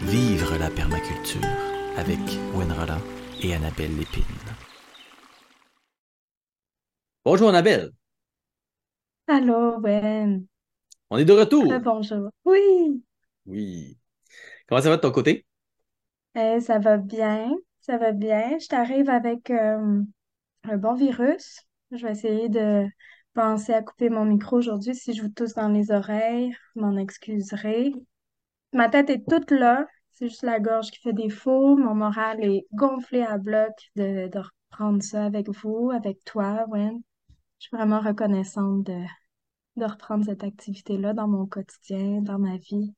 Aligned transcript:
Vivre 0.00 0.58
la 0.58 0.70
permaculture 0.70 1.40
avec 1.96 2.18
Gwen 2.52 2.72
Roland 2.72 3.00
et 3.40 3.54
Annabelle 3.54 3.96
Lépine. 3.96 4.24
Bonjour 7.24 7.48
Annabelle. 7.50 7.92
Allô, 9.28 9.78
Gwen. 9.80 10.46
On 11.10 11.16
est 11.16 11.24
de 11.24 11.32
retour. 11.32 11.72
bonjour. 11.80 12.28
Oui. 12.44 13.04
Oui. 13.46 13.96
Comment 14.66 14.82
ça 14.82 14.90
va 14.90 14.96
de 14.96 15.02
ton 15.02 15.12
côté? 15.12 15.46
Eh, 16.34 16.58
ça 16.60 16.80
va 16.80 16.96
bien. 16.96 17.54
Ça 17.80 17.96
va 17.96 18.10
bien. 18.10 18.58
Je 18.58 18.66
t'arrive 18.66 19.08
avec 19.08 19.50
euh, 19.50 20.02
un 20.64 20.76
bon 20.76 20.94
virus. 20.94 21.60
Je 21.92 22.04
vais 22.04 22.12
essayer 22.12 22.48
de 22.48 22.84
penser 23.32 23.72
à 23.72 23.82
couper 23.82 24.10
mon 24.10 24.24
micro 24.24 24.56
aujourd'hui. 24.56 24.96
Si 24.96 25.14
je 25.14 25.22
vous 25.22 25.28
tousse 25.28 25.54
dans 25.54 25.68
les 25.68 25.92
oreilles, 25.92 26.52
vous 26.74 26.82
m'en 26.82 26.96
excuserez. 26.96 27.92
Ma 28.74 28.88
tête 28.88 29.08
est 29.08 29.24
toute 29.26 29.50
là. 29.52 29.86
C'est 30.12 30.28
juste 30.28 30.42
la 30.42 30.60
gorge 30.60 30.90
qui 30.90 31.00
fait 31.00 31.12
défaut. 31.12 31.76
Mon 31.76 31.94
moral 31.94 32.44
est 32.44 32.66
gonflé 32.72 33.22
à 33.22 33.38
bloc 33.38 33.72
de, 33.96 34.28
de 34.28 34.38
reprendre 34.38 35.02
ça 35.02 35.24
avec 35.24 35.48
vous, 35.48 35.90
avec 35.92 36.22
toi, 36.24 36.66
Gwen. 36.68 37.00
Je 37.58 37.68
suis 37.68 37.76
vraiment 37.76 38.00
reconnaissante 38.00 38.84
de, 38.84 39.00
de 39.76 39.84
reprendre 39.84 40.24
cette 40.24 40.44
activité-là 40.44 41.14
dans 41.14 41.28
mon 41.28 41.46
quotidien, 41.46 42.20
dans 42.20 42.38
ma 42.38 42.56
vie. 42.56 42.92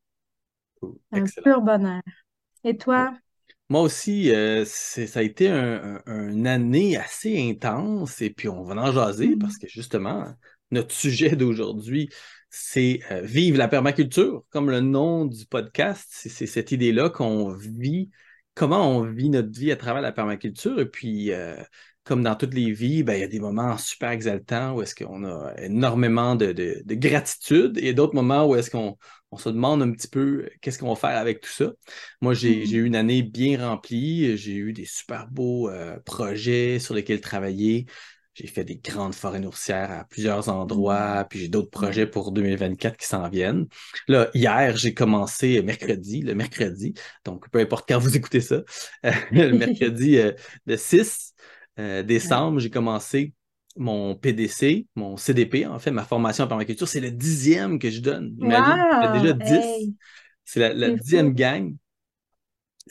Un 1.12 1.25
pur 1.25 1.61
bonheur. 1.61 2.02
Et 2.65 2.77
toi? 2.77 3.15
Moi 3.69 3.80
aussi, 3.80 4.30
euh, 4.33 4.65
ça 4.65 5.21
a 5.21 5.23
été 5.23 5.49
une 5.49 6.47
année 6.47 6.97
assez 6.97 7.51
intense 7.51 8.23
et 8.23 8.30
puis 8.30 8.49
on 8.49 8.63
va 8.63 8.74
en 8.77 8.93
jaser 8.93 9.37
mm. 9.37 9.38
parce 9.38 9.59
que 9.59 9.69
justement, 9.69 10.27
notre 10.71 10.95
sujet 10.95 11.37
d'aujourd'hui, 11.37 12.09
c'est 12.51 13.01
euh, 13.11 13.23
Vive 13.23 13.57
la 13.57 13.69
permaculture, 13.69 14.45
comme 14.51 14.71
le 14.71 14.81
nom 14.81 15.25
du 15.25 15.47
podcast. 15.47 16.07
C'est 16.11 16.47
cette 16.47 16.73
idée-là 16.73 17.11
qu'on 17.11 17.53
vit, 17.53 18.11
comment 18.55 18.89
on 18.89 19.03
vit 19.03 19.31
notre 19.31 19.51
vie 19.59 19.73
à 19.73 19.77
travers 19.77 20.03
la 20.03 20.13
permaculture 20.13 20.80
et 20.80 20.87
puis 20.87 21.33
euh, 21.33 21.57
comme 22.07 22.23
dans 22.23 22.37
toutes 22.37 22.55
les 22.55 22.71
vies, 22.71 23.03
ben, 23.03 23.15
il 23.15 23.21
y 23.21 23.25
a 23.25 23.29
des 23.29 23.41
moments 23.41 23.77
super 23.77 24.11
exaltants 24.11 24.75
où 24.75 24.83
est-ce 24.83 24.95
qu'on 24.95 25.25
a 25.25 25.53
énormément 25.59 26.37
de, 26.37 26.55
gratitude 26.95 27.79
et 27.79 27.95
d'autres 27.95 28.15
moments 28.15 28.47
où 28.47 28.55
est-ce 28.55 28.71
qu'on 28.71 28.97
se 29.37 29.49
demande 29.49 29.83
un 29.83 29.91
petit 29.91 30.07
peu 30.07 30.49
qu'est-ce 30.60 30.79
qu'on 30.79 30.88
va 30.88 30.95
faire 30.95 31.19
avec 31.19 31.41
tout 31.41 31.51
ça. 31.51 31.73
Moi, 32.21 32.33
j'ai 32.33 32.65
mm-hmm. 32.65 32.77
eu 32.77 32.85
une 32.85 32.95
année 32.95 33.23
bien 33.25 33.69
remplie. 33.69 34.37
J'ai 34.37 34.55
eu 34.55 34.73
des 34.73 34.85
super 34.85 35.27
beaux 35.29 35.69
euh, 35.69 35.99
projets 36.05 36.79
sur 36.79 36.95
lesquels 36.95 37.21
travailler. 37.21 37.87
J'ai 38.37 38.48
fait 38.48 38.65
des 38.65 38.76
grandes 38.76 39.15
forêts 39.15 39.40
nourricières 39.40 39.90
à 39.90 40.04
plusieurs 40.04 40.51
endroits, 40.51 41.23
mm-hmm. 41.23 41.29
puis 41.29 41.38
j'ai 41.38 41.48
d'autres 41.48 41.70
projets 41.70 42.06
pour 42.06 42.32
2024 42.32 42.98
qui 42.98 43.06
s'en 43.06 43.30
viennent. 43.30 43.66
Là, 44.09 44.29
hier, 44.34 44.76
j'ai 44.76 44.92
commencé 44.92 45.62
mercredi, 45.62 46.20
le 46.20 46.34
mercredi, 46.34 46.92
donc 47.24 47.48
peu 47.48 47.60
importe 47.60 47.88
quand 47.88 47.98
vous 47.98 48.14
écoutez 48.14 48.42
ça, 48.42 48.62
le 49.30 49.52
mercredi 49.57 50.18
euh, 50.18 50.32
le 50.66 50.76
6, 50.76 51.32
euh, 51.79 52.02
décembre, 52.02 52.59
j'ai 52.59 52.70
commencé 52.70 53.32
mon 53.76 54.14
PDC, 54.14 54.87
mon 54.96 55.16
CDP, 55.16 55.66
en 55.66 55.79
fait, 55.79 55.90
ma 55.90 56.04
formation 56.04 56.45
en 56.45 56.48
permaculture. 56.48 56.88
C'est 56.88 57.01
le 57.01 57.10
dixième 57.10 57.79
que 57.79 57.90
je 57.90 58.01
donne. 58.01 58.37
Imagine, 58.38 59.23
déjà 59.23 59.32
dix. 59.32 59.95
C'est 60.45 60.74
la, 60.74 60.90
dixième 60.90 61.34
gang. 61.34 61.74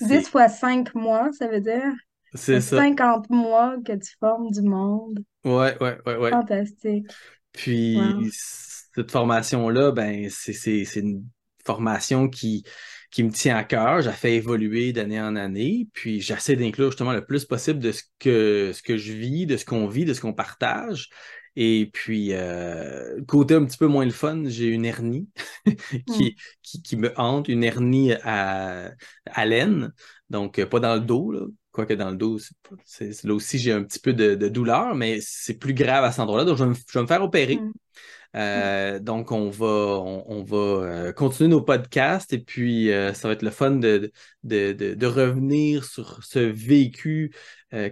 10 0.01 0.27
fois 0.27 0.49
5 0.49 0.93
mois, 0.93 1.29
ça 1.37 1.47
veut 1.47 1.61
dire? 1.61 1.93
C'est 2.35 2.61
ça. 2.61 2.77
50 2.77 3.29
mois 3.29 3.75
que 3.85 3.93
tu 3.93 4.15
formes 4.19 4.51
du 4.51 4.61
monde. 4.61 5.23
Ouais, 5.43 5.75
ouais, 5.81 5.97
ouais, 6.05 6.17
ouais. 6.17 6.29
Fantastique. 6.29 7.07
Puis, 7.51 7.99
cette 8.31 9.11
formation-là, 9.11 9.91
ben, 9.91 10.27
c'est 10.29 10.83
une 10.95 11.23
formation 11.65 12.29
qui, 12.29 12.63
qui 13.11 13.23
me 13.23 13.31
tient 13.31 13.57
à 13.57 13.63
cœur. 13.63 14.01
J'ai 14.01 14.11
fait 14.11 14.35
évoluer 14.35 14.93
d'année 14.93 15.21
en 15.21 15.35
année, 15.35 15.87
puis 15.93 16.21
j'essaie 16.21 16.55
d'inclure 16.55 16.91
justement 16.91 17.13
le 17.13 17.25
plus 17.25 17.45
possible 17.45 17.79
de 17.79 17.91
ce 17.91 18.03
que, 18.19 18.71
ce 18.73 18.83
que 18.83 18.97
je 18.97 19.13
vis, 19.13 19.45
de 19.45 19.57
ce 19.57 19.65
qu'on 19.65 19.87
vit, 19.87 20.05
de 20.05 20.13
ce 20.13 20.21
qu'on 20.21 20.33
partage. 20.33 21.09
Et 21.55 21.89
puis, 21.93 22.33
euh, 22.33 23.21
côté 23.27 23.55
un 23.55 23.63
petit 23.63 23.77
peu 23.77 23.87
moins 23.87 24.03
le 24.03 24.11
fun, 24.11 24.43
j'ai 24.45 24.67
une 24.67 24.83
hernie 24.83 25.29
qui, 26.13 26.35
hmm. 26.35 26.81
qui, 26.83 26.97
me 26.97 27.13
hante, 27.17 27.47
une 27.47 27.63
hernie 27.63 28.11
à, 28.23 28.91
à 29.25 29.45
laine, 29.45 29.93
donc 30.29 30.63
pas 30.65 30.79
dans 30.81 30.95
le 30.95 31.01
dos, 31.01 31.31
là. 31.31 31.45
Quoique 31.75 31.93
dans 31.93 32.09
le 32.09 32.15
dos, 32.15 32.39
c'est, 32.85 33.21
là 33.25 33.33
aussi 33.33 33.59
j'ai 33.59 33.73
un 33.73 33.83
petit 33.83 33.99
peu 33.99 34.13
de, 34.13 34.47
douleur, 34.47 34.95
mais 34.95 35.19
c'est 35.19 35.55
plus 35.55 35.73
grave 35.73 36.05
à 36.05 36.11
cet 36.11 36.21
endroit-là. 36.21 36.45
Donc, 36.45 36.55
je 36.55 36.63
vais 36.63 37.01
me, 37.01 37.05
faire 37.05 37.21
opérer. 37.21 37.57
Hmm. 37.57 37.73
Euh, 38.37 38.99
donc, 38.99 39.33
on 39.33 39.49
va, 39.49 39.65
on, 39.65 40.41
va 40.41 40.57
euh, 40.57 41.11
continuer 41.11 41.49
nos 41.49 41.61
podcasts 41.61 42.31
et 42.31 42.39
puis 42.39 42.93
euh, 42.93 43.13
ça 43.13 43.27
va 43.27 43.33
être 43.33 43.41
le 43.41 43.49
fun 43.49 43.71
de, 43.71 44.09
de, 44.43 45.05
revenir 45.05 45.83
sur 45.83 46.23
ce 46.23 46.39
vécu 46.39 47.33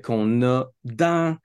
qu'on 0.02 0.42
a 0.44 0.72
dans 0.86 1.38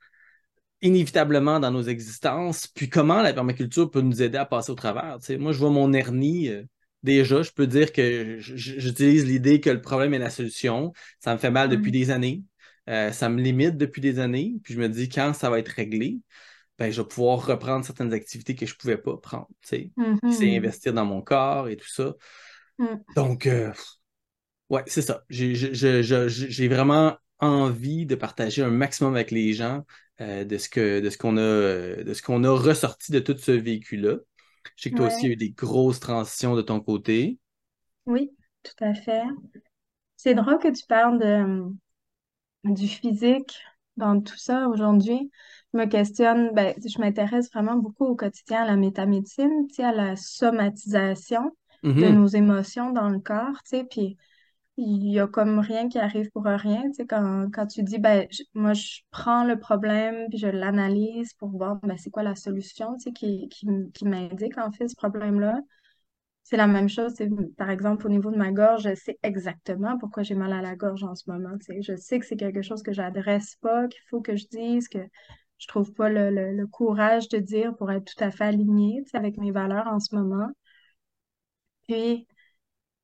inévitablement 0.81 1.59
dans 1.59 1.71
nos 1.71 1.83
existences, 1.83 2.67
puis 2.67 2.87
comment 2.87 3.21
la 3.21 3.33
permaculture 3.33 3.91
peut 3.91 3.99
nous 3.99 4.21
aider 4.21 4.37
à 4.37 4.45
passer 4.45 4.71
au 4.71 4.75
travers. 4.75 5.17
moi, 5.39 5.51
je 5.51 5.57
vois 5.57 5.71
mon 5.71 5.91
hernie. 5.91 6.49
Déjà, 7.03 7.41
je 7.41 7.51
peux 7.51 7.67
dire 7.67 7.91
que 7.91 8.37
j'utilise 8.39 9.25
l'idée 9.25 9.61
que 9.61 9.69
le 9.69 9.81
problème 9.81 10.13
est 10.13 10.19
la 10.19 10.29
solution. 10.29 10.93
Ça 11.19 11.33
me 11.33 11.39
fait 11.39 11.51
mal 11.51 11.69
depuis 11.69 11.89
mmh. 11.89 11.93
des 11.93 12.11
années. 12.11 12.43
ça 12.87 13.29
me 13.29 13.41
limite 13.41 13.77
depuis 13.77 14.01
des 14.01 14.19
années. 14.19 14.55
Puis 14.63 14.73
je 14.73 14.79
me 14.79 14.89
dis, 14.89 15.09
quand 15.09 15.33
ça 15.33 15.49
va 15.49 15.59
être 15.59 15.69
réglé, 15.69 16.19
ben, 16.79 16.91
je 16.91 17.01
vais 17.01 17.07
pouvoir 17.07 17.45
reprendre 17.45 17.85
certaines 17.85 18.13
activités 18.13 18.55
que 18.55 18.65
je 18.65 18.73
ne 18.73 18.77
pouvais 18.77 18.97
pas 18.97 19.17
prendre. 19.17 19.49
C'est 19.61 19.91
mm-hmm. 19.97 20.57
investir 20.57 20.93
dans 20.93 21.05
mon 21.05 21.21
corps 21.21 21.67
et 21.67 21.75
tout 21.75 21.89
ça. 21.89 22.13
Mm. 22.77 22.85
Donc, 23.17 23.45
euh, 23.47 23.71
ouais, 24.69 24.83
c'est 24.87 25.01
ça. 25.01 25.23
J'ai 25.29 26.67
vraiment 26.69 27.17
envie 27.39 28.05
de 28.05 28.15
partager 28.15 28.63
un 28.63 28.69
maximum 28.69 29.13
avec 29.15 29.31
les 29.31 29.53
gens 29.53 29.85
euh, 30.21 30.45
de 30.45 30.57
ce 30.57 30.69
que 30.69 30.99
de 30.99 31.09
ce 31.09 31.17
qu'on 31.17 31.37
a 31.37 32.03
de 32.03 32.13
ce 32.13 32.21
qu'on 32.21 32.43
a 32.43 32.51
ressorti 32.51 33.11
de 33.11 33.19
tout 33.19 33.37
ce 33.37 33.51
véhicule-là. 33.51 34.17
Je 34.75 34.83
sais 34.83 34.91
que 34.91 34.97
toi 34.97 35.07
aussi, 35.07 35.21
il 35.21 35.27
y 35.27 35.29
a 35.29 35.33
eu 35.33 35.37
des 35.37 35.51
grosses 35.51 35.99
transitions 35.99 36.55
de 36.55 36.61
ton 36.61 36.79
côté. 36.79 37.37
Oui, 38.05 38.31
tout 38.63 38.83
à 38.83 38.93
fait. 38.93 39.23
C'est 40.15 40.33
drôle 40.33 40.59
que 40.59 40.71
tu 40.71 40.85
parles 40.85 41.19
de, 41.19 42.73
du 42.73 42.87
physique 42.87 43.57
dans 43.97 44.21
tout 44.21 44.37
ça 44.37 44.69
aujourd'hui 44.69 45.29
je 45.73 45.77
me 45.77 45.85
questionne, 45.85 46.51
ben, 46.53 46.73
je 46.83 46.99
m'intéresse 46.99 47.51
vraiment 47.51 47.75
beaucoup 47.75 48.05
au 48.05 48.15
quotidien 48.15 48.63
à 48.63 48.65
la 48.65 48.75
métamédecine, 48.75 49.67
à 49.79 49.91
la 49.91 50.15
somatisation 50.15 51.51
de 51.83 51.91
mm-hmm. 51.91 52.13
nos 52.13 52.27
émotions 52.27 52.91
dans 52.91 53.09
le 53.09 53.19
corps, 53.19 53.61
puis 53.89 54.17
il 54.81 55.11
y 55.11 55.19
a 55.19 55.27
comme 55.27 55.59
rien 55.59 55.89
qui 55.89 55.99
arrive 55.99 56.29
pour 56.31 56.45
rien, 56.45 56.83
tu 56.83 56.93
sais, 56.93 57.05
quand, 57.05 57.49
quand 57.53 57.67
tu 57.67 57.83
dis, 57.83 57.99
ben, 57.99 58.27
moi, 58.53 58.73
je 58.73 59.01
prends 59.11 59.43
le 59.43 59.59
problème, 59.59 60.27
puis 60.29 60.37
je 60.39 60.47
l'analyse 60.47 61.33
pour 61.33 61.49
voir, 61.49 61.77
ben, 61.83 61.97
c'est 61.97 62.09
quoi 62.09 62.23
la 62.23 62.35
solution, 62.35 62.95
tu 62.95 63.03
sais, 63.03 63.11
qui, 63.11 63.49
qui, 63.49 63.67
qui 63.93 64.05
m'indique, 64.05 64.57
en 64.57 64.71
fait, 64.71 64.87
ce 64.87 64.95
problème-là. 64.95 65.59
C'est 66.43 66.57
la 66.57 66.67
même 66.67 66.89
chose, 66.89 67.13
par 67.57 67.69
exemple, 67.69 68.07
au 68.07 68.09
niveau 68.09 68.31
de 68.31 68.37
ma 68.37 68.51
gorge, 68.51 68.83
je 68.83 68.95
sais 68.95 69.19
exactement 69.23 69.97
pourquoi 69.99 70.23
j'ai 70.23 70.35
mal 70.35 70.53
à 70.53 70.61
la 70.61 70.75
gorge 70.75 71.03
en 71.03 71.15
ce 71.15 71.29
moment, 71.29 71.57
tu 71.59 71.65
sais. 71.65 71.81
Je 71.81 71.95
sais 71.95 72.19
que 72.19 72.25
c'est 72.25 72.37
quelque 72.37 72.61
chose 72.63 72.81
que 72.83 72.93
j'adresse 72.93 73.55
pas, 73.61 73.87
qu'il 73.87 74.01
faut 74.09 74.21
que 74.21 74.35
je 74.35 74.47
dise, 74.47 74.87
que 74.87 74.99
je 75.59 75.67
trouve 75.67 75.93
pas 75.93 76.09
le, 76.09 76.65
courage 76.67 77.29
de 77.29 77.37
dire 77.39 77.75
pour 77.77 77.91
être 77.91 78.05
tout 78.05 78.23
à 78.23 78.31
fait 78.31 78.45
alignée 78.45 79.03
avec 79.13 79.37
mes 79.37 79.51
valeurs 79.51 79.87
en 79.87 79.99
ce 79.99 80.15
moment. 80.15 80.49
Puis, 81.87 82.27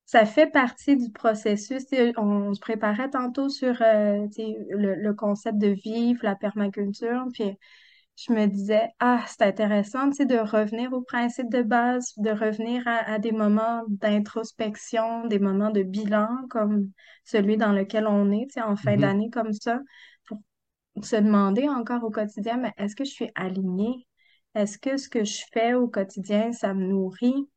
ça 0.06 0.24
fait 0.24 0.46
partie 0.46 0.96
du 0.96 1.10
processus. 1.10 1.84
On, 2.16 2.54
se 2.54 2.60
préparait 2.60 3.10
tantôt 3.10 3.48
sur 3.48 3.82
euh, 3.82 4.26
le, 4.38 5.12
concept 5.12 5.58
de 5.58 5.68
vivre, 5.68 6.20
la 6.22 6.36
permaculture. 6.36 7.26
Puis, 7.34 7.58
je 8.16 8.32
me 8.32 8.46
disais, 8.46 8.88
ah, 8.98 9.22
c'est 9.26 9.42
intéressant 9.42 10.06
de 10.06 10.38
revenir 10.38 10.94
aux 10.94 11.02
principes 11.02 11.50
de 11.50 11.60
base, 11.62 12.14
de 12.16 12.30
revenir 12.30 12.82
à 12.86 13.18
des 13.18 13.32
moments 13.32 13.82
d'introspection, 13.88 15.26
des 15.26 15.38
moments 15.38 15.70
de 15.70 15.82
bilan 15.82 16.28
comme 16.48 16.90
celui 17.24 17.58
dans 17.58 17.72
lequel 17.72 18.06
on 18.06 18.30
est 18.30 18.58
en 18.58 18.74
fin 18.76 18.96
mm-hmm. 18.96 19.00
d'année 19.00 19.30
comme 19.30 19.52
ça 19.52 19.80
se 21.02 21.16
demander 21.16 21.68
encore 21.68 22.04
au 22.04 22.10
quotidien, 22.10 22.56
mais 22.56 22.72
est-ce 22.78 22.96
que 22.96 23.04
je 23.04 23.10
suis 23.10 23.30
alignée? 23.34 24.06
Est-ce 24.54 24.78
que 24.78 24.96
ce 24.96 25.08
que 25.08 25.24
je 25.24 25.42
fais 25.52 25.74
au 25.74 25.88
quotidien, 25.88 26.52
ça 26.52 26.72
me 26.74 26.86
nourrit? 26.86 27.48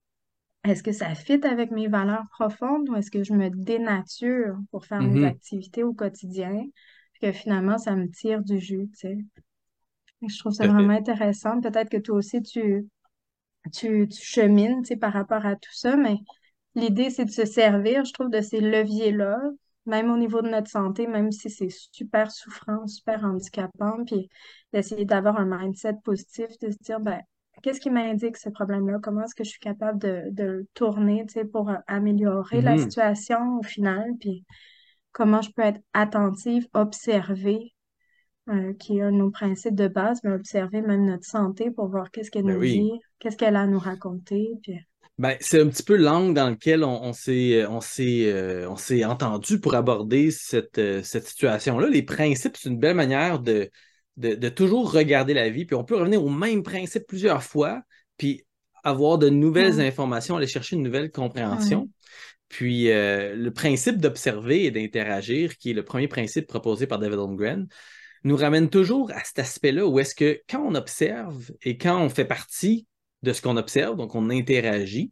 Est-ce 0.64 0.84
que 0.84 0.92
ça 0.92 1.16
fit 1.16 1.46
avec 1.46 1.72
mes 1.72 1.88
valeurs 1.88 2.26
profondes 2.32 2.90
ou 2.90 2.96
est-ce 2.96 3.12
que 3.12 3.24
je 3.24 3.34
me 3.34 3.50
dénature 3.50 4.58
pour 4.72 4.86
faire 4.86 5.02
mes 5.02 5.22
mm-hmm. 5.22 5.28
activités 5.28 5.84
au 5.84 5.94
quotidien? 5.94 6.64
que 7.22 7.32
finalement, 7.32 7.78
ça 7.78 7.96
me 7.96 8.10
tire 8.10 8.42
du 8.42 8.60
jus, 8.60 8.90
tu 8.94 9.00
sais. 9.00 9.18
Je 10.28 10.40
trouve 10.40 10.54
ça 10.54 10.68
vraiment 10.68 10.94
intéressant. 10.94 11.62
Peut-être 11.62 11.90
que 11.90 11.98
toi 11.98 12.16
aussi, 12.16 12.42
tu, 12.42 12.88
tu, 13.74 14.08
tu 14.08 14.22
chemines, 14.22 14.82
tu 14.82 14.90
sais, 14.90 14.96
par 14.98 15.14
rapport 15.14 15.46
à 15.46 15.56
tout 15.56 15.74
ça, 15.74 15.96
mais 15.96 16.18
l'idée, 16.76 17.10
c'est 17.10 17.26
de 17.26 17.32
se 17.32 17.46
servir, 17.46 18.06
je 18.06 18.14
trouve, 18.14 18.30
de 18.30 18.42
ces 18.42 18.60
leviers-là 18.60 19.38
même 19.86 20.12
au 20.12 20.18
niveau 20.18 20.42
de 20.42 20.50
notre 20.50 20.70
santé, 20.70 21.08
même 21.08 21.32
si 21.32 21.50
c'est 21.50 21.70
super 21.70 22.32
souffrant, 22.32 22.86
super 22.88 23.24
handicapant, 23.26 24.04
puis 24.06 24.30
d'essayer 24.72 25.04
d'avoir 25.04 25.38
un 25.38 25.46
mindset 25.46 25.96
positif, 26.04 26.48
de 26.60 26.70
se 26.70 26.78
dire, 26.78 27.00
ben, 27.00 27.20
qu'est-ce 27.62 27.80
qui 27.80 27.90
m'indique 27.90 28.38
ce 28.38 28.50
problème-là? 28.50 29.00
Comment 29.02 29.24
est-ce 29.24 29.36
que 29.36 29.44
je 29.44 29.50
suis 29.50 29.60
capable 29.60 30.00
de, 30.00 30.24
de 30.32 30.44
le 30.44 30.68
tourner, 30.74 31.26
pour 31.52 31.72
améliorer 31.88 32.62
la 32.62 32.76
Mhm. 32.76 32.90
situation 32.90 33.60
au 33.60 33.64
final? 33.64 34.06
Puis 34.20 34.46
comment 35.12 35.42
je 35.42 35.52
peux 35.52 35.64
être 35.64 35.82
attentive, 35.94 36.68
observer, 36.74 37.74
euh, 38.50 38.74
qui 38.74 38.98
est 38.98 39.02
un 39.02 39.12
de 39.12 39.18
nos 39.18 39.32
principes 39.32 39.76
de 39.76 39.88
base, 39.88 40.20
mais 40.24 40.32
observer 40.32 40.82
même 40.82 41.06
notre 41.06 41.26
santé 41.26 41.72
pour 41.72 41.88
voir 41.88 42.12
qu'est-ce 42.12 42.32
qu'elle 42.32 42.46
Ben 42.46 42.54
nous 42.54 42.62
oui. 42.62 42.74
dit, 42.74 42.92
qu'est-ce 43.20 43.38
qu'elle 43.38 43.56
a 43.56 43.62
à 43.62 43.68
nous 43.68 43.80
raconter. 43.80 44.50
Puis, 44.64 44.80
Ben, 45.18 45.36
c'est 45.42 45.62
un 45.62 45.68
petit 45.68 45.84
peu 45.84 45.98
l'angle 45.98 46.34
dans 46.34 46.50
lequel 46.50 46.84
on, 46.84 47.04
on 47.04 47.12
s'est 47.14 47.66
on 47.66 47.82
s'est 47.82 48.32
euh, 48.32 48.70
on 48.70 48.78
s'est 48.78 49.04
entendu 49.04 49.60
pour 49.60 49.76
aborder 49.76 50.32
cette, 50.32 50.78
euh, 50.78 51.04
cette 51.04 51.28
situation-là. 51.28 51.90
Les 51.90 52.04
principes, 52.04 52.56
c'est 52.56 52.70
une 52.70 52.80
belle 52.80 52.96
manière 52.96 53.40
de, 53.40 53.70
de, 54.18 54.36
de 54.36 54.50
toujours 54.50 54.92
regarder 54.92 55.34
la 55.34 55.50
vie. 55.50 55.66
Puis 55.66 55.76
on 55.76 55.84
peut 55.84 55.96
revenir 55.96 56.24
au 56.24 56.30
même 56.30 56.64
principe 56.64 57.08
plusieurs 57.08 57.44
fois, 57.44 57.82
puis 58.18 58.46
avoir 58.84 59.18
de 59.18 59.30
nouvelles 59.30 59.80
informations, 59.82 60.38
aller 60.38 60.48
chercher 60.48 60.76
une 60.76 60.84
nouvelle 60.84 61.12
compréhension. 61.12 61.90
Puis 62.48 62.92
euh, 62.92 63.36
le 63.36 63.52
principe 63.52 63.98
d'observer 63.98 64.66
et 64.66 64.72
d'interagir, 64.72 65.58
qui 65.58 65.72
est 65.72 65.74
le 65.74 65.86
premier 65.86 66.08
principe 66.08 66.48
proposé 66.48 66.88
par 66.88 67.00
David 67.00 67.20
Holmgren, 67.20 67.68
nous 68.24 68.36
ramène 68.36 68.70
toujours 68.70 69.12
à 69.12 69.24
cet 69.24 69.40
aspect-là 69.40 69.86
où 69.86 70.00
est-ce 70.00 70.16
que 70.16 70.42
quand 70.50 70.62
on 70.66 70.76
observe 70.76 71.52
et 71.62 71.78
quand 71.78 72.02
on 72.02 72.10
fait 72.10 72.26
partie 72.26 72.88
de 73.22 73.34
ce 73.34 73.42
qu'on 73.42 73.56
observe, 73.56 73.96
donc 73.96 74.16
on 74.16 74.30
interagit, 74.30 75.12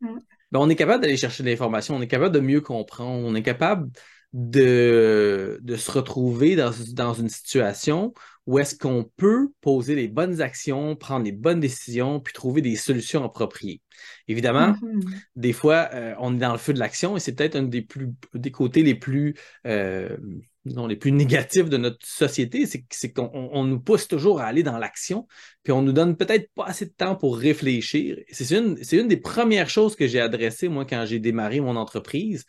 ben, 0.00 0.58
on 0.60 0.68
est 0.68 0.76
capable 0.76 1.02
d'aller 1.02 1.16
chercher 1.16 1.42
de 1.42 1.48
l'information, 1.48 1.96
on 1.96 2.02
est 2.02 2.08
capable 2.08 2.34
de 2.34 2.40
mieux 2.40 2.60
comprendre, 2.60 3.26
on 3.26 3.34
est 3.34 3.42
capable 3.42 3.90
de, 4.32 5.58
de 5.62 5.76
se 5.76 5.90
retrouver 5.90 6.56
dans, 6.56 6.70
dans 6.92 7.14
une 7.14 7.28
situation 7.28 8.14
où 8.46 8.58
est-ce 8.58 8.74
qu'on 8.76 9.08
peut 9.16 9.48
poser 9.60 9.94
les 9.94 10.08
bonnes 10.08 10.40
actions, 10.40 10.96
prendre 10.96 11.24
les 11.24 11.32
bonnes 11.32 11.60
décisions, 11.60 12.20
puis 12.20 12.32
trouver 12.32 12.62
des 12.62 12.74
solutions 12.76 13.24
appropriées. 13.24 13.80
Évidemment, 14.28 14.74
Mhm. 14.82 15.00
des 15.36 15.52
fois, 15.52 15.88
euh, 15.92 16.14
on 16.18 16.34
est 16.34 16.38
dans 16.38 16.52
le 16.52 16.58
feu 16.58 16.72
de 16.72 16.78
l'action 16.78 17.16
et 17.16 17.20
c'est 17.20 17.34
peut-être 17.34 17.56
un 17.56 17.62
des, 17.64 17.82
plus, 17.82 18.08
des 18.34 18.50
côtés 18.50 18.82
les 18.82 18.94
plus, 18.94 19.34
euh, 19.66 20.16
disons, 20.64 20.86
les 20.86 20.96
plus 20.96 21.12
négatifs 21.12 21.68
de 21.68 21.76
notre 21.76 22.04
société, 22.06 22.66
c'est, 22.66 22.84
c'est 22.90 23.12
qu'on 23.12 23.30
on 23.32 23.64
nous 23.64 23.80
pousse 23.80 24.08
toujours 24.08 24.40
à 24.40 24.46
aller 24.46 24.62
dans 24.62 24.78
l'action, 24.78 25.26
puis 25.62 25.72
on 25.72 25.82
nous 25.82 25.92
donne 25.92 26.16
peut-être 26.16 26.50
pas 26.54 26.64
assez 26.66 26.86
de 26.86 26.92
temps 26.96 27.16
pour 27.16 27.36
réfléchir. 27.38 28.16
C'est 28.30 28.56
une, 28.56 28.82
c'est 28.82 28.96
une 28.96 29.08
des 29.08 29.16
premières 29.16 29.70
choses 29.70 29.96
que 29.96 30.06
j'ai 30.06 30.20
adressées, 30.20 30.68
moi, 30.68 30.84
quand 30.84 31.04
j'ai 31.06 31.18
démarré 31.18 31.60
mon 31.60 31.76
entreprise, 31.76 32.44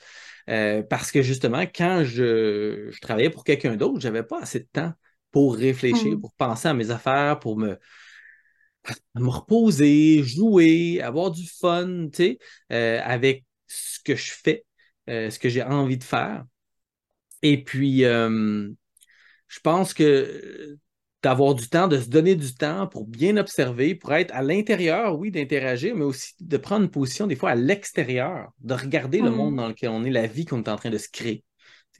euh, 0.49 0.83
parce 0.83 1.11
que 1.11 1.21
justement, 1.21 1.61
quand 1.63 2.03
je, 2.03 2.89
je 2.91 2.99
travaillais 3.01 3.29
pour 3.29 3.43
quelqu'un 3.43 3.75
d'autre, 3.75 3.99
j'avais 3.99 4.23
pas 4.23 4.41
assez 4.41 4.59
de 4.59 4.67
temps 4.71 4.93
pour 5.31 5.55
réfléchir, 5.55 6.17
Mm. 6.17 6.19
pour 6.19 6.33
penser 6.33 6.67
à 6.67 6.73
mes 6.73 6.91
affaires, 6.91 7.39
pour 7.39 7.57
me, 7.57 7.77
me 9.15 9.27
reposer, 9.29 10.23
jouer, 10.23 11.01
avoir 11.01 11.31
du 11.31 11.47
fun, 11.47 12.07
tu 12.11 12.17
sais, 12.17 12.39
euh, 12.71 12.99
avec 13.03 13.45
ce 13.67 13.99
que 14.03 14.15
je 14.15 14.31
fais, 14.31 14.65
euh, 15.09 15.29
ce 15.29 15.39
que 15.39 15.49
j'ai 15.49 15.63
envie 15.63 15.97
de 15.97 16.03
faire. 16.03 16.45
Et 17.41 17.63
puis, 17.63 18.01
je 18.03 18.73
pense 19.63 19.93
que 19.93 20.77
d'avoir 21.23 21.55
du 21.55 21.69
temps, 21.69 21.87
de 21.87 21.99
se 21.99 22.09
donner 22.09 22.35
du 22.35 22.53
temps 22.55 22.87
pour 22.87 23.05
bien 23.05 23.37
observer, 23.37 23.95
pour 23.95 24.13
être 24.13 24.33
à 24.33 24.41
l'intérieur, 24.41 25.17
oui, 25.19 25.31
d'interagir, 25.31 25.95
mais 25.95 26.03
aussi 26.05 26.33
de 26.39 26.57
prendre 26.57 26.85
une 26.85 26.91
position 26.91 27.27
des 27.27 27.35
fois 27.35 27.51
à 27.51 27.55
l'extérieur, 27.55 28.49
de 28.59 28.73
regarder 28.73 29.21
le 29.21 29.31
monde 29.31 29.55
Mm. 29.55 29.55
dans 29.55 29.67
lequel 29.67 29.89
on 29.89 30.03
est, 30.03 30.09
la 30.11 30.27
vie 30.27 30.45
qu'on 30.45 30.63
est 30.63 30.69
en 30.69 30.75
train 30.75 30.89
de 30.89 30.97
se 30.97 31.09
créer. 31.09 31.43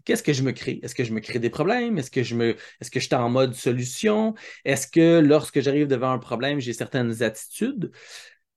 Qu'est-ce 0.05 0.23
que 0.23 0.33
je 0.33 0.41
me 0.43 0.51
crée? 0.51 0.79
Est-ce 0.81 0.95
que 0.95 1.03
je 1.03 1.13
me 1.13 1.19
crée 1.19 1.39
des 1.39 1.51
problèmes? 1.51 1.97
Est-ce 1.99 2.09
que 2.09 2.23
je 2.23 2.35
me, 2.35 2.55
est-ce 2.79 2.89
que 2.89 2.99
je 2.99 3.05
suis 3.05 3.15
en 3.15 3.29
mode 3.29 3.53
solution? 3.53 4.33
Est-ce 4.65 4.87
que 4.87 5.19
lorsque 5.19 5.61
j'arrive 5.61 5.87
devant 5.87 6.11
un 6.11 6.17
problème, 6.19 6.59
j'ai 6.59 6.73
certaines 6.73 7.21
attitudes? 7.21 7.91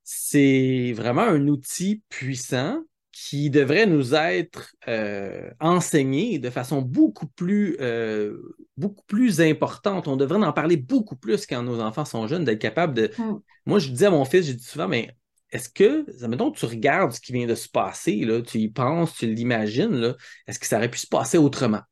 C'est 0.03 0.93
vraiment 0.95 1.23
un 1.23 1.49
outil 1.49 2.03
puissant 2.09 2.83
qui 3.15 3.49
devrait 3.49 3.87
nous 3.87 4.15
être 4.15 4.75
euh, 4.89 5.49
enseigné 5.61 6.41
de 6.41 6.51
façon 6.51 6.83
beaucoup 6.83 7.29
plus, 7.29 7.77
euh, 7.81 8.37
beaucoup 8.77 9.05
plus 9.07 9.41
importante. 9.41 10.09
On 10.09 10.17
devrait 10.17 10.45
en 10.45 10.53
parler 10.53 10.77
beaucoup 10.77 11.15
plus 11.15 11.47
quand 11.47 11.63
nos 11.63 11.81
enfants 11.81 12.05
sont 12.05 12.27
jeunes, 12.27 12.45
d'être 12.45 12.59
capable 12.59 12.95
de. 12.95 13.11
Mm. 13.17 13.37
Moi, 13.67 13.79
je 13.79 13.91
dis 13.91 14.05
à 14.05 14.11
mon 14.11 14.25
fils, 14.25 14.47
je 14.47 14.53
dis 14.53 14.65
souvent, 14.65 14.89
mais 14.89 15.17
est-ce 15.51 15.69
que, 15.69 16.05
mettons, 16.27 16.51
tu 16.51 16.67
regardes 16.67 17.13
ce 17.13 17.21
qui 17.21 17.33
vient 17.33 17.47
de 17.47 17.55
se 17.55 17.69
passer, 17.69 18.17
là, 18.25 18.43
tu 18.43 18.59
y 18.59 18.69
penses, 18.69 19.15
tu 19.15 19.33
l'imagines, 19.33 20.17
est-ce 20.49 20.59
que 20.59 20.67
ça 20.67 20.79
aurait 20.79 20.91
pu 20.91 20.99
se 20.99 21.07
passer 21.07 21.39
autrement? 21.39 21.83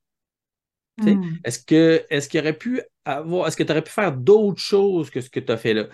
Mm. 0.99 1.23
Est-ce 1.45 1.61
que, 1.61 2.05
est-ce 2.11 2.29
qu'il 2.29 2.41
aurait 2.41 2.59
pu 2.59 2.83
avoir, 3.05 3.47
est-ce 3.47 3.57
que 3.57 3.63
tu 3.63 3.71
aurais 3.71 3.83
pu 3.83 3.93
faire 3.93 4.13
d'autres 4.13 4.61
choses 4.61 5.09
que 5.09 5.21
ce 5.21 5.31
que 5.31 5.39
tu 5.39 5.53
as 5.53 5.57
fait 5.57 5.73
là? 5.73 5.87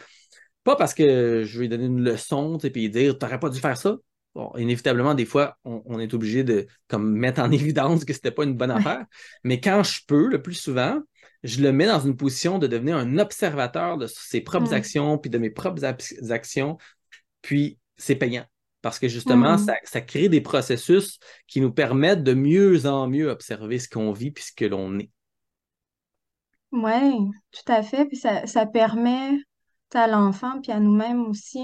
Pas 0.65 0.75
parce 0.75 0.95
que 0.95 1.45
je 1.45 1.59
vais 1.59 1.65
lui 1.65 1.69
donner 1.69 1.85
une 1.85 2.03
leçon, 2.03 2.59
lui 2.63 2.89
dire, 2.89 3.19
tu 3.19 3.25
n'aurais 3.27 3.39
pas 3.39 3.51
dû 3.51 3.61
faire 3.61 3.77
ça. 3.77 3.99
Bon, 4.39 4.53
inévitablement, 4.57 5.15
des 5.15 5.25
fois, 5.25 5.59
on, 5.65 5.83
on 5.85 5.99
est 5.99 6.15
obligé 6.15 6.45
de 6.45 6.69
comme, 6.87 7.11
mettre 7.13 7.41
en 7.43 7.51
évidence 7.53 8.05
que 8.05 8.13
c'était 8.13 8.31
pas 8.31 8.45
une 8.45 8.57
bonne 8.57 8.71
affaire. 8.71 9.05
Mais 9.43 9.61
quand 9.61 9.83
je 9.83 10.03
peux, 10.07 10.29
le 10.29 10.41
plus 10.41 10.55
souvent, 10.55 11.01
je 11.43 11.61
le 11.61 11.73
mets 11.73 11.87
dans 11.89 11.99
une 11.99 12.17
position 12.17 12.59
de 12.61 12.69
devenir 12.69 12.97
un 12.97 13.19
observateur 13.19 13.99
de 13.99 14.07
ses 14.07 14.41
propres 14.41 14.71
Mm. 14.71 14.75
actions, 14.75 15.19
puis 15.19 15.29
de 15.31 15.39
mes 15.39 15.51
propres 15.51 15.85
actions, 16.31 16.79
puis 17.43 17.79
c'est 17.97 18.15
payant. 18.17 18.47
Parce 18.81 19.01
que 19.01 19.09
justement, 19.09 19.59
ça, 19.59 19.75
Mm. 19.75 19.77
ça 19.85 20.01
crée 20.03 20.29
des 20.29 20.41
processus 20.41 21.19
qui 21.49 21.61
nous 21.61 21.73
permettent 21.73 22.23
de 22.23 22.35
mieux 22.35 22.87
en 22.87 23.09
mieux 23.09 23.29
observer 23.31 23.81
ce 23.81 23.89
qu'on 23.89 24.13
vit 24.13 24.31
puis 24.31 24.45
ce 24.45 24.53
que 24.53 24.67
l'on 24.67 25.01
est. 25.01 25.11
Ouais, 26.73 27.13
tout 27.53 27.73
à 27.73 27.83
fait. 27.83 28.07
Puis 28.07 28.17
ça, 28.17 28.47
ça 28.47 28.67
permet 28.67 29.33
à 29.95 30.07
l'enfant 30.07 30.61
puis 30.63 30.73
à 30.73 30.81
nous-mêmes 30.81 31.23
aussi 31.27 31.61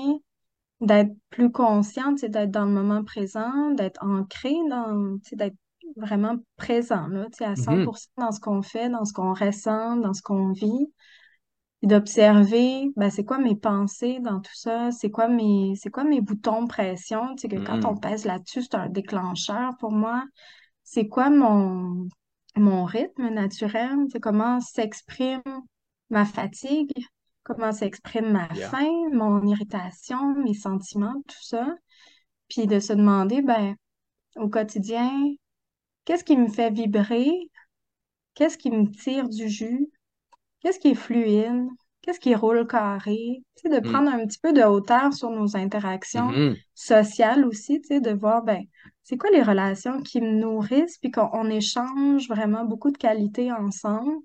d'être 0.85 1.13
plus 1.31 1.51
consciente, 1.53 2.19
c'est 2.21 2.29
d'être 2.31 2.51
dans 2.51 2.67
le 2.67 2.73
moment 2.73 3.05
présent, 3.05 3.71
d'être 3.73 4.03
ancré 4.05 4.55
d'être 5.33 5.57
vraiment 5.97 6.37
présent, 6.57 7.07
là, 7.09 7.27
à 7.41 7.57
Mhm, 7.57 7.57
100% 7.57 8.09
dans 8.19 8.33
ce 8.33 8.41
qu'on 8.41 8.63
fait, 8.63 8.89
dans 8.89 9.05
ce 9.05 9.13
qu'on 9.13 9.35
ressent, 9.35 9.97
dans 9.97 10.15
ce 10.15 10.23
qu'on 10.23 10.53
vit, 10.53 10.93
et 11.83 11.87
d'observer, 11.87 12.91
ben, 12.97 13.11
c'est 13.11 13.25
quoi 13.25 13.39
mes 13.39 13.57
pensées 13.57 14.19
dans 14.21 14.41
tout 14.41 14.55
ça, 14.55 14.91
c'est 14.93 15.11
quoi 15.11 15.29
mes, 15.29 15.75
c'est 15.77 15.91
quoi 15.91 16.05
mes 16.05 16.21
boutons 16.21 16.63
de 16.63 16.69
pression, 16.69 17.35
tu 17.37 17.49
que 17.49 17.57
quand 17.59 17.85
on 17.85 17.97
mhm, 17.97 17.99
pèse 17.99 18.25
là-dessus, 18.25 18.63
c'est 18.63 18.75
un 18.77 18.89
déclencheur 18.89 19.77
pour 19.79 19.93
moi. 19.93 20.25
C'est 20.85 21.09
quoi 21.09 21.31
mon, 21.31 22.09
mon 22.57 22.85
rythme 22.85 23.29
naturel, 23.31 23.91
tu 24.07 24.13
sais, 24.13 24.21
comment 24.21 24.61
s'exprime 24.61 25.43
ma 26.11 26.25
fatigue, 26.25 26.93
comment 27.45 27.73
s'exprime 27.73 28.33
ma 28.33 28.49
yeah. 28.55 28.69
faim, 28.71 29.11
mon 29.13 29.47
irritation, 29.47 30.35
mes 30.37 30.55
sentiments, 30.55 31.23
tout 31.29 31.43
ça. 31.43 31.67
Puis 32.49 32.67
de 32.67 32.81
se 32.81 32.93
demander, 32.93 33.43
ben, 33.43 33.77
au 34.37 34.49
quotidien, 34.49 35.11
qu'est-ce 36.05 36.25
qui 36.25 36.37
me 36.37 36.49
fait 36.49 36.71
vibrer? 36.71 37.31
Qu'est-ce 38.35 38.59
qui 38.59 38.71
me 38.71 38.91
tire 38.91 39.29
du 39.29 39.49
jus? 39.49 39.89
Qu'est-ce 40.61 40.79
qui 40.79 40.89
est 40.89 40.95
fluide? 40.95 41.69
Qu'est-ce 42.03 42.21
qui 42.21 42.35
roule 42.35 42.67
carré? 42.67 43.43
Tu 43.57 43.63
sais, 43.63 43.81
de 43.81 43.87
Mm, 43.87 43.91
prendre 43.91 44.11
un 44.13 44.27
petit 44.27 44.39
peu 44.39 44.53
de 44.53 44.63
hauteur 44.63 45.13
sur 45.15 45.31
nos 45.31 45.57
interactions 45.57 46.29
mhm, 46.29 46.57
sociales 46.75 47.47
aussi, 47.47 47.81
tu 47.81 47.89
sais, 47.89 48.01
de 48.01 48.11
voir, 48.11 48.43
ben, 48.43 48.63
c'est 49.03 49.17
quoi 49.17 49.31
les 49.31 49.43
relations 49.43 50.03
qui 50.03 50.21
me 50.21 50.33
nourrissent, 50.33 50.99
puis 50.99 51.11
qu'on 51.11 51.31
on 51.33 51.49
échange 51.49 52.29
vraiment 52.29 52.65
beaucoup 52.65 52.91
de 52.91 52.99
qualités 52.99 53.53
ensemble, 53.53 54.17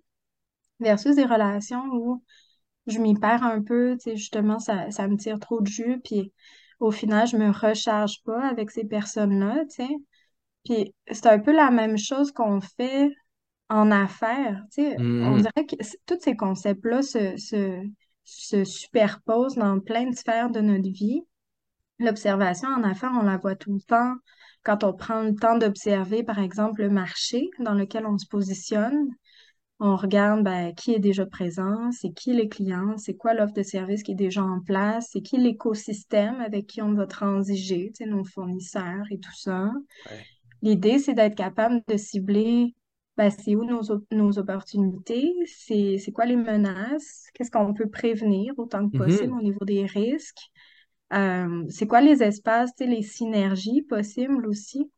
versus 0.79 1.15
des 1.15 1.25
relations 1.25 1.83
où 1.93 2.23
je 2.89 2.99
m'y 2.99 3.15
perds 3.15 3.43
un 3.43 3.61
peu, 3.61 3.95
tu 3.97 4.11
sais, 4.11 4.17
justement, 4.17 4.59
ça, 4.59 4.91
ça 4.91 5.07
me 5.07 5.17
tire 5.17 5.39
trop 5.39 5.61
de 5.61 5.67
jus, 5.67 5.99
puis 6.03 6.33
au 6.79 6.91
final, 6.91 7.27
je 7.27 7.37
me 7.37 7.51
recharge 7.51 8.23
pas 8.23 8.47
avec 8.47 8.71
ces 8.71 8.85
personnes-là, 8.85 9.65
tu 9.65 9.85
sais. 9.85 9.95
Puis 10.65 10.93
c'est 11.11 11.27
un 11.27 11.39
peu 11.39 11.53
la 11.53 11.71
même 11.71 11.97
chose 11.97 12.31
qu'on 12.31 12.61
fait 12.61 13.09
en 13.69 13.91
affaires, 13.91 14.63
tu 14.73 14.83
sais. 14.83 14.95
On 14.99 15.03
mhm. 15.03 15.37
dirait 15.37 15.65
que 15.65 15.75
tous 16.05 16.19
ces 16.21 16.35
concepts-là 16.35 17.01
se, 17.01 17.37
se, 17.37 17.81
se 18.23 18.63
superposent 18.63 19.55
dans 19.55 19.79
plein 19.79 20.09
de 20.09 20.15
sphères 20.15 20.49
de 20.49 20.61
notre 20.61 20.89
vie. 20.89 21.21
L'observation 21.99 22.69
en 22.69 22.83
affaires, 22.83 23.13
on 23.13 23.23
la 23.23 23.37
voit 23.37 23.55
tout 23.55 23.73
le 23.73 23.81
temps. 23.81 24.15
Quand 24.63 24.83
on 24.83 24.93
prend 24.93 25.21
le 25.21 25.35
temps 25.35 25.57
d'observer, 25.57 26.23
par 26.23 26.39
exemple, 26.39 26.81
le 26.81 26.89
marché 26.89 27.49
dans 27.59 27.73
lequel 27.73 28.05
on 28.05 28.17
se 28.17 28.27
positionne, 28.27 29.09
on 29.79 29.95
regarde 29.95 30.43
ben, 30.43 30.73
qui 30.75 30.93
est 30.93 30.99
déjà 30.99 31.25
présent, 31.25 31.91
c'est 31.91 32.11
qui 32.11 32.33
les 32.33 32.49
clients, 32.49 32.97
c'est 32.97 33.15
quoi 33.15 33.33
l'offre 33.33 33.53
de 33.53 33.63
service 33.63 34.03
qui 34.03 34.11
est 34.11 34.15
déjà 34.15 34.43
en 34.43 34.59
place, 34.61 35.09
c'est 35.11 35.21
qui 35.21 35.37
l'écosystème 35.37 36.41
avec 36.41 36.67
qui 36.67 36.81
on 36.81 36.93
va 36.93 37.07
transiger, 37.07 37.91
nos 38.05 38.25
fournisseurs 38.25 39.05
et 39.11 39.19
tout 39.19 39.35
ça. 39.35 39.71
Ouais. 40.05 40.27
L'idée, 40.61 40.99
c'est 40.99 41.13
d'être 41.13 41.35
capable 41.35 41.81
de 41.87 41.97
cibler 41.97 42.75
ben, 43.17 43.29
c'est 43.31 43.55
où 43.55 43.65
nos, 43.65 43.91
op- 43.91 44.05
nos 44.11 44.39
opportunités, 44.39 45.33
c'est 45.45 46.11
quoi 46.13 46.25
les 46.25 46.37
menaces, 46.37 47.27
qu'est-ce 47.33 47.51
qu'on 47.51 47.73
peut 47.73 47.89
prévenir 47.89 48.53
autant 48.57 48.87
que 48.89 48.93
possible 48.93 49.33
Mhm, 49.33 49.37
au 49.37 49.41
niveau 49.41 49.65
des 49.65 49.85
risques, 49.85 50.39
euh, 51.13 51.65
c'est 51.69 51.87
quoi 51.87 52.01
les 52.01 52.23
espaces, 52.23 52.71
les 52.79 53.01
synergies 53.01 53.81
possibles 53.83 54.47
aussi. 54.47 54.89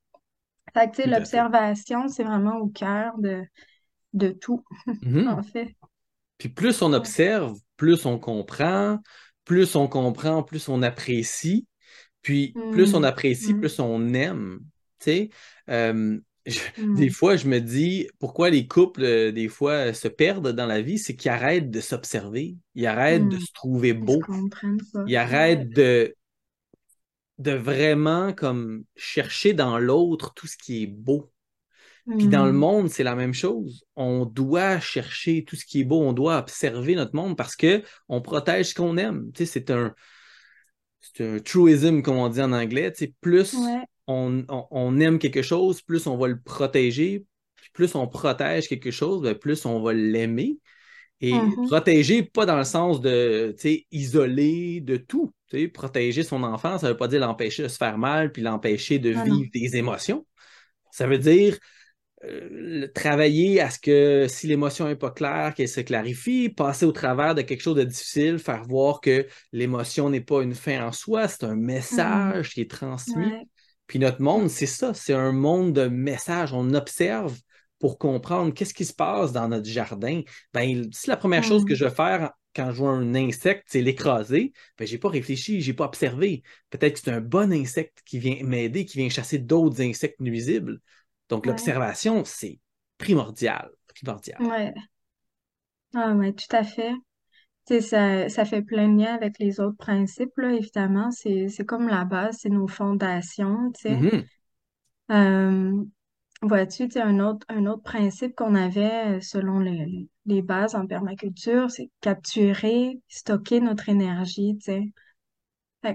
Fait 0.74 0.92
que, 0.92 1.04
l'observation, 1.10 2.08
c'est 2.08 2.24
vraiment 2.24 2.58
au 2.60 2.68
cœur 2.68 3.18
de, 3.20 3.44
de 4.14 4.30
tout, 4.30 4.64
Mhm. 5.02 5.28
en 5.30 5.44
fait. 5.44 5.76
Puis 6.38 6.50
plus 6.50 6.82
on 6.82 6.94
observe, 6.94 7.58
plus 7.78 8.06
on 8.06 8.18
comprend, 8.20 9.00
plus 9.46 9.76
on 9.76 9.88
comprend, 9.88 10.44
plus 10.44 10.70
on 10.70 10.82
apprécie. 10.82 11.68
Puis 12.22 12.58
plus 12.72 12.94
on 12.96 13.02
Hmm. 13.02 13.06
apprécie, 13.06 13.54
Ouais. 13.54 13.60
plus 13.60 13.80
on 13.80 14.14
aime. 14.14 14.62
Tu 15.00 15.06
sais, 15.06 15.30
Euh, 15.70 16.20
je- 16.46 16.60
des 16.96 17.10
fois, 17.10 17.36
je 17.38 17.48
me 17.48 17.60
dis 17.62 18.08
pourquoi 18.20 18.50
les 18.50 18.68
couples, 18.68 19.04
euh, 19.04 19.32
des 19.32 19.48
fois, 19.50 19.90
euh, 19.90 19.94
se 19.94 20.08
perdent 20.10 20.50
dans 20.50 20.66
la 20.68 20.82
vie, 20.82 21.00
c'est 21.00 21.16
qu'ils 21.16 21.32
arrêtent 21.32 21.72
de 21.72 21.82
s'observer, 21.82 22.58
ils 22.76 22.88
arrêtent 22.88 23.30
de 23.30 23.38
se 23.40 23.52
trouver 23.54 23.94
pas. 23.96 24.14
ils 25.06 25.18
arrêtent 25.18 25.70
de, 25.74 26.16
de 27.40 27.52
vraiment 27.52 28.34
comme 28.34 28.86
chercher 28.96 29.54
dans 29.54 29.78
l'autre 29.80 30.34
tout 30.34 30.48
ce 30.48 30.58
qui 30.58 30.84
est 30.84 30.88
beau. 30.88 31.32
Puis 32.18 32.28
dans 32.28 32.46
le 32.46 32.52
Hmm. 32.52 32.58
monde, 32.58 32.90
c'est 32.90 33.04
la 33.04 33.16
même 33.16 33.34
chose. 33.34 33.86
On 33.96 34.26
doit 34.26 34.80
chercher 34.80 35.44
tout 35.46 35.56
ce 35.56 35.66
qui 35.66 35.82
est 35.82 35.84
beau, 35.84 36.02
on 36.02 36.14
doit 36.14 36.38
observer 36.38 36.96
notre 36.96 37.16
monde 37.16 37.38
parce 37.38 37.56
que 37.56 37.84
on 38.10 38.22
protège 38.22 38.68
ce 38.70 38.76
qu'on 38.76 38.98
aime. 38.98 39.32
Tu 39.34 39.46
sais, 39.46 39.52
c'est 39.52 39.72
un, 39.72 39.94
c'est 41.00 41.26
un 41.26 41.40
truism, 41.40 42.02
comme 42.02 42.18
on 42.18 42.30
dit 42.30 42.42
en 42.42 42.52
anglais. 42.54 42.92
Tu 42.92 43.06
sais, 43.06 43.14
plus 43.22 43.56
Ouais. 43.56 43.86
on, 44.08 44.44
on- 44.50 44.68
on 44.72 45.00
aime 45.00 45.20
quelque 45.20 45.42
chose, 45.42 45.82
plus 45.82 46.08
on 46.08 46.18
va 46.18 46.28
le 46.28 46.40
protéger. 46.40 47.26
Puis 47.56 47.70
plus 47.74 47.96
on 47.96 48.08
protège 48.08 48.68
quelque 48.68 48.92
chose, 48.92 49.22
ben, 49.22 49.36
plus 49.36 49.66
on 49.66 49.82
va 49.82 49.94
l'aimer. 49.94 50.58
Et 51.22 51.34
Mhm. 51.34 51.68
protéger, 51.68 52.24
pas 52.24 52.46
dans 52.46 52.58
le 52.58 52.64
sens 52.66 53.02
de 53.02 53.54
tu 53.58 53.62
sais, 53.62 53.88
isoler 53.92 54.82
de 54.82 54.98
tout. 54.98 55.34
Tu 55.50 55.60
sais, 55.62 55.68
protéger 55.68 56.24
son 56.24 56.44
enfant, 56.44 56.78
ça 56.80 56.88
ne 56.88 56.92
veut 56.94 56.98
pas 56.98 57.08
dire 57.08 57.22
l'empêcher 57.22 57.64
de 57.64 57.68
se 57.70 57.78
faire 57.78 57.98
mal 57.98 58.32
puis 58.32 58.42
l'empêcher 58.42 59.00
de 59.00 59.12
Ah 59.16 59.26
non. 59.26 59.36
vivre 59.38 59.52
des 59.54 59.78
émotions. 59.78 60.26
Ça 60.92 61.08
veut 61.08 61.20
dire 61.20 61.58
euh, 62.24 62.48
le- 62.52 62.92
travailler 62.92 63.62
à 63.62 63.70
ce 63.72 63.80
que 63.80 64.28
si 64.30 64.48
l'émotion 64.48 64.88
n'est 64.88 64.96
pas 64.96 65.12
claire, 65.12 65.54
qu'elle 65.56 65.68
se 65.70 65.82
clarifie, 65.82 66.50
passer 66.50 66.86
au 66.86 66.92
travers 66.92 67.36
de 67.36 67.42
quelque 67.42 67.62
chose 67.62 67.76
de 67.78 67.84
difficile, 67.84 68.40
faire 68.40 68.64
voir 68.64 69.02
que 69.02 69.28
l'émotion 69.52 70.10
n'est 70.10 70.22
pas 70.22 70.42
une 70.44 70.56
fin 70.56 70.86
en 70.88 70.92
soi, 70.92 71.28
c'est 71.28 71.44
un 71.46 71.56
Hmm. 71.92 72.22
message 72.36 72.54
qui 72.54 72.62
est 72.62 72.72
transmis. 72.72 73.34
Ouais. 73.34 73.48
Puis 73.88 74.00
notre 74.00 74.22
monde, 74.22 74.50
c'est 74.50 74.66
ça, 74.68 74.94
c'est 74.94 75.14
un 75.14 75.32
monde 75.32 75.74
de 75.74 75.88
messages. 75.88 76.54
On 76.54 76.74
observe 76.74 77.38
pour 77.80 77.98
comprendre 77.98 78.54
qu'est-ce 78.54 78.74
qui 78.74 78.86
se 78.86 78.94
passe 78.94 79.32
dans 79.34 79.48
notre 79.50 79.68
jardin. 79.68 80.22
Ben, 80.54 80.88
si 80.94 81.10
la 81.10 81.18
première 81.18 81.44
chose 81.44 81.66
que 81.66 81.74
Hmm. 81.74 81.76
je 81.76 81.86
vais 81.86 81.92
faire 81.92 82.32
quand 82.56 82.72
je 82.72 82.78
vois 82.78 82.92
un 82.92 83.16
insecte, 83.16 83.64
c'est 83.68 83.82
l'écraser, 83.82 84.54
ben, 84.78 84.86
j'ai 84.88 84.98
pas 84.98 85.10
réfléchi, 85.10 85.62
j'ai 85.62 85.74
pas 85.74 85.86
observé. 85.86 86.44
Peut-être 86.70 86.94
que 86.94 87.00
c'est 87.00 87.12
un 87.12 87.22
bon 87.22 87.52
insecte 87.52 88.00
qui 88.06 88.20
vient 88.20 88.38
m'aider, 88.44 88.86
qui 88.86 88.98
vient 88.98 89.10
chasser 89.10 89.40
d'autres 89.40 89.82
insectes 89.82 90.20
nuisibles. 90.20 90.80
Donc, 91.32 91.46
Ouais. 91.46 91.52
l'observation, 91.52 92.24
c'est 92.26 92.60
primordial. 93.00 93.72
Primordial. 93.88 94.40
Ouais. 94.42 94.74
Ah 95.96 96.14
ouais, 96.14 96.34
tout 96.34 96.56
à 96.56 96.64
fait. 96.64 96.92
Tu 97.68 97.76
sais, 97.76 97.82
ça, 97.82 98.30
ça 98.30 98.46
fait 98.46 98.62
plein 98.62 98.90
de 98.90 99.00
liens 99.02 99.16
avec 99.16 99.40
les 99.40 99.60
autres 99.60 99.78
principes, 99.78 100.38
là, 100.38 100.52
évidemment. 100.54 101.12
C'est, 101.12 101.48
comme 101.66 101.88
la 101.88 102.06
base, 102.06 102.38
c'est 102.42 102.50
nos 102.50 102.68
fondations, 102.68 103.72
tu 103.74 103.82
sais. 103.82 104.26
Euh, 105.12 105.84
vois-tu, 106.42 106.88
tu 106.88 106.92
sais, 106.94 107.02
un 107.02 107.20
autre, 107.20 107.46
un 107.50 107.66
autre 107.66 107.84
principe 107.84 108.36
qu'on 108.36 108.56
avait 108.56 109.20
selon 109.22 109.60
les, 109.60 110.08
les 110.26 110.42
bases 110.42 110.76
en 110.76 110.88
permaculture, 110.88 111.70
c'est 111.70 111.90
capturer, 112.02 113.00
stocker 113.10 113.60
notre 113.60 113.90
énergie, 113.90 114.58
tu 114.58 114.66
sais. 114.66 114.84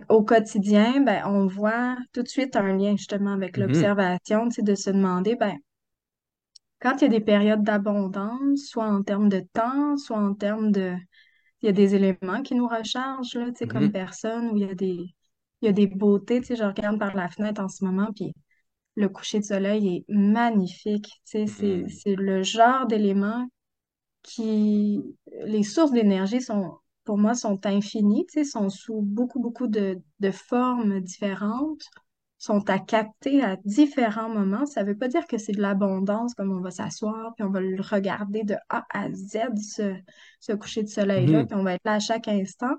Au 0.09 0.23
quotidien, 0.23 1.01
ben, 1.01 1.25
on 1.27 1.47
voit 1.49 1.97
tout 2.13 2.23
de 2.23 2.29
suite 2.29 2.55
un 2.55 2.77
lien 2.77 2.97
justement 2.97 3.33
avec 3.33 3.57
Mhm. 3.57 3.57
l'observation, 3.57 4.47
de 4.47 4.75
se 4.77 4.91
demander, 4.91 5.35
ben, 5.35 5.59
quand 6.81 6.97
il 7.01 7.05
y 7.05 7.07
a 7.07 7.09
des 7.09 7.21
périodes 7.21 7.63
d'abondance, 7.63 8.67
soit 8.67 8.87
en 8.87 9.03
termes 9.03 9.29
de 9.29 9.41
temps, 9.53 9.97
soit 9.97 10.19
en 10.19 10.35
termes 10.35 10.73
de 10.73 10.95
il 11.63 11.67
y 11.67 11.71
a 11.71 11.73
des 11.73 11.95
éléments 11.97 12.43
qui 12.43 12.55
nous 12.55 12.69
rechargent, 12.69 13.37
là, 13.37 13.51
comme 13.69 13.91
Mhm. 13.91 13.93
personne, 13.93 14.51
où 14.51 14.57
il 14.59 14.63
y 14.65 14.71
a 14.71 14.75
des, 14.77 15.15
il 15.63 15.67
y 15.67 15.69
a 15.69 15.73
des 15.73 15.87
beautés, 15.89 16.43
je 16.43 16.65
regarde 16.65 16.99
par 16.99 17.17
la 17.17 17.29
fenêtre 17.31 17.63
en 17.63 17.69
ce 17.69 17.85
moment, 17.85 18.11
puis 18.15 18.33
le 18.97 19.09
coucher 19.09 19.41
de 19.41 19.45
soleil 19.45 20.05
est 20.09 20.15
magnifique, 20.15 21.11
Mhm. 21.47 22.01
c'est 22.05 22.17
le 22.17 22.43
genre 22.45 22.87
d'éléments 22.87 23.49
qui, 24.23 25.03
les 25.45 25.63
sources 25.65 25.93
d'énergie 25.93 26.43
sont, 26.43 26.79
pour 27.07 27.19
moi, 27.19 27.35
sont 27.35 27.65
infinies, 27.67 28.27
tu 28.27 28.41
sais, 28.41 28.45
sont 28.45 28.71
sous 28.71 29.01
beaucoup, 29.03 29.41
beaucoup 29.41 29.69
de, 29.69 30.01
de 30.21 30.31
formes 30.33 31.01
différentes, 31.01 31.83
sont 32.39 32.69
à 32.69 32.79
capter 32.79 33.43
à 33.43 33.57
différents 33.65 34.29
moments. 34.29 34.67
Ça 34.67 34.85
veut 34.85 34.97
pas 34.99 35.09
dire 35.09 35.27
que 35.27 35.39
c'est 35.39 35.53
de 35.53 35.63
l'abondance, 35.63 36.35
comme 36.35 36.53
on 36.53 36.61
va 36.61 36.71
s'asseoir, 36.71 37.35
puis 37.37 37.45
on 37.45 37.51
va 37.51 37.61
le 37.61 37.81
regarder 37.81 38.45
de 38.45 38.57
A 38.69 38.87
à 38.93 39.11
Z, 39.13 39.39
ce, 39.57 39.95
ce 40.41 40.53
coucher 40.53 40.83
de 40.83 40.89
soleil-là, 40.89 41.41
Mhm. 41.41 41.47
puis 41.47 41.57
on 41.57 41.63
va 41.65 41.75
être 41.75 41.85
là 41.87 41.95
à 41.95 42.01
chaque 42.01 42.29
instant. 42.29 42.75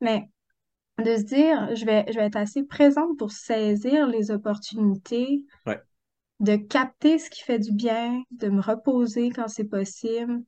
Mais 0.00 0.30
de 0.98 1.16
se 1.16 1.22
dire, 1.24 1.76
je 1.76 1.84
vais, 1.86 2.06
je 2.08 2.14
vais 2.18 2.26
être 2.26 2.36
assez 2.36 2.64
présente 2.64 3.18
pour 3.18 3.32
saisir 3.32 4.08
les 4.08 4.30
opportunités, 4.32 5.44
Ouais. 5.66 5.80
de 6.40 6.56
capter 6.56 7.18
ce 7.18 7.30
qui 7.30 7.42
fait 7.42 7.58
du 7.58 7.72
bien, 7.72 8.22
de 8.32 8.48
me 8.48 8.60
reposer 8.60 9.30
quand 9.30 9.48
c'est 9.48 9.64
possible, 9.64 10.40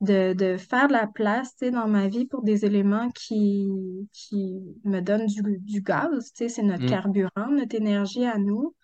de, 0.00 0.32
de 0.32 0.56
faire 0.56 0.88
de 0.88 0.92
la 0.94 1.06
place, 1.06 1.56
dans 1.58 1.88
ma 1.88 2.08
vie 2.08 2.26
pour 2.26 2.42
des 2.42 2.64
éléments 2.64 3.10
qui, 3.10 3.68
qui 4.12 4.60
me 4.84 5.00
donnent 5.00 5.26
du, 5.26 5.42
du 5.60 5.82
gaz, 5.82 6.30
c'est 6.34 6.62
notre 6.62 6.84
Mhm. 6.84 6.86
carburant, 6.86 7.48
notre 7.50 7.74
énergie 7.76 8.24
à 8.24 8.38
nous. 8.38 8.74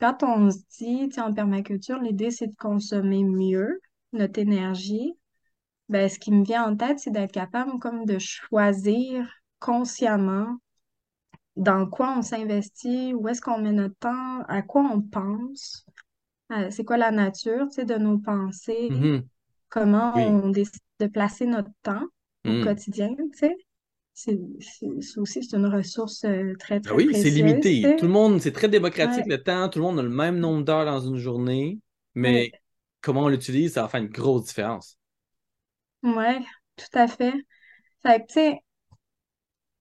Quand 0.00 0.22
on 0.22 0.50
se 0.50 0.58
dit, 0.78 1.10
en 1.20 1.34
permaculture, 1.34 2.00
l'idée, 2.00 2.30
c'est 2.30 2.48
de 2.48 2.56
consommer 2.56 3.24
mieux 3.24 3.80
notre 4.12 4.40
énergie, 4.40 5.14
ben, 5.88 6.08
ce 6.08 6.18
qui 6.18 6.32
me 6.32 6.44
vient 6.44 6.64
en 6.70 6.76
tête, 6.76 7.00
c'est 7.00 7.10
d'être 7.12 7.32
capable 7.32 7.78
comme 7.80 8.04
de 8.06 8.18
choisir 8.18 9.28
consciemment 9.60 10.58
dans 11.56 11.86
quoi 11.88 12.14
on 12.18 12.22
s'investit, 12.22 13.14
où 13.14 13.28
est-ce 13.28 13.40
qu'on 13.40 13.58
met 13.58 13.72
notre 13.72 13.96
temps, 13.98 14.42
à 14.48 14.62
quoi 14.62 14.82
on 14.82 15.00
pense, 15.00 15.86
euh, 16.52 16.70
c'est 16.70 16.84
quoi 16.84 16.96
la 16.98 17.10
nature, 17.12 17.66
de 17.68 17.94
nos 17.96 18.18
pensées, 18.18 18.88
Mhm. 18.88 19.28
Comment 19.76 20.12
Oui. 20.14 20.40
on 20.44 20.50
décide 20.50 20.80
de 21.00 21.06
placer 21.06 21.46
notre 21.46 21.70
temps 21.82 22.06
au 22.46 22.54
Mhm. 22.54 22.56
quotidien, 22.56 23.14
tu 23.16 23.28
sais? 23.38 23.56
C'est, 24.14 24.38
aussi, 25.18 25.44
c'est 25.44 25.56
une 25.56 25.66
ressource 25.66 26.24
euh, 26.24 26.54
très, 26.58 26.80
Ben 26.84 26.92
très 26.92 26.94
oui, 26.94 27.14
c'est 27.14 27.30
précieuse, 27.30 27.30
limité. 27.30 27.94
Tout 27.96 28.06
le 28.06 28.12
monde, 28.12 28.40
c'est 28.40 28.52
très 28.52 28.68
démocratique 28.68 29.26
Ouais, 29.26 29.28
le 29.28 29.42
temps. 29.42 29.68
Tout 29.68 29.78
le 29.80 29.84
monde 29.84 29.98
a 29.98 30.02
le 30.02 30.08
même 30.08 30.38
nombre 30.38 30.64
d'heures 30.64 30.84
dans 30.86 31.00
une 31.00 31.16
journée, 31.18 31.80
ouais, 32.22 32.44
mais 32.44 32.54
comment 33.00 33.24
on 33.24 33.28
l'utilise, 33.28 33.74
ça 33.74 33.82
va 33.82 33.88
faire 33.88 34.00
une 34.02 34.08
grosse 34.08 34.44
différence. 34.46 34.96
ouais, 36.02 36.40
tout 36.76 36.86
à 36.98 37.06
fait. 37.08 37.34
Fait 38.02 38.20
que, 38.22 38.26
tu 38.28 38.34
sais, 38.34 38.60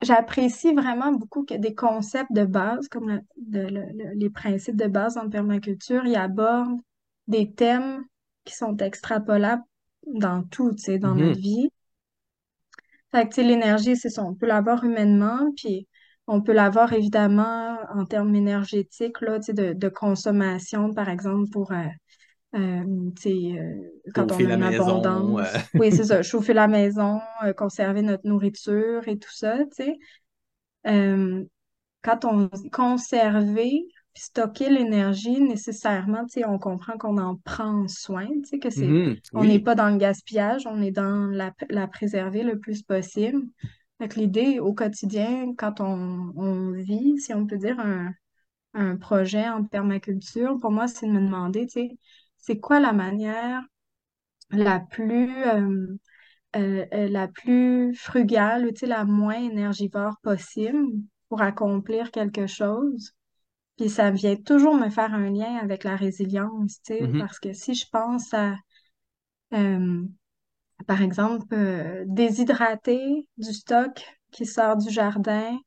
j'apprécie 0.02 0.74
vraiment 0.74 1.12
beaucoup 1.14 1.44
que 1.46 1.54
des 1.56 1.74
concepts 1.76 2.32
de 2.34 2.46
base, 2.46 2.88
comme 2.90 3.10
le- 3.10 3.22
de- 3.38 3.60
le- 3.68 3.92
le- 3.94 4.14
les 4.16 4.30
principes 4.30 4.76
de 4.76 4.88
base 4.88 5.18
en 5.18 5.30
permaculture, 5.30 6.06
ils 6.06 6.16
abordent 6.16 6.80
des 7.28 7.52
thèmes 7.54 8.04
qui 8.46 8.54
sont 8.56 8.78
extrapolables 8.78 9.64
dans 10.08 10.44
tout, 10.44 10.72
tu 10.74 10.84
sais, 10.84 11.00
dans 11.00 11.16
notre 11.16 11.36
Mhm. 11.36 11.40
vie. 11.40 11.70
Fait 13.12 13.24
que, 13.24 13.30
tu 13.30 13.36
sais, 13.36 13.44
l'énergie, 13.44 13.96
c'est 13.96 14.10
ça, 14.10 14.24
on 14.24 14.34
peut 14.36 14.46
l'avoir 14.48 14.84
humainement, 14.84 15.52
puis 15.56 15.88
on 16.28 16.42
peut 16.42 16.54
l'avoir 16.54 16.94
évidemment 16.94 17.78
en 17.94 18.06
termes 18.06 18.36
énergétiques, 18.36 19.22
là, 19.22 19.40
tu 19.40 19.46
sais, 19.48 19.54
de, 19.54 19.74
de 19.74 19.90
consommation, 19.90 20.94
par 20.94 21.10
exemple, 21.10 21.50
pour, 21.52 21.72
euh, 21.72 21.84
euh, 22.56 22.84
tu 23.18 23.24
sais, 23.24 23.60
euh, 23.60 23.92
quand 24.16 24.32
on 24.34 24.46
a 24.46 24.54
une 24.54 24.64
maison. 24.64 24.64
abondance. 24.64 25.70
Oui, 25.78 25.92
c'est 25.94 26.06
ça, 26.06 26.22
chauffer 26.24 26.54
la 26.54 26.68
maison, 26.68 27.22
conserver 27.58 28.02
notre 28.04 28.28
nourriture 28.28 29.08
et 29.08 29.18
tout 29.20 29.32
ça, 29.34 29.58
tu 29.78 29.86
sais. 29.86 30.00
Quand 32.04 32.24
on 32.26 32.50
conserver 32.72 33.88
puis 34.16 34.24
stocker 34.24 34.72
l'énergie, 34.72 35.42
nécessairement, 35.42 36.26
tu 36.26 36.42
sais, 36.42 36.46
on 36.48 36.60
comprend 36.60 36.98
qu'on 36.98 37.20
en 37.20 37.38
prend 37.38 37.88
soin, 37.90 38.28
tu 38.28 38.46
sais, 38.46 38.60
que 38.60 38.72
c'est, 38.72 38.96
mhm. 38.96 39.22
on 39.36 39.46
n'est 39.46 39.60
Oui. 39.60 39.64
pas 39.64 39.76
dans 39.76 39.90
le 39.92 39.98
gaspillage, 39.98 40.68
on 40.68 40.82
est 40.82 40.92
dans 40.92 41.28
la, 41.28 41.54
la 41.70 41.88
préserver 41.88 42.44
le 42.44 42.60
plus 42.60 42.84
possible. 42.84 43.44
Fait 44.00 44.16
l'idée 44.18 44.60
au 44.62 44.74
quotidien, 44.74 45.54
quand 45.58 45.82
on, 45.82 46.34
on 46.38 46.72
vit, 46.74 47.20
si 47.20 47.34
on 47.34 47.48
peut 47.48 47.58
dire, 47.58 47.80
un, 47.80 48.14
un 48.76 48.98
projet 48.98 49.48
en 49.50 49.64
permaculture, 49.66 50.60
pour 50.60 50.72
moi, 50.72 50.88
c'est 50.88 51.08
de 51.08 51.12
me 51.14 51.22
demander, 51.22 51.68
tu 51.68 51.74
sais, 51.82 51.98
c'est 52.38 52.60
quoi 52.60 52.80
la 52.82 52.94
manière 52.94 53.64
la 54.52 54.80
plus, 54.80 55.44
euh, 55.48 55.98
euh, 56.58 56.86
euh, 56.94 57.10
la 57.10 57.28
plus 57.30 57.96
frugale, 57.96 58.68
ou, 58.68 58.72
tu 58.72 58.82
sais, 58.82 58.88
la 58.88 59.06
moins 59.06 59.36
énergivore 59.40 60.18
possible 60.24 60.88
pour 61.30 61.42
accomplir 61.44 62.12
quelque 62.12 62.48
chose? 62.48 63.15
Puis 63.78 63.90
ça 63.90 64.12
vient 64.12 64.36
toujours 64.38 64.76
me 64.76 64.90
faire 64.90 65.14
un 65.14 65.30
lien 65.32 65.58
avec 65.58 65.84
la 65.84 65.96
résilience, 65.96 66.82
tu 66.84 66.94
sais, 66.96 67.08
Mhm. 67.08 67.20
parce 67.20 67.40
que 67.40 67.54
si 67.54 67.74
je 67.76 67.86
pense 67.92 68.34
à, 68.34 68.56
euh, 69.54 70.04
par 70.88 71.02
exemple, 71.02 71.48
euh, 71.54 72.04
déshydrater 72.08 73.28
du 73.38 73.54
stock 73.54 74.04
qui 74.32 74.46
sort 74.46 74.78
du 74.78 74.90
jardin, 74.92 75.58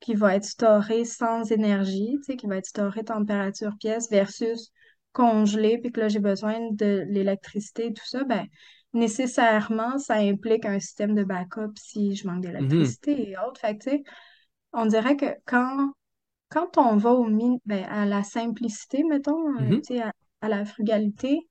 qui 0.00 0.14
va 0.14 0.36
être 0.36 0.44
storé 0.44 1.04
sans 1.04 1.50
énergie, 1.52 2.16
tu 2.20 2.32
sais, 2.32 2.36
qui 2.36 2.46
va 2.46 2.56
être 2.58 2.66
storé 2.66 3.04
température 3.04 3.76
pièce 3.80 4.10
versus 4.10 4.70
congelé, 5.12 5.78
puis 5.78 5.92
que 5.92 6.00
là 6.00 6.08
j'ai 6.08 6.20
besoin 6.20 6.58
de 6.72 7.04
l'électricité 7.08 7.86
et 7.88 7.94
tout 7.94 8.06
ça, 8.06 8.24
ben 8.24 8.46
nécessairement, 8.94 9.98
ça 9.98 10.16
implique 10.16 10.64
un 10.66 10.80
système 10.80 11.14
de 11.14 11.24
backup 11.24 11.72
si 11.78 12.14
je 12.16 12.26
manque 12.26 12.42
Mhm, 12.58 12.96
d'électricité 13.02 13.30
et 13.30 13.38
autres. 13.38 13.60
Fait 13.60 13.76
que, 13.78 13.84
tu 13.84 13.90
sais, 13.90 14.02
on 14.72 14.86
dirait 14.86 15.16
que 15.16 15.26
quand, 15.46 15.92
quand 16.48 16.78
on 16.78 16.96
va 16.96 17.12
au 17.12 17.24
min- 17.24 17.58
ben, 17.66 17.84
à 17.84 18.06
la 18.06 18.22
simplicité, 18.22 19.04
mettons, 19.04 19.56
euh, 19.56 19.60
mhm. 19.60 19.82
sais, 19.82 20.02
à, 20.02 20.12
à 20.40 20.48
la 20.48 20.64
frugalité, 20.64 21.48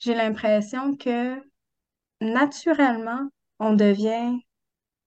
j'ai 0.00 0.14
l'impression 0.14 0.96
que 0.96 1.36
naturellement, 2.20 3.28
on 3.58 3.74
devient 3.74 4.38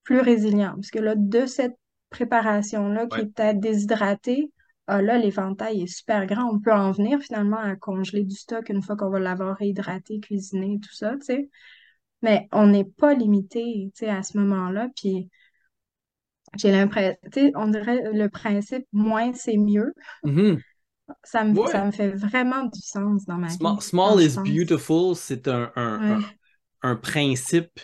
plus 0.03 0.19
résilient. 0.19 0.73
Parce 0.75 0.91
que 0.91 0.99
là, 0.99 1.15
de 1.15 1.45
cette 1.45 1.77
préparation-là 2.09 3.07
qui 3.07 3.17
Ouais. 3.17 3.23
est 3.23 3.27
peut-être 3.27 3.59
déshydratée, 3.59 4.51
ah 4.87 5.01
là, 5.01 5.17
l'éventail 5.17 5.83
est 5.83 5.87
super 5.87 6.25
grand. 6.27 6.51
On 6.53 6.59
peut 6.59 6.73
en 6.73 6.91
venir 6.91 7.19
finalement 7.19 7.57
à 7.57 7.75
congeler 7.75 8.23
du 8.23 8.35
stock 8.35 8.69
une 8.69 8.81
fois 8.83 8.95
qu'on 8.95 9.09
va 9.09 9.19
l'avoir 9.19 9.57
réhydraté, 9.57 10.19
cuisiné, 10.19 10.79
tout 10.81 10.93
ça, 10.93 11.13
tu 11.17 11.25
sais. 11.25 11.49
Mais 12.21 12.47
on 12.51 12.67
n'est 12.67 12.85
pas 12.85 13.13
limité, 13.13 13.91
tu 13.95 14.05
sais, 14.05 14.09
à 14.09 14.23
ce 14.23 14.37
moment-là. 14.37 14.89
Puis 14.95 15.29
j'ai 16.57 16.71
l'impression, 16.71 17.15
tu 17.31 17.41
sais, 17.41 17.51
on 17.55 17.67
dirait 17.67 18.01
le 18.13 18.29
principe 18.29 18.85
moins 18.93 19.33
c'est 19.33 19.57
mieux. 19.57 19.93
Mhm. 20.23 20.63
Ça 21.25 21.43
me, 21.43 21.65
ça 21.65 21.83
me 21.85 21.91
fait 21.91 22.09
vraiment 22.11 22.63
du 22.65 22.79
sens 22.81 23.25
dans 23.25 23.37
ma 23.37 23.55
Small, 23.59 23.77
vie 23.77 23.81
small 23.81 24.19
is 24.21 24.37
beautiful, 24.37 25.15
c'est 25.15 25.47
un, 25.47 25.71
un, 25.75 26.01
un, 26.07 26.19
Ouais. 26.19 26.37
un 26.81 26.95
principe 26.95 27.79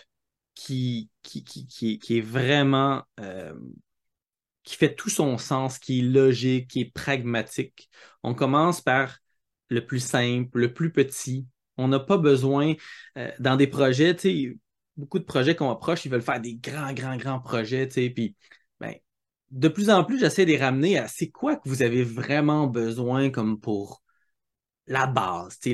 qui, 0.55 1.09
qui, 1.23 1.43
qui, 1.43 1.67
qui 1.67 1.93
est, 1.93 1.97
qui 1.99 2.17
est 2.17 2.21
vraiment 2.21 3.03
euh, 3.19 3.53
qui 4.63 4.75
fait 4.75 4.93
tout 4.95 5.09
son 5.09 5.37
sens, 5.37 5.79
qui 5.79 5.99
est 5.99 6.03
logique, 6.03 6.67
qui 6.69 6.81
est 6.81 6.93
pragmatique. 6.93 7.89
On 8.23 8.33
commence 8.35 8.81
par 8.81 9.17
le 9.69 9.85
plus 9.85 9.99
simple, 9.99 10.59
le 10.59 10.73
plus 10.73 10.91
petit. 10.91 11.47
On 11.77 11.87
n'a 11.87 11.99
pas 11.99 12.17
besoin, 12.17 12.73
euh, 13.17 13.31
dans 13.39 13.55
des 13.55 13.67
projets, 13.67 14.15
tu 14.15 14.21
sais, 14.21 14.57
beaucoup 14.97 15.17
de 15.19 15.23
projets 15.23 15.55
qu'on 15.55 15.71
approche, 15.71 16.05
ils 16.05 16.11
veulent 16.11 16.21
faire 16.21 16.41
des 16.41 16.55
grands, 16.55 16.93
grands, 16.93 17.17
grands 17.17 17.39
projets, 17.39 17.87
tu 17.87 17.93
sais, 17.95 18.09
puis 18.09 18.35
de 19.51 19.67
plus 19.67 19.89
en 19.89 20.03
plus, 20.03 20.19
j'essaie 20.19 20.45
de 20.45 20.51
les 20.51 20.57
ramener 20.57 20.97
à 20.97 21.07
c'est 21.07 21.29
quoi 21.29 21.55
que 21.57 21.67
vous 21.69 21.81
avez 21.83 22.03
vraiment 22.03 22.67
besoin 22.67 23.29
comme 23.29 23.59
pour 23.59 24.01
la 24.87 25.07
base, 25.07 25.57
c'est 25.61 25.73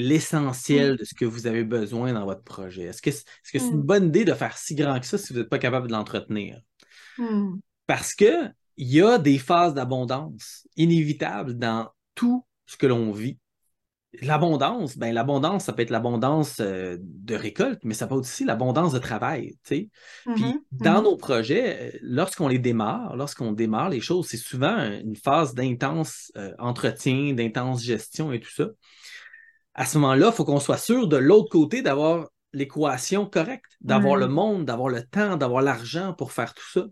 Mm. 0.69 0.79
l'essentiel 0.79 0.98
de 0.98 1.03
ce 1.05 1.15
que 1.15 1.25
vous 1.25 1.48
avez 1.48 1.63
besoin 1.63 2.13
dans 2.13 2.25
votre 2.25 2.43
projet. 2.43 2.84
Est-ce 2.84 3.01
que 3.01 3.12
c'est 3.12 3.25
-ce 3.43 3.60
c'est 3.62 3.72
une 3.74 3.81
Mm. 3.81 3.84
bonne 3.84 4.07
idée 4.07 4.25
de 4.25 4.34
faire 4.34 4.57
si 4.57 4.75
grand 4.75 5.00
que 5.00 5.05
ça 5.07 5.17
si 5.17 5.34
vous 5.34 5.39
n'êtes 5.39 5.50
pas 5.50 5.60
capable 5.60 5.88
de 5.88 5.93
l'entretenir? 5.93 6.62
Mm. 7.17 7.60
Parce 7.86 8.13
que 8.15 8.50
il 8.77 8.88
y 8.89 9.01
a 9.01 9.17
des 9.17 9.39
phases 9.39 9.74
d'abondance 9.74 10.67
inévitables 10.75 11.57
dans 11.57 11.89
tout 12.15 12.46
ce 12.65 12.77
que 12.77 12.86
l'on 12.86 13.12
vit. 13.12 13.39
L'abondance, 14.21 14.97
ben 14.97 15.13
l'abondance, 15.13 15.65
ça 15.65 15.74
peut 15.74 15.81
être 15.83 15.89
l'abondance 15.91 16.59
euh, 16.59 16.97
de 17.00 17.36
récolte, 17.36 17.79
mais 17.83 17.93
ça 17.93 18.07
peut 18.07 18.15
être 18.15 18.21
aussi 18.21 18.45
l'abondance 18.45 18.93
de 18.93 19.00
travail. 19.00 19.55
Puis 19.63 19.91
Mhm. 20.25 20.63
dans 20.71 20.97
Mhm. 21.00 21.03
nos 21.03 21.17
projets, 21.17 21.93
euh, 21.95 22.00
lorsqu'on 22.01 22.47
les 22.47 22.59
démarre, 22.59 23.15
lorsqu'on 23.15 23.51
démarre 23.51 23.89
les 23.89 24.01
choses, 24.01 24.27
c'est 24.27 24.38
souvent 24.38 24.77
une 24.77 25.15
phase 25.15 25.53
d'intense 25.53 26.31
euh, 26.38 26.53
entretien, 26.59 27.33
d'intense 27.33 27.83
gestion 27.83 28.31
et 28.31 28.39
tout 28.39 28.51
ça. 28.51 28.67
À 29.74 29.86
ce 29.86 29.97
moment-là, 29.97 30.27
il 30.27 30.33
faut 30.36 30.45
qu'on 30.45 30.59
soit 30.59 30.77
sûr 30.77 31.07
de 31.07 31.17
l'autre 31.17 31.50
côté 31.50 31.81
d'avoir 31.81 32.27
l'équation 32.53 33.25
correcte, 33.25 33.77
d'avoir 33.81 34.15
le 34.15 34.25
Ouais. 34.25 34.31
monde, 34.33 34.65
d'avoir 34.65 34.89
le 34.89 35.03
temps, 35.03 35.38
d'avoir 35.38 35.62
l'argent 35.62 36.13
pour 36.13 36.31
faire 36.31 36.53
tout 36.53 36.69
ça. 36.71 36.86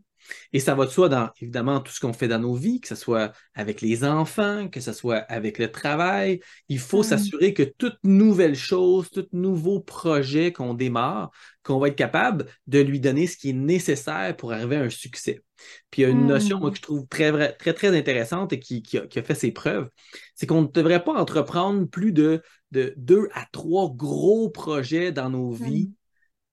Et 0.53 0.59
ça 0.59 0.75
va 0.75 0.85
de 0.85 0.89
soi 0.91 1.09
dans, 1.09 1.29
évidemment, 1.41 1.79
tout 1.79 1.91
ce 1.91 1.99
qu'on 1.99 2.13
fait 2.13 2.27
dans 2.27 2.39
nos 2.39 2.55
vies, 2.55 2.79
que 2.81 2.87
ce 2.87 2.95
soit 2.95 3.31
avec 3.53 3.81
les 3.81 4.03
enfants, 4.03 4.67
que 4.69 4.79
ce 4.81 4.93
soit 4.93 5.17
avec 5.17 5.57
le 5.59 5.71
travail. 5.71 6.39
Il 6.69 6.79
faut 6.79 7.03
Mm. 7.03 7.03
s'assurer 7.03 7.53
que 7.53 7.63
toute 7.63 7.97
nouvelle 8.03 8.55
chose, 8.55 9.09
tout 9.11 9.27
nouveau 9.33 9.79
projet 9.79 10.51
qu'on 10.51 10.73
démarre, 10.73 11.31
qu'on 11.63 11.79
va 11.79 11.87
être 11.89 11.95
capable 11.95 12.45
de 12.67 12.79
lui 12.79 12.99
donner 12.99 13.27
ce 13.27 13.37
qui 13.37 13.49
est 13.51 13.53
nécessaire 13.53 14.35
pour 14.37 14.53
arriver 14.53 14.77
à 14.77 14.81
un 14.81 14.89
succès. 14.89 15.41
Puis 15.89 16.01
il 16.01 16.05
y 16.05 16.07
a 16.07 16.09
une 16.11 16.25
notion, 16.25 16.59
moi, 16.59 16.69
que 16.71 16.75
Mm. 16.75 16.77
je 16.77 16.81
trouve 16.81 17.07
très, 17.07 17.53
très, 17.53 17.73
très 17.73 17.97
intéressante 17.97 18.53
et 18.53 18.59
qui, 18.59 18.83
qui 18.83 18.97
a, 18.97 19.07
qui 19.07 19.19
a 19.19 19.23
fait 19.23 19.35
ses 19.35 19.51
preuves, 19.51 19.89
c'est 20.35 20.45
qu'on 20.47 20.63
ne 20.63 20.67
devrait 20.67 21.03
pas 21.03 21.13
entreprendre 21.13 21.85
plus 21.85 22.11
de, 22.11 22.41
de 22.71 22.93
deux 22.97 23.29
à 23.33 23.45
trois 23.51 23.89
gros 23.93 24.49
projets 24.49 25.11
dans 25.11 25.29
nos 25.29 25.51
vies 25.51 25.91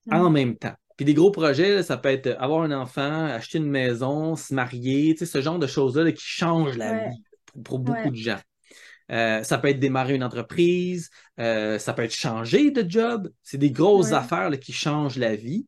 Mm. 0.07 0.15
en 0.15 0.31
Mm. 0.31 0.33
même 0.33 0.57
temps. 0.57 0.75
Puis 1.03 1.07
des 1.07 1.15
gros 1.15 1.33
projets, 1.33 1.75
là, 1.75 1.83
ça 1.83 1.97
peut 1.97 2.11
être 2.11 2.37
avoir 2.39 2.63
un 2.63 2.71
enfant, 2.71 3.25
acheter 3.25 3.59
une 3.59 3.69
maison, 3.69 4.37
se 4.37 4.55
marier, 4.55 5.15
tu 5.15 5.27
sais, 5.27 5.27
ce 5.27 5.41
genre 5.43 5.59
de 5.59 5.67
choses-là 5.67 6.05
là, 6.05 6.13
qui 6.13 6.23
changent 6.25 6.77
la 6.77 6.93
Ouais. 6.93 7.09
vie 7.11 7.23
pour, 7.47 7.63
pour 7.65 7.79
beaucoup 7.81 7.99
Ouais. 8.03 8.11
de 8.13 8.15
gens. 8.17 8.39
Euh, 9.11 9.43
ça 9.43 9.59
peut 9.59 9.67
être 9.69 9.81
démarrer 9.81 10.15
une 10.15 10.23
entreprise, 10.23 11.11
euh, 11.41 11.81
ça 11.81 11.93
peut 11.93 12.03
être 12.03 12.15
changer 12.15 12.71
de 12.71 12.89
job. 12.89 13.29
C'est 13.43 13.59
des 13.59 13.73
grosses 13.73 14.11
Ouais. 14.11 14.15
affaires 14.15 14.49
là, 14.49 14.57
qui 14.57 14.73
changent 14.73 15.19
la 15.19 15.35
vie. 15.35 15.67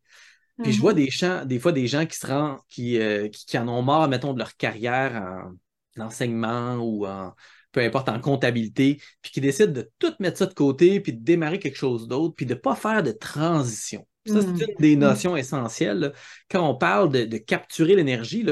Puis 0.63 0.73
je 0.73 0.81
vois 0.81 0.93
Mhm. 0.93 0.99
des, 0.99 1.11
gens, 1.11 1.45
des 1.45 1.59
fois 1.59 1.73
des 1.73 1.89
gens 1.89 2.07
qui 2.07 2.17
se 2.17 2.27
rendent, 2.29 2.59
qui, 2.69 3.01
euh, 3.01 3.29
qui, 3.29 3.45
qui 3.45 3.59
en 3.59 3.67
ont 3.69 3.83
marre, 3.83 4.09
mettons, 4.09 4.35
de 4.35 4.39
leur 4.39 4.57
carrière 4.57 5.51
en 5.99 6.03
enseignement 6.05 6.77
ou 6.77 7.07
en 7.07 7.35
peu 7.73 7.81
importe 7.81 8.09
en 8.09 8.21
comptabilité, 8.21 9.01
puis 9.21 9.33
qui 9.33 9.41
décident 9.41 9.73
de 9.73 9.91
tout 9.99 10.15
mettre 10.21 10.39
ça 10.39 10.47
de 10.47 10.55
côté, 10.55 11.01
puis 11.01 11.13
de 11.13 11.25
démarrer 11.25 11.59
quelque 11.59 11.77
chose 11.77 12.07
d'autre, 12.07 12.37
puis 12.37 12.47
de 12.47 12.55
ne 12.55 12.59
pas 12.61 12.77
faire 12.77 13.03
de 13.03 13.11
transition. 13.11 14.07
Ça, 14.25 14.41
c'est 14.43 14.49
Mm. 14.51 14.61
une 14.69 14.75
des 14.81 14.97
notions 14.97 15.37
essentielles. 15.37 15.99
là. 15.99 16.13
Quand 16.51 16.69
on 16.69 16.75
parle 16.77 17.11
de, 17.13 17.25
de 17.25 17.37
capturer 17.39 17.95
l'énergie, 17.97 18.45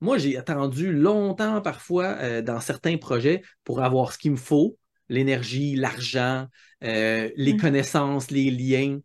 moi, 0.00 0.18
j'ai 0.18 0.36
attendu 0.36 0.92
longtemps 0.92 1.60
parfois 1.62 2.04
euh, 2.20 2.42
dans 2.42 2.60
certains 2.60 2.96
projets 2.98 3.42
pour 3.64 3.82
avoir 3.82 4.12
ce 4.12 4.18
qu'il 4.18 4.32
me 4.32 4.36
faut, 4.36 4.78
l'énergie, 5.08 5.76
l'argent, 5.76 6.46
euh, 6.84 7.30
les 7.36 7.54
Mm. 7.54 7.60
connaissances, 7.60 8.30
les 8.30 8.50
liens, 8.50 8.98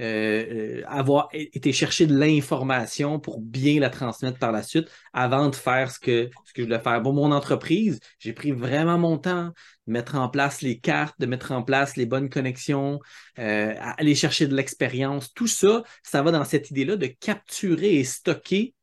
euh, 0.00 0.80
euh, 0.80 0.82
avoir 0.86 1.28
été 1.32 1.72
chercher 1.72 2.06
de 2.06 2.16
l'information 2.16 3.20
pour 3.20 3.40
bien 3.40 3.80
la 3.80 3.90
transmettre 3.90 4.38
par 4.38 4.52
la 4.52 4.62
suite 4.62 4.88
avant 5.12 5.48
de 5.48 5.54
faire 5.56 5.90
ce 5.90 5.98
que, 6.00 6.30
ce 6.46 6.52
que 6.52 6.62
je 6.62 6.66
voulais 6.66 6.80
faire. 6.80 7.02
Pour 7.02 7.12
mon 7.12 7.32
entreprise, 7.32 8.00
j'ai 8.18 8.32
pris 8.32 8.52
vraiment 8.52 8.98
mon 8.98 9.18
temps 9.18 9.52
de 9.86 9.92
mettre 9.92 10.14
en 10.16 10.28
place 10.28 10.62
les 10.62 10.78
cartes, 10.78 11.16
de 11.18 11.26
mettre 11.26 11.52
en 11.52 11.62
place 11.62 11.96
les 11.96 12.06
bonnes 12.06 12.30
connexions, 12.30 12.98
aller 13.36 14.14
chercher 14.14 14.46
de 14.46 14.54
l'expérience. 14.54 15.32
Tout 15.34 15.46
ça, 15.46 15.82
ça 16.02 16.22
va 16.22 16.30
dans 16.30 16.44
cette 16.44 16.70
idée-là 16.70 16.96
de 16.96 17.06
capturer 17.06 17.96
et 17.96 18.04
stocker 18.04 18.74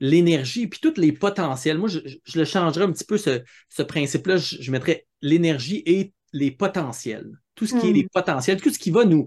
l'énergie, 0.00 0.66
puis 0.66 0.80
tous 0.80 0.98
les 0.98 1.12
potentiels. 1.12 1.78
Moi, 1.78 1.88
je, 1.88 1.98
je 2.24 2.38
le 2.38 2.44
changerais 2.44 2.84
un 2.86 2.92
petit 2.92 3.04
peu, 3.04 3.18
ce, 3.18 3.42
ce 3.68 3.82
principe-là. 3.82 4.38
Je, 4.38 4.56
je 4.60 4.70
mettrais 4.72 5.06
l'énergie 5.20 5.82
et 5.86 6.12
les 6.32 6.50
potentiels. 6.50 7.30
Tout 7.54 7.66
ce 7.66 7.74
qui 7.74 7.88
est 7.90 7.92
les 7.92 8.04
Mm. 8.04 8.08
potentiels, 8.12 8.60
tout 8.60 8.70
ce 8.70 8.78
qui 8.78 8.90
va 8.90 9.04
nous, 9.04 9.26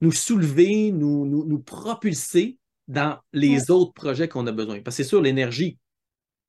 nous 0.00 0.12
soulever, 0.12 0.92
nous, 0.92 1.26
nous, 1.26 1.44
nous 1.46 1.58
propulser 1.58 2.58
dans 2.88 3.18
les 3.32 3.70
autres 3.70 3.92
projets 3.92 4.28
qu'on 4.28 4.46
a 4.46 4.52
besoin. 4.52 4.80
Parce 4.80 4.96
que 4.96 5.02
c'est 5.02 5.08
sûr, 5.08 5.20
l'énergie, 5.22 5.78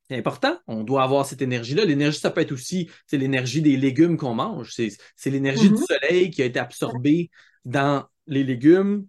c'est 0.09 0.17
important. 0.17 0.57
On 0.67 0.83
doit 0.83 1.03
avoir 1.03 1.25
cette 1.25 1.41
énergie-là. 1.41 1.85
L'énergie, 1.85 2.19
ça 2.19 2.31
peut 2.31 2.41
être 2.41 2.51
aussi 2.53 2.89
c'est 3.07 3.17
l'énergie 3.17 3.61
des 3.61 3.77
légumes 3.77 4.17
qu'on 4.17 4.33
mange. 4.35 4.71
C'est, 4.73 4.89
c'est 5.15 5.29
l'énergie 5.29 5.69
du 5.71 5.75
Mhm. 5.75 5.85
soleil 5.85 6.29
qui 6.31 6.41
a 6.41 6.45
été 6.45 6.59
absorbée 6.59 7.29
dans 7.65 8.05
les 8.27 8.43
légumes. 8.43 9.07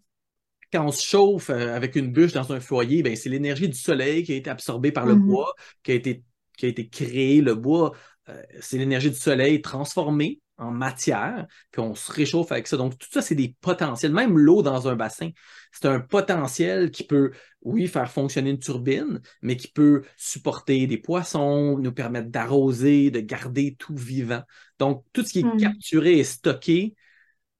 Quand 0.72 0.86
on 0.86 0.92
se 0.92 1.02
chauffe 1.02 1.50
euh, 1.50 1.74
avec 1.74 1.96
une 1.96 2.12
bûche 2.12 2.32
dans 2.32 2.52
un 2.52 2.60
foyer, 2.60 3.02
ben, 3.02 3.16
c'est 3.16 3.28
l'énergie 3.30 3.68
du 3.68 3.78
soleil 3.78 4.22
qui 4.24 4.32
a 4.32 4.36
été 4.36 4.50
absorbée 4.50 4.92
par 4.92 5.06
le 5.06 5.14
Mhm. 5.14 5.26
bois, 5.26 5.54
qui 5.82 5.92
a 5.92 5.94
été, 5.94 6.24
qui 6.58 6.66
a 6.66 6.68
été 6.68 6.88
créé. 6.88 7.40
Le 7.40 7.54
bois, 7.54 7.92
euh, 8.28 8.42
c'est 8.60 8.78
l'énergie 8.78 9.10
du 9.10 9.16
soleil 9.16 9.62
transformée 9.62 10.40
en 10.58 10.70
matière, 10.70 11.46
puis 11.70 11.80
on 11.80 11.94
se 11.94 12.12
réchauffe 12.12 12.52
avec 12.52 12.66
ça. 12.66 12.76
Donc, 12.76 12.98
tout 12.98 13.08
ça, 13.10 13.22
c'est 13.22 13.34
des 13.34 13.54
potentiels. 13.60 14.12
Même 14.12 14.38
l'eau 14.38 14.62
dans 14.62 14.88
un 14.88 14.96
bassin, 14.96 15.30
c'est 15.72 15.86
un 15.86 16.00
potentiel 16.00 16.90
qui 16.90 17.04
peut, 17.04 17.30
oui, 17.62 17.86
faire 17.86 18.10
fonctionner 18.10 18.50
une 18.50 18.58
turbine, 18.58 19.20
mais 19.42 19.56
qui 19.56 19.68
peut 19.68 20.02
supporter 20.16 20.86
des 20.86 20.98
poissons, 20.98 21.78
nous 21.78 21.92
permettre 21.92 22.28
d'arroser, 22.28 23.10
de 23.10 23.20
garder 23.20 23.76
tout 23.78 23.96
vivant. 23.96 24.42
Donc, 24.78 25.04
tout 25.12 25.24
ce 25.24 25.32
qui 25.32 25.40
est 25.40 25.42
Mm. 25.44 25.56
capturé 25.56 26.18
et 26.18 26.24
stocké 26.24 26.94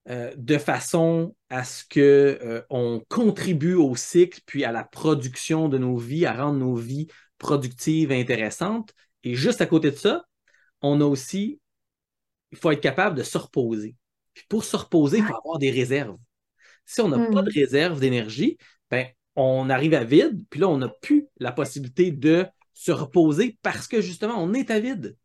euh, 0.09 0.33
de 0.37 0.57
façon 0.59 1.35
à 1.51 1.65
ce 1.65 1.85
que 1.85 2.39
euh, 2.43 2.63
on 2.71 3.03
contribue 3.09 3.75
au 3.75 3.95
cycle 3.95 4.41
puis 4.47 4.65
à 4.65 4.73
la 4.73 4.85
production 4.85 5.69
de 5.69 5.77
nos 5.79 5.97
vies, 5.97 6.25
à 6.27 6.33
rendre 6.33 6.59
nos 6.59 6.75
vies 6.75 7.09
productives 7.39 8.11
et 8.11 8.21
intéressantes. 8.21 8.95
Et 9.25 9.35
juste 9.35 9.61
à 9.61 9.67
côté 9.67 9.91
de 9.91 9.97
ça, 9.97 10.25
on 10.83 11.01
a 11.01 11.05
aussi, 11.05 11.61
il 12.53 12.59
faut 12.59 12.71
être 12.71 12.81
capable 12.81 13.17
de 13.17 13.23
se 13.23 13.39
reposer. 13.39 13.97
Puis 14.35 14.45
pour 14.49 14.65
se 14.65 14.77
reposer, 14.77 15.19
il 15.19 15.25
faut 15.25 15.37
avoir 15.37 15.59
des 15.59 15.71
réserves. 15.71 16.17
Si 16.87 17.01
on 17.01 17.09
n'a 17.09 17.19
pas 17.19 17.43
de 17.43 17.51
Mm. 17.51 17.53
réserve 17.55 18.01
d'énergie, 18.01 18.59
ben, 18.91 19.07
on 19.37 19.71
arrive 19.71 19.95
à 19.95 20.05
vide, 20.05 20.45
puis 20.51 20.61
là, 20.61 20.69
on 20.69 20.79
n'a 20.79 20.89
plus 20.89 21.27
la 21.39 21.53
possibilité 21.53 22.11
de 22.11 22.47
se 22.75 22.93
reposer 22.93 23.59
parce 23.63 23.89
que 23.89 24.01
justement, 24.01 24.43
on 24.43 24.55
est 24.55 24.71
à 24.71 24.81
vide. 24.81 25.17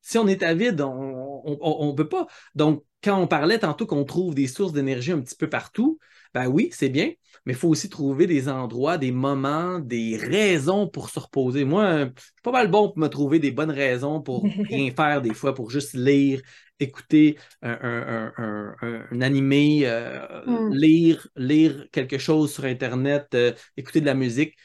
Si 0.00 0.18
on 0.18 0.26
est 0.26 0.42
à 0.42 0.54
vide, 0.54 0.80
on 0.80 1.88
ne 1.90 1.92
peut 1.96 2.08
pas. 2.08 2.26
Donc, 2.54 2.84
quand 3.02 3.20
on 3.20 3.26
parlait 3.26 3.58
tantôt 3.58 3.86
qu'on 3.86 4.04
trouve 4.04 4.34
des 4.34 4.46
sources 4.46 4.72
d'énergie 4.72 5.12
un 5.12 5.20
petit 5.20 5.36
peu 5.36 5.48
partout, 5.48 5.98
ben 6.34 6.46
oui, 6.46 6.70
c'est 6.72 6.88
bien, 6.88 7.12
mais 7.44 7.52
il 7.52 7.56
faut 7.56 7.68
aussi 7.68 7.88
trouver 7.88 8.26
des 8.26 8.48
endroits, 8.48 8.98
des 8.98 9.12
moments, 9.12 9.78
des 9.78 10.16
raisons 10.16 10.88
pour 10.88 11.10
se 11.10 11.18
reposer. 11.18 11.64
Moi, 11.64 12.06
je 12.06 12.22
suis 12.22 12.32
pas 12.42 12.52
mal 12.52 12.70
bon 12.70 12.88
pour 12.88 12.98
me 12.98 13.08
trouver 13.08 13.38
des 13.38 13.50
bonnes 13.50 13.70
raisons 13.70 14.20
pour 14.20 14.44
rien 14.68 14.90
faire 14.94 15.22
des 15.22 15.34
fois, 15.34 15.54
pour 15.54 15.70
juste 15.70 15.94
lire, 15.94 16.40
écouter 16.80 17.38
un, 17.62 18.32
animé, 19.20 19.80
euh, 19.84 20.26
Mm. 20.46 20.72
lire, 20.72 21.28
lire 21.36 21.86
quelque 21.92 22.18
chose 22.18 22.52
sur 22.52 22.64
Internet, 22.64 23.28
euh, 23.34 23.52
écouter 23.76 24.00
de 24.00 24.06
la 24.06 24.14
musique, 24.14 24.56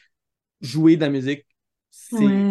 jouer 0.60 0.96
de 0.96 1.02
la 1.02 1.10
musique. 1.10 1.46
Ouais. 2.12 2.44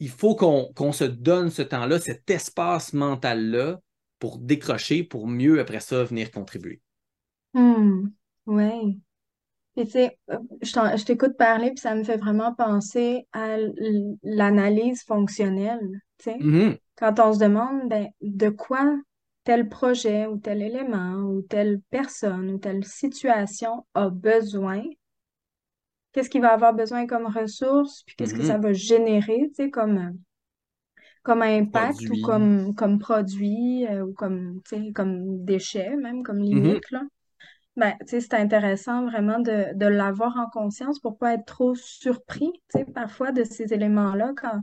il 0.00 0.08
faut 0.08 0.36
qu'on 0.36 0.92
se 0.92 1.04
donne 1.04 1.50
ce 1.50 1.62
temps-là, 1.62 1.98
cet 1.98 2.30
espace 2.30 2.92
mental-là 2.92 3.80
pour 4.18 4.38
décrocher, 4.38 5.02
pour 5.02 5.26
mieux 5.26 5.60
après 5.60 5.80
ça 5.80 6.04
venir 6.04 6.30
contribuer. 6.30 6.80
Hmm. 7.52 8.17
Ouais. 8.48 8.98
Puis 9.76 9.86
tu 9.86 9.92
sais, 9.92 10.18
euh, 10.30 10.38
je 10.62 10.72
t'en- 10.72 10.96
je 10.96 11.04
t'écoute 11.04 11.36
parler, 11.38 11.70
puis 11.70 11.78
ça 11.80 11.94
me 11.94 12.04
fait 12.04 12.16
vraiment 12.18 12.54
penser 12.54 13.26
à 13.32 13.58
l- 13.58 14.16
l'analyse 14.22 15.04
fonctionnelle. 15.04 15.80
Tu 16.18 16.24
sais, 16.32 16.38
Mhm, 16.38 16.78
quand 16.98 17.20
on 17.20 17.32
se 17.34 17.38
demande 17.40 17.88
ben, 17.88 18.08
de 18.22 18.50
quoi 18.50 18.84
tel 19.44 19.68
projet 19.68 20.26
ou 20.26 20.38
tel 20.38 20.62
élément 20.62 21.14
ou 21.24 21.42
telle 21.42 21.80
personne 21.90 22.50
ou 22.50 22.58
telle 22.58 22.84
situation 22.86 23.86
a 23.94 24.10
besoin, 24.10 24.82
qu'est-ce 26.12 26.28
qu'il 26.30 26.42
va 26.42 26.52
avoir 26.52 26.74
besoin 26.74 27.06
comme 27.06 27.26
ressource, 27.26 28.02
puis 28.04 28.14
qu'est-ce 28.16 28.34
que 28.34 28.42
ça 28.42 28.58
mhm. 28.58 28.58
va 28.58 28.72
générer, 28.74 29.48
tu 29.56 29.64
sais, 29.64 29.70
comme, 29.70 30.18
comme 31.22 31.42
impact 31.42 32.10
ou 32.10 32.18
Produit. 32.18 32.18
comme, 32.18 32.74
comme 32.74 32.98
produit 32.98 33.86
euh, 33.86 34.04
ou 34.06 34.12
comme, 34.14 34.60
tu 34.68 34.76
sais, 34.86 34.92
comme 34.92 35.44
déchet, 35.44 35.96
même 35.96 36.22
comme 36.22 36.40
Mhm, 36.50 36.80
limite, 36.80 36.90
là. 36.90 37.02
Ben, 37.78 37.94
c'est 38.06 38.34
intéressant 38.34 39.06
vraiment 39.06 39.40
de, 39.40 39.74
de 39.74 39.86
l'avoir 39.86 40.36
en 40.36 40.50
conscience 40.50 41.00
pour 41.00 41.18
pas 41.18 41.34
être 41.34 41.46
trop 41.46 41.74
surpris, 41.76 42.52
parfois 42.94 43.32
de 43.32 43.44
ces 43.44 43.72
éléments-là 43.72 44.32
quand 44.36 44.60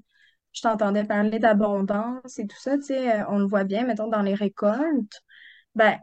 je 0.53 0.61
t'entendais 0.61 1.05
parler 1.05 1.39
d'abondance 1.39 2.39
et 2.39 2.47
tout 2.47 2.57
ça, 2.59 2.73
euh, 2.73 3.23
on 3.29 3.39
le 3.39 3.45
voit 3.47 3.65
bien, 3.65 3.85
mettons, 3.85 4.09
dans 4.09 4.21
les 4.23 4.35
récoltes. 4.35 5.21
Ben, 5.75 5.97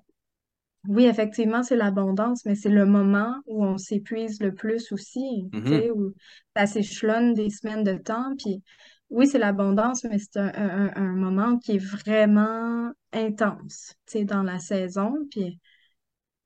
oui, 0.88 1.06
effectivement, 1.06 1.62
c'est 1.62 1.76
l'abondance, 1.76 2.44
mais 2.46 2.56
c'est 2.56 2.70
le 2.70 2.86
moment 2.86 3.36
où 3.46 3.64
on 3.64 3.78
s'épuise 3.78 4.40
le 4.40 4.54
plus 4.54 4.92
aussi, 4.92 5.52
mhm, 5.52 5.64
sais, 5.64 5.90
où 5.92 6.14
ça 6.56 6.66
s'échelonne 6.66 7.34
des 7.34 7.50
semaines 7.50 7.84
de 7.84 7.94
temps. 7.98 8.34
Puis 8.38 8.62
oui, 9.10 9.26
c'est 9.28 9.38
l'abondance, 9.38 10.04
mais 10.04 10.18
c'est 10.18 10.38
un, 10.38 10.52
un- 10.54 10.92
un- 10.96 11.14
moment 11.16 11.58
qui 11.58 11.72
est 11.76 11.78
vraiment 11.78 12.90
intense, 13.12 13.94
dans 14.24 14.42
la 14.42 14.58
saison. 14.58 15.14
Puis 15.30 15.60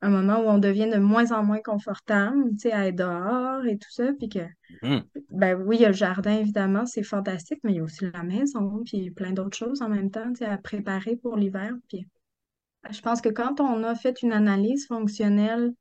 un 0.02 0.10
moment 0.10 0.38
où 0.38 0.48
on 0.48 0.58
devient 0.58 0.88
de 0.88 0.98
moins 0.98 1.32
en 1.32 1.42
moins 1.42 1.60
confortable, 1.60 2.50
tu 2.50 2.68
sais, 2.68 2.72
à 2.72 2.86
être 2.86 2.96
dehors 2.96 3.64
et 3.64 3.78
tout 3.78 3.90
ça. 3.90 4.12
Puis 4.18 4.28
que, 4.28 4.40
mhm. 4.82 5.02
ben 5.30 5.60
oui, 5.62 5.76
il 5.76 5.82
y 5.82 5.84
a 5.84 5.88
le 5.88 5.94
jardin, 5.94 6.38
évidemment, 6.38 6.86
c'est 6.86 7.02
fantastique, 7.02 7.60
mais 7.64 7.72
il 7.72 7.76
y 7.76 7.80
a 7.80 7.82
aussi 7.82 8.10
la 8.12 8.22
maison, 8.22 8.82
puis 8.84 9.10
plein 9.10 9.32
d'autres 9.32 9.56
choses 9.56 9.82
en 9.82 9.88
même 9.88 10.10
temps, 10.10 10.28
tu 10.32 10.38
sais, 10.38 10.46
à 10.46 10.58
préparer 10.58 11.16
pour 11.16 11.36
l'hiver. 11.36 11.72
Puis 11.88 12.06
je 12.90 13.00
pense 13.00 13.20
que 13.20 13.28
quand 13.28 13.60
on 13.60 13.82
a 13.84 13.94
fait 13.94 14.22
une 14.22 14.32
analyse 14.32 14.86
fonctionnelle 14.86 15.72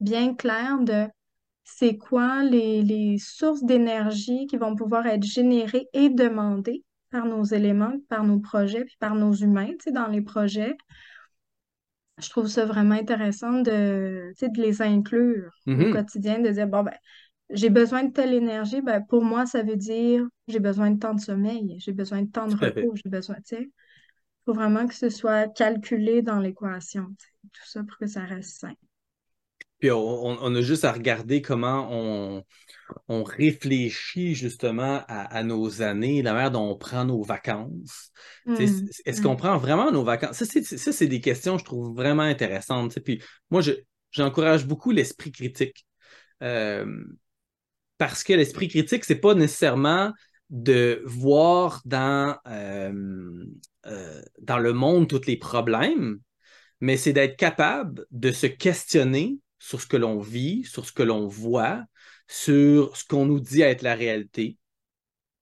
bien 0.00 0.34
claire 0.34 0.78
de 0.80 1.06
c'est 1.64 1.96
quoi 1.96 2.42
les, 2.42 2.82
les 2.82 3.18
sources 3.18 3.62
d'énergie 3.62 4.46
qui 4.46 4.56
vont 4.56 4.74
pouvoir 4.74 5.06
être 5.06 5.22
générées 5.22 5.86
et 5.92 6.08
demandées 6.08 6.84
par 7.10 7.26
nos 7.26 7.44
éléments, 7.44 7.94
par 8.08 8.24
nos 8.24 8.40
projets, 8.40 8.84
puis 8.84 8.96
par 8.98 9.14
nos 9.14 9.32
humains, 9.32 9.70
tu 9.72 9.84
sais, 9.84 9.92
dans 9.92 10.06
les 10.08 10.22
projets, 10.22 10.76
je 12.20 12.30
trouve 12.30 12.46
ça 12.48 12.66
vraiment 12.66 12.94
intéressant 12.94 13.60
de, 13.62 14.32
de 14.40 14.60
les 14.62 14.82
inclure 14.82 15.52
au 15.76 15.86
Mhm, 15.86 15.86
quotidien, 15.86 16.40
de 16.40 16.50
dire, 16.50 16.66
bon, 16.68 16.82
ben, 16.84 16.94
j'ai 17.50 17.70
besoin 17.70 18.04
de 18.04 18.12
telle 18.12 18.34
énergie, 18.34 18.82
ben, 18.82 19.02
pour 19.02 19.24
moi, 19.24 19.46
ça 19.46 19.62
veut 19.62 19.76
dire 19.76 20.26
j'ai 20.48 20.60
besoin 20.60 20.90
de 20.92 20.98
temps 21.00 21.14
de 21.14 21.20
sommeil, 21.20 21.76
j'ai 21.80 21.92
besoin 21.92 22.22
de 22.22 22.30
temps 22.30 22.48
de 22.48 22.56
repos, 22.56 22.94
j'ai 22.96 23.10
besoin, 23.10 23.36
tu 23.36 23.56
sais, 23.56 23.70
faut 24.46 24.54
vraiment 24.54 24.86
que 24.88 24.94
ce 24.94 25.10
soit 25.10 25.48
calculé 25.48 26.22
dans 26.22 26.40
l'équation, 26.40 27.06
tout 27.52 27.66
ça 27.66 27.84
pour 27.84 27.98
que 27.98 28.06
ça 28.06 28.24
reste 28.24 28.60
sain. 28.60 28.74
Puis 29.80 29.90
on, 29.90 30.54
a 30.54 30.60
juste 30.60 30.84
à 30.84 30.92
regarder 30.92 31.40
comment 31.40 31.88
on, 31.90 32.44
on 33.08 33.24
réfléchit 33.24 34.34
justement 34.34 35.02
à, 35.08 35.36
à 35.36 35.42
nos 35.42 35.80
années, 35.80 36.22
la 36.22 36.34
manière 36.34 36.50
dont 36.50 36.70
on 36.70 36.76
prend 36.76 37.04
nos 37.04 37.22
vacances. 37.22 38.10
Hum, 38.46 38.56
Est-ce 38.58 39.22
qu'on 39.22 39.30
hum, 39.30 39.36
prend 39.36 39.56
vraiment 39.56 39.90
nos 39.90 40.04
vacances? 40.04 40.44
Ça, 40.44 40.92
c'est 40.92 41.06
des 41.06 41.20
questions 41.20 41.54
que 41.54 41.60
je 41.60 41.64
trouve 41.64 41.96
vraiment 41.96 42.22
intéressantes. 42.22 42.98
Puis 43.00 43.22
moi, 43.50 43.62
je, 43.62 43.72
j'encourage 44.10 44.66
beaucoup 44.66 44.90
l'esprit 44.90 45.32
critique. 45.32 45.86
Euh, 46.42 47.04
parce 47.98 48.22
que 48.22 48.32
l'esprit 48.32 48.68
critique, 48.68 49.04
c'est 49.04 49.16
pas 49.16 49.34
nécessairement 49.34 50.12
de 50.50 51.02
voir 51.04 51.80
dans, 51.84 52.36
euh, 52.48 53.44
euh, 53.86 54.22
dans 54.40 54.58
le 54.58 54.72
monde 54.72 55.08
tous 55.08 55.26
les 55.26 55.36
problèmes, 55.36 56.18
mais 56.80 56.96
c'est 56.96 57.12
d'être 57.12 57.36
capable 57.36 58.06
de 58.10 58.32
se 58.32 58.46
questionner 58.46 59.38
sur 59.60 59.80
ce 59.82 59.86
que 59.86 59.98
l'on 59.98 60.20
vit, 60.20 60.64
sur 60.64 60.86
ce 60.86 60.92
que 60.92 61.04
l'on 61.04 61.28
voit, 61.28 61.84
sur 62.28 62.96
ce 62.96 63.04
qu'on 63.04 63.26
nous 63.26 63.40
dit 63.40 63.62
être 63.62 63.82
la 63.82 63.94
réalité. 63.94 64.58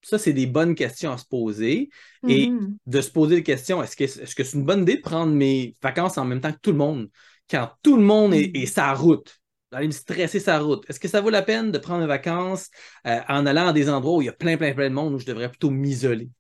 Ça, 0.03 0.19
c'est 0.19 0.33
des 0.33 0.47
bonnes 0.47 0.75
questions 0.75 1.13
à 1.13 1.19
se 1.19 1.27
poser 1.27 1.91
et 2.27 2.53
mhm, 2.53 2.79
de 2.87 3.01
se 3.01 3.11
poser 3.11 3.37
des 3.37 3.43
questions. 3.43 3.83
Est-ce 3.83 3.97
que 3.97 4.45
c'est 4.45 4.57
une 4.57 4.65
bonne 4.65 4.83
idée 4.83 4.97
de 4.97 5.03
prendre 5.03 5.33
mes 5.35 5.77
vacances 5.83 6.19
en 6.19 6.25
même 6.25 6.41
temps 6.41 6.53
que 6.53 6.59
tout 6.63 6.73
le 6.73 6.79
monde? 6.79 7.11
Quand 7.51 7.71
tout 7.83 7.97
le 7.97 8.03
monde 8.03 8.35
est, 8.35 8.51
est 8.55 8.67
hum, 8.67 8.67
sa 8.67 8.93
route? 8.95 9.41
D'aller 9.73 9.89
me 9.89 9.93
stresser 9.93 10.41
sa 10.41 10.61
route. 10.61 10.89
Est-ce 10.89 11.01
que 11.01 11.09
ça 11.09 11.21
vaut 11.21 11.31
la 11.31 11.43
peine 11.43 11.73
de 11.73 11.79
prendre 11.79 12.01
mes 12.01 12.07
vacances 12.07 12.71
euh, 13.07 13.21
en 13.29 13.45
allant 13.45 13.69
à 13.69 13.73
des 13.75 13.91
endroits 13.91 14.17
où 14.17 14.23
il 14.23 14.27
y 14.27 14.29
a 14.31 14.33
plein, 14.33 14.57
plein, 14.57 14.73
plein 14.73 14.89
de 14.89 14.95
monde 14.95 15.15
où 15.15 15.19
je 15.19 15.27
devrais 15.27 15.51
plutôt 15.51 15.71
m'isoler? 15.71 16.31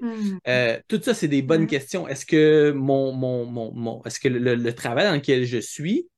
Hum, 0.00 0.40
Euh, 0.48 0.78
tout 0.88 1.00
ça, 1.02 1.14
c'est 1.14 1.28
des 1.28 1.42
bonnes 1.42 1.66
questions. 1.66 2.08
Est-ce 2.08 2.26
que 2.26 2.72
mon, 2.72 3.12
mon, 3.12 3.44
mon, 3.46 3.72
mon- 3.74 4.02
est-ce 4.04 4.20
que 4.20 4.28
le, 4.28 4.54
le 4.54 4.74
travail 4.74 5.06
dans 5.06 5.14
lequel 5.14 5.44
je 5.44 5.58
suis, 5.58 6.08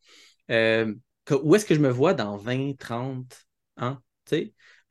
euh, 0.50 0.94
que- 1.24 1.34
où 1.34 1.54
est-ce 1.54 1.66
que 1.66 1.74
je 1.74 1.80
me 1.80 1.90
vois 1.90 2.14
dans 2.14 2.36
20, 2.36 2.74
30 2.78 3.46
ans? 3.76 3.98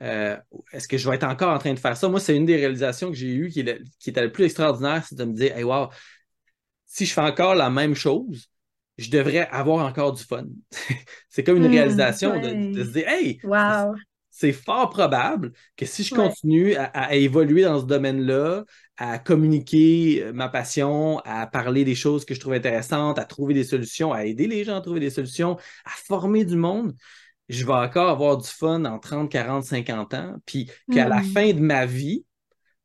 Euh, 0.01 0.37
est-ce 0.73 0.87
que 0.87 0.97
je 0.97 1.07
vais 1.09 1.15
être 1.15 1.23
encore 1.25 1.53
en 1.53 1.59
train 1.59 1.73
de 1.73 1.79
faire 1.79 1.95
ça? 1.95 2.09
Moi, 2.09 2.19
c'est 2.19 2.35
une 2.35 2.45
des 2.45 2.55
réalisations 2.55 3.09
que 3.11 3.17
j'ai 3.17 3.33
eues 3.33 3.49
qui, 3.49 3.59
est 3.61 3.63
le- 3.63 3.83
qui 3.99 4.09
était 4.09 4.21
le 4.23 4.31
plus 4.31 4.45
extraordinaire, 4.45 5.05
c'est 5.07 5.15
de 5.15 5.23
me 5.25 5.33
dire, 5.33 5.55
hey, 5.55 5.63
wow, 5.63 5.89
si 6.85 7.05
je 7.05 7.13
fais 7.13 7.21
encore 7.21 7.55
la 7.55 7.69
même 7.69 7.95
chose, 7.95 8.49
je 8.97 9.09
devrais 9.09 9.47
avoir 9.49 9.85
encore 9.85 10.13
du 10.13 10.23
fun. 10.23 10.45
c'est 11.29 11.43
comme 11.43 11.57
une 11.57 11.65
hum, 11.65 11.67
réalisation 11.67 12.39
de, 12.39 12.53
de 12.73 12.83
se 12.83 12.91
dire, 12.91 13.07
hey, 13.07 13.41
c'est 13.67 13.73
wow, 13.73 14.01
c'est 14.33 14.53
fort 14.53 14.89
probable 14.89 15.51
que 15.75 15.85
si 15.85 16.03
je 16.03 16.11
ouais, 16.11 16.35
continue 16.35 16.75
à, 16.75 16.85
à 16.85 17.15
évoluer 17.15 17.63
dans 17.63 17.79
ce 17.81 17.85
domaine-là, 17.85 18.63
à 19.03 19.17
communiquer 19.17 20.21
euh, 20.25 20.31
ma 20.31 20.47
passion, 20.47 21.17
à 21.25 21.47
parler 21.47 21.83
des 21.83 21.95
choses 21.95 22.23
que 22.23 22.35
je 22.35 22.39
trouve 22.39 22.53
intéressantes, 22.53 23.17
à 23.17 23.25
trouver 23.25 23.55
des 23.55 23.63
solutions, 23.63 24.13
à 24.13 24.25
aider 24.25 24.45
les 24.45 24.63
gens 24.63 24.75
à 24.75 24.81
trouver 24.81 24.99
des 24.99 25.09
solutions, 25.09 25.57
à 25.85 25.89
former 25.89 26.45
du 26.45 26.55
monde, 26.55 26.93
je 27.49 27.65
vais 27.65 27.73
encore 27.73 28.09
avoir 28.09 28.37
du 28.37 28.47
fun 28.47 28.85
en 28.85 28.99
30, 28.99 29.31
40, 29.31 29.63
50 29.63 30.13
ans, 30.13 30.35
puis 30.45 30.69
qu'à 30.91 31.07
la 31.07 31.17
hum, 31.17 31.23
fin 31.23 31.51
de 31.51 31.59
ma 31.59 31.87
vie, 31.87 32.25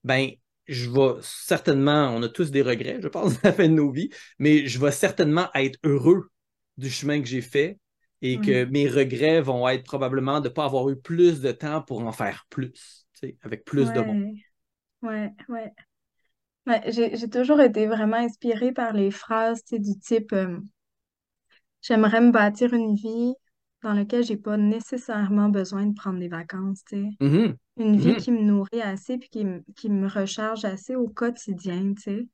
ben, 0.05 0.31
je 0.67 0.89
vais 0.89 1.21
certainement, 1.21 2.11
on 2.17 2.23
a 2.23 2.31
tous 2.31 2.51
des 2.51 2.63
regrets, 2.63 2.99
je 3.03 3.09
pense, 3.09 3.35
à 3.45 3.49
la 3.49 3.53
fin 3.53 3.69
de 3.69 3.75
nos 3.75 3.91
vies, 3.91 4.09
mais 4.39 4.67
je 4.67 4.79
vais 4.79 4.93
certainement 4.93 5.51
être 5.55 5.79
heureux 5.85 6.31
du 6.79 6.89
chemin 6.89 7.21
que 7.21 7.29
j'ai 7.29 7.43
fait 7.43 7.79
et 8.23 8.39
que 8.39 8.65
ouais, 8.65 8.67
mes 8.71 8.89
regrets 8.89 9.43
vont 9.43 9.69
être 9.69 9.85
probablement 9.85 10.41
de 10.41 10.49
ne 10.49 10.55
pas 10.55 10.65
avoir 10.65 10.89
eu 10.89 10.97
plus 10.97 11.43
de 11.43 11.53
temps 11.53 11.83
pour 11.83 12.01
en 12.01 12.13
faire 12.13 12.47
plus, 12.49 12.73
tu 12.73 13.29
sais, 13.29 13.37
avec 13.43 13.67
plus 13.67 13.93
de 13.93 14.01
monde. 14.01 14.35
ouais, 15.03 15.31
ouais, 15.51 15.73
ouais. 16.67 16.83
J'ai, 16.93 17.17
j'ai 17.17 17.29
toujours 17.31 17.61
été 17.61 17.87
vraiment 17.87 18.17
inspirée 18.19 18.73
par 18.73 18.93
les 18.93 19.11
phrases, 19.11 19.63
tu 19.65 19.77
sais, 19.77 19.79
du 19.81 19.99
type 19.99 20.33
euh, 20.33 20.59
j'aimerais 21.83 22.21
me 22.21 22.31
bâtir 22.33 22.75
une 22.75 22.95
vie 22.95 23.35
dans 23.83 23.93
laquelle 23.93 24.25
j'ai 24.25 24.37
pas 24.37 24.57
nécessairement 24.57 25.49
besoin 25.49 25.87
de 25.87 25.95
prendre 25.95 26.19
des 26.19 26.29
vacances, 26.29 26.83
tu 26.89 26.97
sais. 27.05 27.09
Mhm, 27.21 27.59
Une 27.79 27.97
vie 27.99 28.17
mhm. 28.17 28.17
qui 28.17 28.33
me 28.33 28.43
nourrit 28.43 28.83
assez 28.83 29.19
puis 29.19 29.29
qui, 29.31 29.45
me- 29.45 29.65
qui 29.77 29.91
me 29.91 30.09
recharge 30.09 30.65
assez 30.65 30.97
au 30.97 31.09
quotidien, 31.09 31.95
tu 31.95 32.03
sais. 32.03 32.29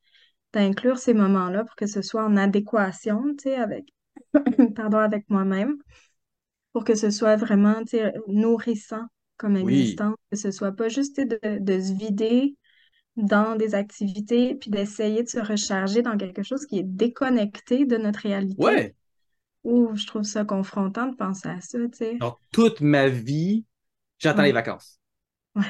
D'inclure 0.54 0.98
ces 0.98 1.14
moments-là 1.14 1.64
pour 1.64 1.76
que 1.76 1.86
ce 1.86 2.02
soit 2.02 2.24
en 2.24 2.36
adéquation, 2.36 3.22
tu 3.36 3.44
sais, 3.50 3.56
avec, 3.56 3.86
pardon, 4.76 4.98
avec 4.98 5.28
moi-même, 5.30 5.76
pour 6.72 6.84
que 6.84 6.94
ce 6.94 7.10
soit 7.10 7.36
vraiment, 7.36 7.80
tu 7.84 7.98
sais, 7.98 8.14
nourrissant 8.28 9.06
comme 9.36 9.56
Oui, 9.60 10.02
existence, 10.02 10.16
que 10.30 10.36
ce 10.38 10.50
soit 10.50 10.72
pas 10.72 10.88
juste, 10.88 11.16
tu 11.16 11.22
sais, 11.22 11.26
de, 11.26 11.58
de 11.58 11.80
se 11.80 11.92
vider 11.94 12.56
dans 13.16 13.56
des 13.56 13.74
activités, 13.74 14.54
puis 14.56 14.70
d'essayer 14.70 15.22
de 15.22 15.28
se 15.28 15.38
recharger 15.40 16.02
dans 16.02 16.16
quelque 16.18 16.42
chose 16.42 16.66
qui 16.66 16.78
est 16.78 16.82
déconnecté 16.84 17.86
de 17.86 17.96
notre 17.96 18.20
réalité. 18.20 18.56
ouais. 18.56 18.94
Ouh, 19.64 19.96
je 19.96 20.06
trouve 20.06 20.24
ça 20.24 20.44
confrontant 20.44 21.08
de 21.08 21.16
penser 21.16 21.48
à 21.48 21.60
ça, 21.60 21.78
tu 21.90 21.98
sais. 21.98 22.20
Alors, 22.20 22.40
toute 22.52 22.80
ma 22.80 23.08
vie, 23.08 23.64
j'attends 24.18 24.42
les 24.44 24.52
Ouais, 24.52 24.52
vacances. 24.52 25.00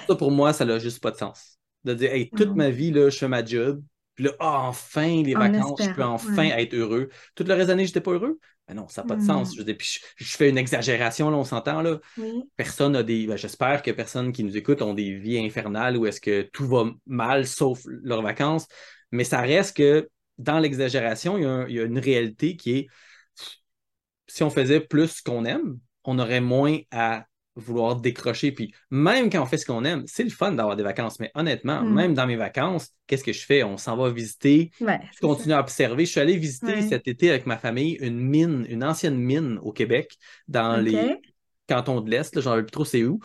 Ça, 0.09 0.17
pour 0.17 0.31
moi, 0.33 0.53
ça 0.55 0.65
n'a 0.67 0.79
juste 0.81 1.03
pas 1.03 1.11
de 1.13 1.17
sens. 1.19 1.59
De 1.85 1.95
dire, 1.95 2.13
hey, 2.13 2.33
toute 2.33 2.55
non. 2.55 2.57
ma 2.57 2.71
vie, 2.71 2.91
là, 2.93 3.11
je 3.11 3.19
fais 3.19 3.29
ma 3.29 3.45
job. 3.45 3.85
Puis 4.23 4.31
là, 4.31 4.37
ah, 4.39 4.69
enfin, 4.69 5.23
les 5.23 5.35
En 5.35 5.41
vacances, 5.41 5.83
je 5.83 5.91
peux 5.91 6.03
enfin 6.05 6.37
ouais. 6.37 6.63
être 6.63 6.75
heureux. 6.75 7.09
Toute 7.35 7.49
le 7.49 7.55
reste 7.55 7.67
de 7.67 7.73
l'année, 7.73 7.87
je 7.87 7.91
n'étais 7.91 8.01
pas 8.01 8.13
heureux. 8.13 8.39
Ben 8.69 8.75
non, 8.75 8.87
ça 8.87 9.03
n'a 9.03 9.09
pas 9.09 9.17
de 9.17 9.23
sens. 9.23 9.53
Je, 9.53 9.59
veux 9.59 9.65
dire, 9.65 9.77
puis 9.77 10.01
je, 10.17 10.25
je 10.25 10.37
fais 10.37 10.49
une 10.49 10.59
exagération, 10.59 11.29
là, 11.29 11.37
on 11.37 11.45
s'entend, 11.45 11.83
là. 11.83 11.99
Oui, 12.17 12.45
Personne 12.57 12.95
a 12.95 13.03
des. 13.03 13.27
ben, 13.27 13.37
J'espère 13.37 13.83
que 13.83 13.91
personne 13.91 14.31
qui 14.31 14.45
nous 14.45 14.57
écoute 14.57 14.81
ont 14.81 14.95
des 14.95 15.13
vies 15.15 15.39
infernales 15.39 15.97
où 15.97 16.07
est-ce 16.07 16.21
que 16.21 16.43
tout 16.53 16.69
va 16.69 16.85
mal 17.07 17.49
sauf 17.49 17.81
leurs 17.85 18.23
vacances. 18.23 18.69
Mais 19.11 19.25
ça 19.25 19.41
reste 19.41 19.77
que 19.77 20.09
dans 20.39 20.61
l'exagération, 20.61 21.67
il, 21.67 21.75
y 21.75 21.81
a 21.81 21.85
une 21.85 21.99
réalité 21.99 22.57
qui 22.57 22.79
est 22.79 22.87
si 24.29 24.45
on 24.45 24.51
faisait 24.51 24.81
plus 24.81 25.09
ce 25.09 25.23
qu'on 25.23 25.45
aime, 25.45 25.79
on 26.05 26.21
aurait 26.21 26.41
moins 26.41 26.79
à 26.93 27.27
vouloir 27.57 27.97
décrocher. 27.97 28.53
Puis 28.53 28.75
même 28.91 29.31
quand 29.31 29.43
on 29.43 29.47
fait 29.47 29.59
ce 29.59 29.67
qu'on 29.67 29.85
aime, 29.85 30.05
c'est 30.07 30.25
le 30.25 30.31
fun 30.31 30.53
d'avoir 30.53 30.77
des 30.77 30.83
vacances. 30.83 31.21
Mais 31.21 31.31
honnêtement, 31.35 31.83
mm. 31.83 31.95
même 31.95 32.15
dans 32.15 32.27
mes 32.27 32.37
vacances, 32.37 32.91
qu'est-ce 33.07 33.25
que 33.25 33.33
je 33.33 33.45
fais? 33.45 33.63
On 33.63 33.77
s'en 33.77 33.97
va 33.97 34.11
visiter, 34.11 34.71
je 34.81 35.21
continue 35.21 35.55
à 35.55 35.61
observer. 35.61 36.05
Je 36.05 36.11
suis 36.11 36.21
allé 36.21 36.37
visiter 36.37 36.83
cet 36.83 37.09
été 37.09 37.31
avec 37.31 37.47
ma 37.47 37.59
famille 37.59 37.99
une 38.01 38.19
mine, 38.19 38.67
une 38.69 38.85
ancienne 38.85 39.19
mine 39.19 39.59
au 39.63 39.73
Québec, 39.73 40.17
dans 40.49 40.77
les 40.77 41.19
cantons 41.69 42.01
de 42.01 42.11
l'Est. 42.11 42.41
J'en 42.41 42.57
sais 42.57 42.63
plus 42.63 42.71
trop 42.71 42.85
c'est 42.85 43.05
où. 43.05 43.21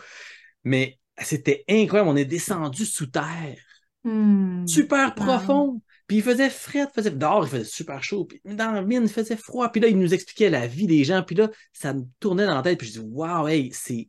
Mais 0.64 0.98
c'était 1.20 1.64
incroyable. 1.68 2.10
On 2.10 2.16
est 2.16 2.24
descendu 2.24 2.84
sous 2.84 3.06
terre. 3.06 3.58
Hmm. 4.04 4.66
Super 4.66 5.14
profond. 5.14 5.80
Puis 6.06 6.18
il 6.18 6.22
faisait 6.22 6.48
frais, 6.48 6.86
faisait 6.94 7.10
dehors, 7.10 7.44
il 7.44 7.50
faisait 7.50 7.64
super 7.64 8.02
chaud. 8.02 8.24
Puis 8.24 8.40
dans 8.44 8.72
la 8.72 8.80
mine, 8.80 9.02
il 9.02 9.10
faisait 9.10 9.36
froid. 9.36 9.70
Puis 9.70 9.80
là, 9.80 9.88
il 9.88 9.98
nous 9.98 10.14
expliquait 10.14 10.48
la 10.48 10.66
vie 10.66 10.86
des 10.86 11.04
gens. 11.04 11.22
Puis 11.22 11.36
là, 11.36 11.50
ça 11.74 11.92
me 11.92 12.04
tournait 12.18 12.46
dans 12.46 12.54
la 12.54 12.62
tête. 12.62 12.78
Puis 12.78 12.88
je 12.88 13.00
dis, 13.00 13.06
waouh, 13.06 13.46
hey, 13.46 13.70
c'est 13.72 14.08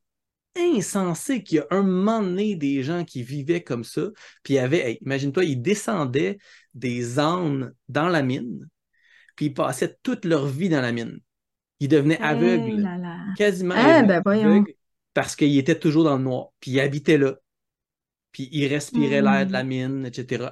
insensé 0.55 1.43
qu'il 1.43 1.57
y 1.57 1.59
a 1.59 1.67
un 1.71 1.83
moment 1.83 2.21
donné 2.21 2.55
des 2.55 2.83
gens 2.83 3.05
qui 3.05 3.23
vivaient 3.23 3.63
comme 3.63 3.83
ça. 3.83 4.01
Puis 4.43 4.53
il 4.53 4.57
y 4.57 4.59
avait, 4.59 4.97
imagine-toi, 5.01 5.45
ils 5.45 5.61
descendaient 5.61 6.37
des 6.73 7.19
ânes 7.19 7.73
dans 7.87 8.09
la 8.09 8.21
mine. 8.21 8.67
Puis 9.35 9.47
ils 9.47 9.53
passaient 9.53 9.97
toute 10.03 10.25
leur 10.25 10.47
vie 10.47 10.69
dans 10.69 10.81
la 10.81 10.91
mine. 10.91 11.19
Ils 11.79 11.87
devenaient 11.87 12.21
aveugles. 12.21 12.87
Quasiment 13.37 13.75
eh, 13.75 14.03
ben, 14.03 14.21
aveugles 14.25 14.73
parce 15.13 15.35
qu'ils 15.35 15.57
étaient 15.57 15.79
toujours 15.79 16.03
dans 16.03 16.17
le 16.17 16.23
noir. 16.23 16.49
Puis 16.59 16.71
ils 16.71 16.79
habitaient 16.79 17.17
là 17.17 17.35
puis 18.31 18.49
il 18.51 18.67
respirait 18.67 19.21
l'air 19.21 19.45
de 19.45 19.51
la 19.51 19.63
mm. 19.63 19.67
mine, 19.67 20.05
etc. 20.05 20.49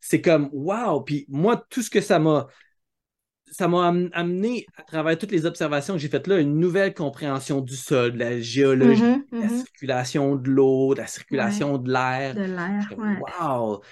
c'est 0.00 0.20
comme 0.20 0.48
wow! 0.52 1.02
Puis 1.02 1.26
moi, 1.28 1.64
tout 1.68 1.82
ce 1.82 1.90
que 1.90 2.00
ça 2.00 2.18
m'a 2.18 2.46
ça 3.50 3.68
m'a 3.68 3.86
amené 4.12 4.66
à 4.76 4.82
travers 4.82 5.18
toutes 5.18 5.32
les 5.32 5.46
observations 5.46 5.94
que 5.94 6.00
j'ai 6.00 6.08
faites 6.08 6.26
là, 6.26 6.38
une 6.38 6.58
nouvelle 6.58 6.94
compréhension 6.94 7.60
du 7.60 7.76
sol, 7.76 8.12
de 8.12 8.18
la 8.18 8.40
géologie, 8.40 9.02
mm-hmm, 9.02 9.30
de 9.32 9.38
la 9.38 9.46
mm-hmm. 9.46 9.56
circulation 9.56 10.36
de 10.36 10.50
l'eau, 10.50 10.94
de 10.94 11.00
la 11.00 11.06
circulation 11.06 11.78
de 11.78 11.90
l'air. 11.90 12.34
De 12.34 12.42
l'air, 12.42 12.88
Wow! 13.40 13.82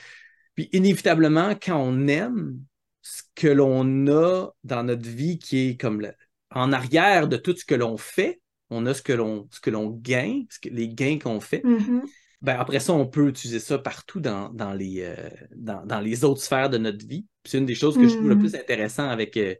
Puis 0.55 0.69
inévitablement, 0.73 1.51
quand 1.51 1.79
on 1.79 2.07
aime 2.09 2.59
ce 3.03 3.23
que 3.35 3.49
l'on 3.49 4.07
a 4.09 4.49
dans 4.65 4.83
notre 4.83 5.09
vie 5.09 5.39
qui 5.39 5.69
est 5.69 5.81
comme 5.81 6.11
en 6.51 6.73
arrière 6.73 7.29
de 7.29 7.37
tout 7.37 7.55
ce 7.57 7.65
que 7.65 7.75
l'on 7.75 7.97
fait, 7.97 8.41
on 8.71 8.87
a 8.87 8.95
ce 8.95 9.03
que 9.03 9.13
l'on 9.13 9.47
ce 9.51 9.61
que 9.61 9.71
l'on 9.71 9.91
gagne, 9.91 10.47
ce 10.51 10.59
que, 10.59 10.69
les 10.69 10.89
gains 10.89 11.19
qu'on 11.19 11.41
fait. 11.41 11.63
Mm-hmm. 11.65 12.03
Ben, 12.43 12.59
après 12.59 12.81
ça, 12.81 12.93
on 12.93 13.07
peut 13.07 13.29
utiliser 13.29 13.61
ça 13.61 13.79
partout 13.79 14.21
dans, 14.21 14.51
les, 14.75 15.01
euh, 15.01 15.29
dans, 15.57 16.01
les 16.01 16.25
autres 16.25 16.43
sphères 16.43 16.69
de 16.69 16.79
notre 16.79 17.07
vie. 17.07 17.27
C'est 17.45 17.59
une 17.59 17.67
des 17.67 17.75
choses 17.75 17.97
que 17.97 18.07
je 18.07 18.15
trouve 18.15 18.29
le 18.29 18.35
mm. 18.35 18.41
plus 18.41 18.55
intéressant 18.55 19.09
avec, 19.09 19.37
euh, 19.37 19.55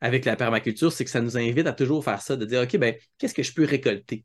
avec 0.00 0.24
la 0.24 0.36
permaculture, 0.36 0.92
c'est 0.92 1.04
que 1.04 1.10
ça 1.10 1.20
nous 1.20 1.36
invite 1.36 1.66
à 1.66 1.72
toujours 1.72 2.04
faire 2.04 2.22
ça, 2.22 2.36
de 2.36 2.44
dire, 2.44 2.62
OK, 2.62 2.76
ben, 2.76 2.94
qu'est-ce 3.18 3.34
que 3.34 3.42
je 3.42 3.52
peux 3.52 3.64
récolter? 3.64 4.24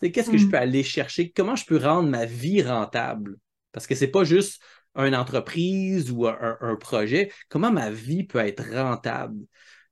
Qu'est-ce 0.00 0.30
que 0.30 0.38
je 0.38 0.46
mm. 0.46 0.50
peux 0.50 0.56
aller 0.56 0.82
chercher? 0.82 1.30
Comment 1.30 1.56
je 1.56 1.66
peux 1.66 1.76
rendre 1.76 2.08
ma 2.08 2.26
vie 2.26 2.62
rentable? 2.62 3.36
Parce 3.72 3.86
que 3.86 3.94
c'est 3.94 4.08
pas 4.08 4.24
juste 4.24 4.62
une 4.96 5.14
entreprise 5.14 6.10
ou 6.10 6.26
un, 6.26 6.76
projet. 6.76 7.32
Comment 7.48 7.72
ma 7.72 7.90
vie 7.90 8.24
peut 8.24 8.38
être 8.38 8.64
rentable? 8.72 9.38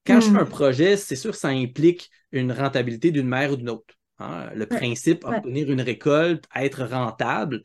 Quand 0.06 0.20
je 0.20 0.30
fais 0.30 0.38
un 0.38 0.44
mm. 0.44 0.48
projet, 0.48 0.96
c'est 0.96 1.16
sûr 1.16 1.32
que 1.32 1.36
ça 1.36 1.48
implique 1.48 2.10
une 2.32 2.52
rentabilité 2.52 3.10
d'une 3.10 3.28
mère 3.28 3.52
ou 3.52 3.56
d'une 3.56 3.70
autre. 3.70 3.94
Hein, 4.20 4.50
le 4.54 4.66
principe, 4.66 5.24
obtenir 5.24 5.70
une 5.70 5.80
récolte, 5.80 6.44
être 6.54 6.84
rentable, 6.84 7.62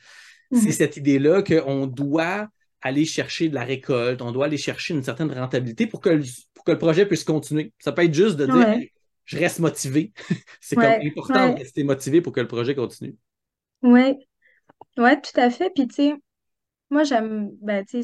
c'est 0.52 0.68
mhm. 0.68 0.72
cette 0.72 0.98
idée-là 0.98 1.44
qu'on 1.44 1.86
doit 1.86 2.48
aller 2.82 3.06
chercher 3.06 3.50
de 3.50 3.56
la 3.56 3.64
récolte, 3.64 4.22
on 4.22 4.32
doit 4.32 4.46
aller 4.46 4.58
chercher 4.58 4.94
une 4.94 5.04
certaine 5.04 5.32
rentabilité 5.32 5.86
pour 5.86 6.00
que 6.00 6.10
le, 6.10 6.24
que 6.66 6.72
le 6.72 6.78
projet 6.78 7.06
puisse 7.06 7.24
continuer. 7.24 7.74
Ça 7.80 7.92
peut 7.92 8.04
être 8.04 8.14
juste 8.14 8.38
de 8.38 8.46
dire 8.46 8.88
je 9.26 9.38
reste 9.38 9.60
motivé. 9.60 10.14
c'est 10.62 10.76
comme 10.76 10.86
important 10.86 11.54
de 11.54 11.58
rester 11.58 11.84
motivé 11.84 12.22
pour 12.22 12.32
que 12.32 12.42
le 12.42 12.48
projet 12.48 12.76
continue. 12.76 13.16
Oui, 13.82 14.16
ouais, 14.98 15.20
tout 15.20 15.40
à 15.40 15.50
fait. 15.50 15.72
Puis 15.74 15.88
tu 15.88 15.96
sais, 15.96 16.14
moi 16.90 17.04
j'aime, 17.04 17.50
ben, 17.62 17.84
c'est 17.88 18.04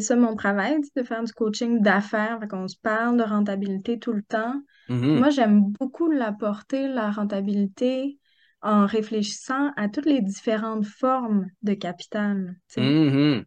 ça 0.00 0.14
mon 0.14 0.36
travail, 0.36 0.76
de 0.94 1.02
faire 1.02 1.24
du 1.24 1.32
coaching 1.32 1.80
d'affaires. 1.80 2.38
On 2.52 2.68
se 2.68 2.76
parle 2.80 3.16
de 3.16 3.24
rentabilité 3.24 3.98
tout 3.98 4.12
le 4.12 4.22
temps. 4.22 4.54
Mm-hmm. 4.92 5.18
Moi, 5.18 5.30
j'aime 5.30 5.62
beaucoup 5.78 6.10
l'apporter, 6.10 6.88
la 6.88 7.10
rentabilité, 7.10 8.18
en 8.60 8.86
réfléchissant 8.86 9.70
à 9.76 9.88
toutes 9.88 10.06
les 10.06 10.20
différentes 10.20 10.86
formes 10.86 11.46
de 11.62 11.74
capital. 11.74 12.56
Mm-hmm. 12.76 13.44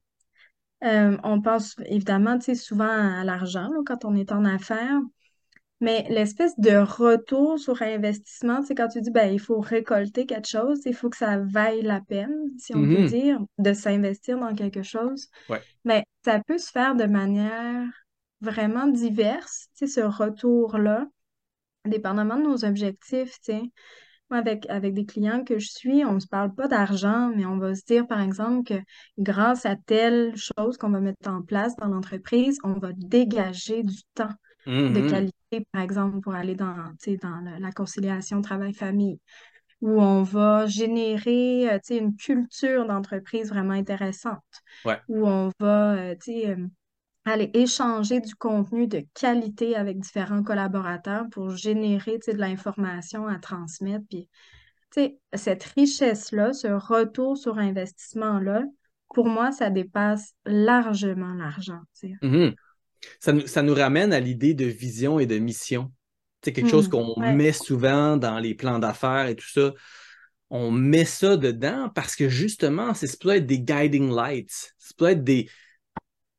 Euh, 0.84 1.18
on 1.24 1.42
pense 1.42 1.76
évidemment 1.86 2.38
souvent 2.54 2.90
à 2.90 3.24
l'argent 3.24 3.70
quand 3.86 4.06
on 4.06 4.16
est 4.16 4.32
en 4.32 4.44
affaires, 4.44 5.00
mais 5.80 6.06
l'espèce 6.10 6.58
de 6.60 6.76
retour 6.76 7.60
sur 7.60 7.82
investissement, 7.82 8.62
c'est 8.62 8.76
quand 8.76 8.90
tu 8.90 9.02
dis 9.02 9.12
ben, 9.12 9.32
il 9.32 9.40
faut 9.40 9.60
récolter 9.60 10.26
quelque 10.26 10.48
chose, 10.48 10.82
il 10.86 10.94
faut 10.94 11.10
que 11.10 11.18
ça 11.18 11.38
vaille 11.38 11.82
la 11.82 12.02
peine, 12.02 12.36
si 12.58 12.76
on 12.76 12.82
peut 12.82 13.04
mm-hmm. 13.04 13.10
dire, 13.10 13.40
de 13.58 13.74
s'investir 13.74 14.38
dans 14.38 14.54
quelque 14.54 14.84
chose. 14.84 15.30
Mais 15.86 16.04
ça 16.24 16.42
peut 16.46 16.58
se 16.58 16.72
faire 16.72 16.96
de 16.96 17.06
manière 17.06 17.88
vraiment 18.42 18.88
diverse, 18.88 19.70
ce 19.76 20.02
retour-là 20.02 21.08
dépendamment 21.86 22.38
de 22.38 22.43
nos 22.43 22.65
objectifs, 22.65 23.39
tu 23.39 23.54
sais. 23.54 23.62
Moi, 24.32 24.39
avec, 24.39 24.67
avec 24.69 24.95
des 24.95 25.06
clients 25.06 25.43
que 25.43 25.60
je 25.60 25.69
suis, 25.69 26.04
on 26.04 26.13
ne 26.13 26.19
se 26.19 26.28
parle 26.28 26.54
pas 26.56 26.67
d'argent, 26.67 27.32
mais 27.36 27.45
on 27.45 27.58
va 27.58 27.76
se 27.76 27.86
dire, 27.86 28.08
par 28.08 28.21
exemple, 28.21 28.63
que 28.63 28.82
grâce 29.19 29.67
à 29.67 29.76
telle 29.76 30.36
chose 30.36 30.78
qu'on 30.78 30.89
va 30.89 31.00
mettre 31.00 31.30
en 31.30 31.43
place 31.43 31.76
dans 31.76 31.88
l'entreprise, 31.88 32.58
on 32.63 32.74
va 32.74 32.91
dégager 32.93 33.84
du 33.84 34.02
temps 34.15 34.34
de 34.65 34.71
mm-hmm. 34.71 35.10
qualité, 35.10 35.67
par 35.71 35.82
exemple, 35.84 36.21
pour 36.21 36.34
aller 36.34 36.56
dans, 36.56 36.76
dans 37.21 37.58
la, 37.60 37.71
conciliation 37.71 38.41
travail-famille, 38.41 39.19
où 39.82 40.02
on 40.02 40.24
va 40.24 40.65
générer, 40.65 41.71
euh, 41.71 41.80
une 41.91 42.15
culture 42.15 42.88
d'entreprise 42.88 43.50
vraiment 43.50 43.74
intéressante, 43.74 44.41
où 45.08 45.28
on 45.28 45.52
va, 45.60 46.15
aller 47.26 47.50
échanger 47.56 48.22
du 48.22 48.36
contenu 48.36 48.88
de 48.88 49.04
qualité 49.16 49.76
avec 49.76 50.00
différents 50.00 50.44
collaborateurs 50.44 51.26
pour 51.32 51.50
générer 51.50 52.20
de 52.20 52.34
l'information 52.34 53.28
à 53.28 53.40
transmettre. 53.40 54.06
Puis, 54.10 54.30
cette 55.34 55.64
richesse-là, 55.64 56.54
ce 56.54 56.68
retour 56.68 57.38
sur 57.38 57.58
investissement-là, 57.58 58.64
pour 59.14 59.28
moi, 59.28 59.52
ça 59.52 59.70
dépasse 59.70 60.34
largement 60.46 61.34
l'argent. 61.34 61.82
Mm-hmm. 62.04 62.54
ça, 63.20 63.34
nous, 63.34 63.48
ça, 63.48 63.62
nous, 63.62 63.74
ramène 63.74 64.14
à 64.14 64.20
l'idée 64.20 64.54
de 64.54 64.66
vision 64.66 65.20
et 65.20 65.26
de 65.26 65.38
mission. 65.38 65.92
C'est 66.44 66.54
quelque 66.54 66.70
chose 66.70 66.88
mm, 66.88 66.92
qu'on 66.92 67.20
met 67.20 67.52
souvent 67.52 68.18
dans 68.18 68.40
les 68.40 68.54
plans 68.54 68.80
d'affaires 68.80 69.28
et 69.28 69.36
tout 69.36 69.50
ça. 69.50 69.74
On 70.52 70.70
met 70.70 71.06
ça 71.06 71.38
dedans 71.38 71.90
parce 71.94 72.16
que 72.16 72.30
justement, 72.30 72.94
c'est 72.94 73.20
peut 73.20 73.36
être 73.36 73.48
des 73.48 73.60
guiding 73.60 74.14
lights. 74.14 74.74
Ça 74.78 74.94
peut 74.96 75.10
être 75.10 75.24
des, 75.24 75.50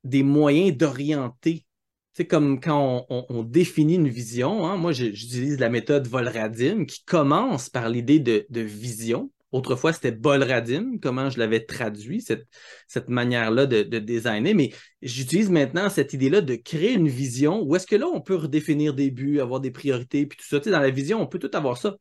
des 0.07 0.23
moyens 0.23 0.77
d'orienter. 0.77 1.65
C'est 2.13 2.27
comme 2.27 2.61
quand 2.61 3.07
on, 3.11 3.43
définit 3.43 3.97
une 3.97 4.09
vision. 4.09 4.67
Hein. 4.67 4.77
Moi, 4.77 4.93
j'utilise 4.93 5.59
la 5.59 5.69
méthode 5.69 6.09
Volradim 6.09 6.87
qui 6.87 7.05
commence 7.05 7.69
par 7.69 7.91
l'idée 7.91 8.21
de, 8.21 8.61
vision. 8.61 9.31
Autrefois, 9.53 9.93
c'était 9.93 10.13
Bolradim, 10.13 10.99
comment 11.01 11.29
je 11.29 11.39
l'avais 11.39 11.65
traduit, 11.65 12.23
cette, 12.23 12.47
cette 12.89 13.09
manière-là 13.09 13.67
de, 13.67 13.99
designer. 13.99 14.55
Mais 14.55 14.71
j'utilise 15.03 15.51
maintenant 15.51 15.91
cette 15.91 16.15
idée-là 16.15 16.41
de 16.41 16.55
créer 16.55 16.95
une 16.95 17.09
vision 17.09 17.63
où 17.63 17.77
est-ce 17.77 17.87
que 17.87 17.97
là, 17.97 18.07
on 18.07 18.23
peut 18.23 18.37
redéfinir 18.37 18.95
des 18.95 19.11
buts, 19.11 19.41
avoir 19.41 19.61
des 19.61 19.71
priorités, 19.71 20.25
puis 20.27 20.39
tout 20.39 20.47
ça. 20.47 20.59
dans 20.59 20.81
la 20.81 20.91
vision, 20.91 21.21
on 21.21 21.27
peut 21.27 21.39
tout 21.39 21.51
avoir 21.53 21.77
ça. 21.77 21.97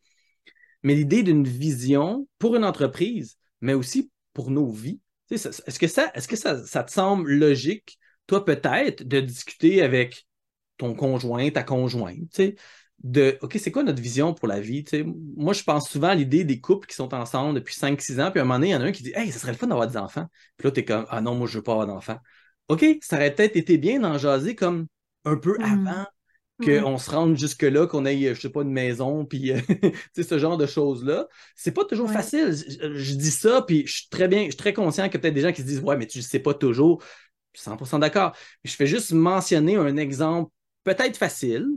Mais 0.84 0.96
l'idée 0.96 1.24
d'une 1.24 1.46
vision 1.46 2.26
pour 2.39 2.56
une 2.56 2.63
entreprise, 2.63 3.38
mais 3.60 3.74
aussi 3.74 4.12
pour 4.34 4.50
nos 4.50 4.70
vies, 4.72 5.00
est-ce 5.31 5.79
que, 5.79 5.88
ça, 5.88 6.11
est-ce 6.13 6.27
que 6.27 6.35
ça, 6.35 6.83
te 6.83 6.91
semble 6.91 7.31
logique, 7.31 7.97
toi 8.27 8.43
peut-être, 8.45 9.03
de 9.03 9.19
discuter 9.19 9.81
avec 9.81 10.27
ton 10.77 10.93
conjoint, 10.93 11.49
ta 11.49 11.63
conjointe, 11.63 12.41
de 13.03 13.38
OK, 13.41 13.57
c'est 13.59 13.71
quoi 13.71 13.83
notre 13.83 14.01
vision 14.01 14.33
pour 14.33 14.47
la 14.47 14.59
vie? 14.59 14.83
Moi, 15.35 15.53
je 15.53 15.63
pense 15.63 15.89
souvent 15.89 16.09
à 16.09 16.15
l'idée 16.15 16.43
des 16.43 16.59
couples 16.59 16.88
qui 16.88 16.95
sont 16.95 17.13
ensemble 17.13 17.55
depuis 17.55 17.75
5-6 17.75 18.21
ans, 18.21 18.31
puis 18.31 18.39
à 18.39 18.43
un 18.43 18.45
moment 18.45 18.55
donné, 18.55 18.69
il 18.69 18.71
y 18.71 18.75
en 18.75 18.81
a 18.81 18.85
un 18.85 18.91
qui 18.91 19.03
dit 19.03 19.13
Hey, 19.15 19.31
ça 19.31 19.39
serait 19.39 19.51
le 19.51 19.57
fun 19.57 19.67
d'avoir 19.67 19.88
des 19.88 19.97
enfants. 19.97 20.27
Puis 20.57 20.67
là, 20.67 20.71
tu 20.71 20.79
es 20.79 20.85
comme 20.85 21.05
Ah 21.09 21.21
non, 21.21 21.35
moi, 21.35 21.47
je 21.47 21.57
veux 21.57 21.63
pas 21.63 21.73
avoir 21.73 21.88
d'enfants. 21.88 22.19
OK, 22.69 22.85
ça 23.01 23.17
aurait 23.17 23.33
peut-être 23.33 23.55
été 23.55 23.77
bien 23.77 23.99
d'en 23.99 24.17
jaser 24.17 24.55
comme 24.55 24.88
un 25.23 25.38
peu 25.38 25.57
mmh. 25.59 25.63
avant 25.63 26.05
qu'on 26.63 26.98
se 26.98 27.12
rende 27.12 27.38
jusque-là, 27.38 27.88
qu'on 27.88 28.06
ait, 28.06 28.34
je 28.34 28.39
sais 28.39 28.50
pas, 28.50 28.62
une 28.62 28.72
maison, 28.72 29.26
puis 29.26 29.52
euh, 29.52 29.60
ce 30.15 30.38
genre 30.38 30.58
de 30.58 30.65
choses-là. 30.65 31.28
C'est 31.56 31.74
pas 31.74 31.86
toujours 31.86 32.10
facile. 32.10 32.54
Je, 32.54 33.13
dis 33.15 33.32
ça, 33.32 33.62
puis 33.62 33.86
je 33.86 33.94
suis 33.98 34.10
très 34.10 34.28
bien, 34.28 34.44
je 34.46 34.50
suis 34.50 34.58
très 34.58 34.74
conscient 34.74 35.06
qu'il 35.06 35.15
y 35.15 35.18
a 35.18 35.20
peut-être 35.20 35.34
des 35.34 35.41
gens 35.41 35.52
qui 35.52 35.62
se 35.62 35.68
disent 35.68 35.82
Ouais, 35.82 35.98
mais 35.98 36.08
tu 36.08 36.20
ne 36.20 36.24
sais 36.24 36.39
pas 36.39 36.54
toujours. 36.54 37.04
Je 37.54 37.62
suis 37.62 37.70
100% 37.70 38.00
d'accord. 38.00 38.36
Je 38.63 38.74
fais 38.74 38.88
juste 38.88 39.12
mentionner 39.12 39.76
un 39.76 39.98
exemple 39.98 40.52
peut-être 40.84 41.18
facile. 41.18 41.68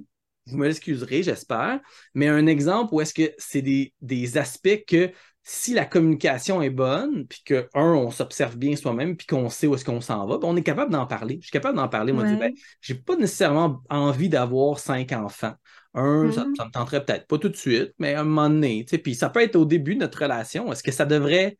Vous 0.46 0.56
me 0.56 0.66
l'excuserez, 0.66 1.22
j'espère, 1.22 1.80
mais 2.14 2.26
un 2.28 2.46
exemple 2.46 2.94
où 2.94 3.00
est-ce 3.00 3.12
que 3.12 3.34
c'est 3.36 3.62
des, 3.62 3.92
des 4.00 4.38
aspects 4.38 4.84
que 4.86 5.10
si 5.50 5.72
la 5.72 5.86
communication 5.86 6.60
est 6.60 6.68
bonne, 6.68 7.26
puis 7.26 7.40
que, 7.42 7.70
un, 7.72 7.94
on 7.94 8.10
s'observe 8.10 8.58
bien 8.58 8.76
soi-même, 8.76 9.16
puis 9.16 9.26
qu'on 9.26 9.48
sait 9.48 9.66
où 9.66 9.74
est-ce 9.74 9.84
qu'on 9.84 10.02
s'en 10.02 10.26
va, 10.26 10.36
ben, 10.36 10.46
on 10.46 10.56
est 10.56 10.62
capable 10.62 10.92
d'en 10.92 11.06
parler. 11.06 11.38
Je 11.40 11.46
suis 11.46 11.50
capable 11.50 11.78
d'en 11.78 11.88
parler. 11.88 12.12
Moi, 12.12 12.26
je 12.26 12.32
dis, 12.34 12.38
ben, 12.38 12.52
j'ai 12.82 12.94
pas 12.94 13.16
nécessairement 13.16 13.80
envie 13.88 14.28
d'avoir 14.28 14.78
cinq 14.78 15.12
enfants. 15.12 15.54
Un, 15.94 16.30
ça, 16.32 16.44
mm-hmm. 16.44 16.66
me 16.66 16.70
tenterait 16.70 17.02
peut-être 17.02 17.26
pas 17.26 17.38
tout 17.38 17.48
de 17.48 17.56
suite, 17.56 17.94
mais 17.98 18.12
à 18.12 18.20
un 18.20 18.24
moment 18.24 18.50
donné, 18.50 18.84
puis 18.84 19.14
ça 19.14 19.30
peut 19.30 19.40
être 19.40 19.56
au 19.56 19.64
début 19.64 19.94
de 19.94 20.00
notre 20.00 20.20
relation. 20.20 20.70
Est-ce 20.70 20.82
que 20.82 20.92
ça 20.92 21.06
devrait 21.06 21.56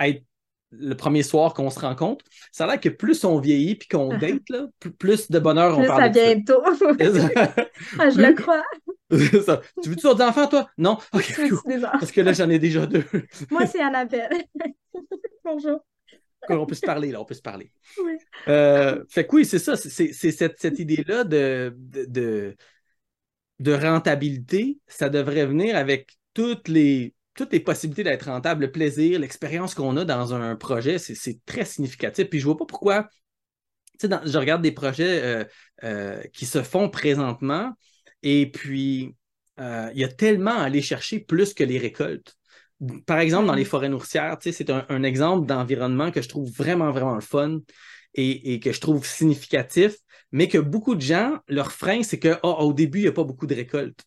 être 0.00 0.24
le 0.72 0.96
premier 0.96 1.22
soir 1.22 1.54
qu'on 1.54 1.70
se 1.70 1.78
rencontre, 1.78 2.24
ça 2.50 2.64
a 2.64 2.66
l'air 2.66 2.80
que 2.80 2.88
plus 2.88 3.24
on 3.24 3.38
vieillit 3.38 3.76
puis 3.76 3.86
qu'on 3.86 4.08
date, 4.18 4.48
là, 4.48 4.66
plus 4.98 5.30
de 5.30 5.38
bonheur 5.38 5.78
on 5.78 5.86
parle. 5.86 6.02
Ça 6.02 6.08
bientôt. 6.08 6.60
ah, 6.64 8.10
je 8.10 8.20
le 8.20 8.34
crois. 8.34 8.64
ça. 9.44 9.60
Tu 9.82 9.90
veux-tu 9.90 10.02
d'autres 10.02 10.24
enfants, 10.24 10.46
toi? 10.46 10.70
Non? 10.78 10.98
OK. 11.12 11.34
Parce 11.80 12.12
que 12.12 12.20
là, 12.20 12.32
j'en 12.32 12.48
ai 12.48 12.58
déjà 12.58 12.86
deux. 12.86 13.04
Moi, 13.50 13.66
c'est 13.66 13.80
Annabelle. 13.80 14.44
Bonjour. 15.44 15.80
On 16.48 16.66
peut 16.66 16.74
se 16.74 16.80
parler, 16.80 17.12
là, 17.12 17.20
on 17.20 17.24
peut 17.24 17.34
se 17.34 17.42
parler. 17.42 17.72
Oui. 18.02 18.14
Euh, 18.48 19.04
fait 19.08 19.26
que 19.26 19.36
oui, 19.36 19.44
c'est 19.44 19.60
ça, 19.60 19.76
c'est 19.76 20.12
cette, 20.12 20.60
cette 20.60 20.78
idée-là 20.78 21.22
de, 21.22 21.72
de, 21.76 22.56
de, 23.60 23.72
rentabilité, 23.72 24.80
ça 24.88 25.08
devrait 25.08 25.46
venir 25.46 25.76
avec 25.76 26.18
toutes 26.34 26.66
les, 26.66 27.14
toutes 27.34 27.52
les 27.52 27.60
possibilités 27.60 28.02
d'être 28.02 28.24
rentable, 28.24 28.62
le 28.62 28.72
plaisir, 28.72 29.20
l'expérience 29.20 29.74
qu'on 29.74 29.96
a 29.96 30.04
dans 30.04 30.34
un 30.34 30.56
projet, 30.56 30.98
c'est 30.98 31.44
très 31.46 31.64
significatif. 31.64 32.28
Puis 32.28 32.40
je 32.40 32.44
vois 32.44 32.56
pas 32.56 32.66
pourquoi. 32.66 33.08
Tu 34.00 34.08
sais, 34.08 34.20
je 34.24 34.38
regarde 34.38 34.62
des 34.62 34.72
projets 34.72 35.22
euh, 35.22 35.44
euh, 35.84 36.20
qui 36.32 36.44
se 36.44 36.62
font 36.62 36.88
présentement, 36.88 37.72
et 38.22 38.50
puis 38.50 39.14
euh, 39.60 39.90
il 39.94 40.00
y 40.00 40.04
a 40.04 40.08
tellement 40.08 40.58
à 40.58 40.62
aller 40.62 40.82
chercher 40.82 41.20
plus 41.20 41.54
que 41.54 41.64
les 41.64 41.78
récoltes. 41.78 42.36
Par 43.06 43.18
exemple, 43.18 43.46
dans 43.46 43.54
les 43.54 43.64
forêts 43.64 43.88
nourricières, 43.88 44.36
c'est 44.40 44.70
un, 44.70 45.02
exemple 45.04 45.46
d'environnement 45.46 46.10
que 46.10 46.20
je 46.20 46.28
trouve 46.28 46.50
vraiment, 46.50 46.90
vraiment 46.90 47.14
le 47.14 47.20
fun 47.20 47.60
et, 48.14 48.58
que 48.58 48.72
je 48.72 48.80
trouve 48.80 49.06
significatif, 49.06 49.96
mais 50.32 50.48
que 50.48 50.58
beaucoup 50.58 50.96
de 50.96 51.00
gens, 51.00 51.38
leur 51.46 51.70
frein, 51.70 52.02
c'est 52.02 52.18
que 52.18 52.38
oh, 52.42 52.56
au 52.58 52.72
début, 52.72 52.98
il 52.98 53.02
n'y 53.02 53.08
a 53.08 53.12
pas 53.12 53.24
beaucoup 53.24 53.46
de 53.46 53.54
récoltes. 53.54 54.02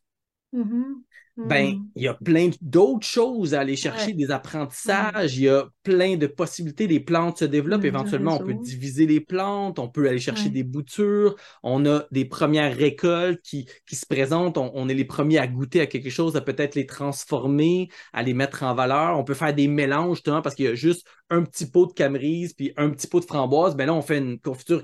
Mm-hmm 0.54 0.96
ben, 1.38 1.76
hmm. 1.76 1.88
il 1.96 2.04
y 2.04 2.08
a 2.08 2.14
plein 2.14 2.50
d'autres 2.62 3.06
choses 3.06 3.54
à 3.54 3.60
aller 3.60 3.76
chercher, 3.76 4.14
des 4.14 4.32
apprentissages, 4.32 5.36
il 5.38 5.44
y 5.44 5.50
a 5.50 5.68
plein 5.84 6.16
de 6.16 6.28
possibilités. 6.28 6.88
Les 6.88 7.02
plantes 7.02 7.40
se 7.40 7.46
développent, 7.46 7.84
éventuellement, 7.84 8.40
on 8.40 8.46
peut 8.46 8.54
diviser 8.54 9.06
les 9.06 9.20
plantes, 9.20 9.78
on 9.78 9.90
peut 9.90 10.08
aller 10.08 10.20
chercher 10.20 10.50
des 10.50 10.64
boutures, 10.64 11.36
on 11.62 11.86
a 11.86 12.06
des 12.12 12.24
premières 12.24 12.76
récoltes 12.76 13.42
qui, 13.42 13.68
qui 13.86 13.96
se 13.98 14.06
présentent, 14.06 14.58
on, 14.58 14.88
est 14.88 14.94
les 14.94 15.04
premiers 15.04 15.38
à 15.38 15.48
goûter 15.48 15.82
à 15.82 15.88
quelque 15.88 16.10
chose, 16.10 16.38
à 16.38 16.42
peut-être 16.42 16.76
les 16.76 16.86
transformer, 16.86 17.90
à 18.14 18.24
les 18.24 18.34
mettre 18.34 18.64
en 18.64 18.74
valeur. 18.74 19.20
On 19.20 19.26
peut 19.26 19.34
faire 19.34 19.54
des 19.54 19.68
mélanges, 19.68 20.18
justement, 20.18 20.42
parce 20.42 20.56
qu'il 20.56 20.66
y 20.66 20.70
a 20.70 20.76
juste 20.76 21.06
un 21.30 21.44
petit 21.44 21.66
pot 21.66 21.88
de 21.88 21.94
camerise 21.94 22.54
puis 22.54 22.72
un 22.78 22.92
petit 22.92 23.08
pot 23.08 23.20
de 23.20 23.26
framboise. 23.26 23.76
Ben 23.76 23.88
là, 23.88 23.94
on 23.94 24.02
fait 24.02 24.20
une 24.20 24.40
confiture 24.40 24.84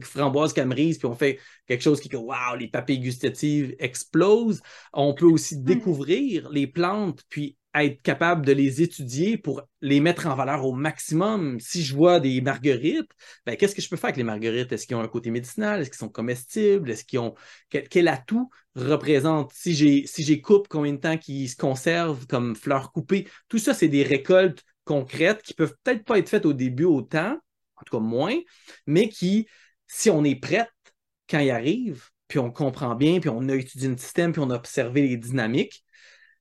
framboise 0.00 0.52
camerise, 0.52 0.98
puis 0.98 1.06
on 1.06 1.14
fait 1.14 1.38
quelque 1.68 1.82
chose 1.82 2.00
qui, 2.00 2.14
waouh, 2.16 2.56
les 2.58 2.68
papilles 2.68 2.98
gustatives 2.98 3.76
explosent. 3.78 4.62
On 4.92 5.14
peut 5.14 5.26
aussi 5.26 5.58
découvrir 5.58 5.91
les 6.50 6.66
plantes, 6.66 7.22
puis 7.28 7.56
être 7.74 8.02
capable 8.02 8.44
de 8.44 8.52
les 8.52 8.82
étudier 8.82 9.38
pour 9.38 9.62
les 9.80 10.00
mettre 10.00 10.26
en 10.26 10.34
valeur 10.34 10.64
au 10.66 10.72
maximum. 10.72 11.58
Si 11.58 11.82
je 11.82 11.94
vois 11.94 12.20
des 12.20 12.40
marguerites, 12.40 13.10
ben, 13.46 13.56
qu'est-ce 13.56 13.74
que 13.74 13.80
je 13.80 13.88
peux 13.88 13.96
faire 13.96 14.06
avec 14.08 14.18
les 14.18 14.24
marguerites? 14.24 14.72
Est-ce 14.72 14.86
qu'ils 14.86 14.96
ont 14.96 15.00
un 15.00 15.08
côté 15.08 15.30
médicinal? 15.30 15.80
Est-ce 15.80 15.90
qu'ils 15.90 15.98
sont 15.98 16.08
comestibles? 16.08 16.90
Est-ce 16.90 17.04
qu'ils 17.04 17.18
ont. 17.20 17.34
Quel, 17.70 18.08
atout 18.08 18.50
représente? 18.74 19.52
Si 19.54 19.74
j'ai 19.74 20.06
si 20.06 20.40
coupe, 20.40 20.68
combien 20.68 20.92
de 20.92 20.98
temps 20.98 21.16
qu'ils 21.16 21.48
se 21.48 21.56
conservent 21.56 22.26
comme 22.26 22.56
fleurs 22.56 22.92
coupées? 22.92 23.26
Tout 23.48 23.58
ça, 23.58 23.74
c'est 23.74 23.88
des 23.88 24.02
récoltes 24.02 24.62
concrètes 24.84 25.42
qui 25.42 25.54
peuvent 25.54 25.74
peut-être 25.82 26.04
pas 26.04 26.18
être 26.18 26.28
faites 26.28 26.46
au 26.46 26.52
début 26.52 26.84
autant, 26.84 27.38
en 27.76 27.82
tout 27.84 27.96
cas 27.96 28.02
moins, 28.02 28.36
mais 28.86 29.08
qui, 29.08 29.46
si 29.86 30.10
on 30.10 30.24
est 30.24 30.36
prête 30.36 30.68
quand 31.28 31.38
ils 31.38 31.50
arrivent, 31.50 32.11
puis 32.32 32.38
on 32.38 32.50
comprend 32.50 32.94
bien, 32.94 33.20
puis 33.20 33.28
on 33.28 33.46
a 33.50 33.54
étudié 33.54 33.90
un 33.90 33.96
système, 33.98 34.32
puis 34.32 34.40
on 34.40 34.48
a 34.48 34.56
observé 34.56 35.02
les 35.02 35.18
dynamiques. 35.18 35.84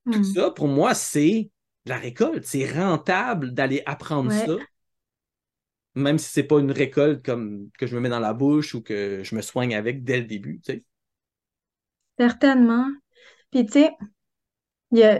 Tout 0.10 0.20
hmm. 0.20 0.24
ça, 0.24 0.52
pour 0.52 0.70
moi, 0.70 0.94
c'est 0.94 1.52
la 1.86 1.98
récolte. 1.98 2.46
C'est 2.46 2.66
rentable 2.66 3.54
d'aller 3.54 3.84
apprendre 3.86 4.32
ça, 4.32 4.56
même 5.96 6.18
si 6.18 6.32
c'est 6.32 6.44
pas 6.44 6.62
une 6.62 6.72
récolte 6.72 7.26
comme 7.26 7.68
que 7.78 7.88
je 7.88 7.96
me 7.96 8.00
mets 8.00 8.08
dans 8.08 8.22
la 8.22 8.32
bouche 8.32 8.74
ou 8.74 8.82
que 8.82 9.22
je 9.22 9.36
me 9.36 9.42
soigne 9.42 9.76
avec 9.76 10.06
dès 10.06 10.22
le 10.22 10.28
début. 10.28 10.62
Certainement. 12.18 12.88
Puis, 13.52 13.66
tu 13.66 13.74
sais, 13.74 13.92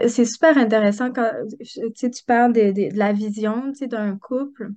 c'est 0.08 0.24
super 0.24 0.56
intéressant 0.56 1.12
quand 1.12 1.32
tu 1.60 2.24
parles 2.26 2.54
de, 2.54 2.72
de 2.72 2.96
la 2.96 3.12
vision 3.12 3.74
d'un 3.82 4.16
couple. 4.16 4.70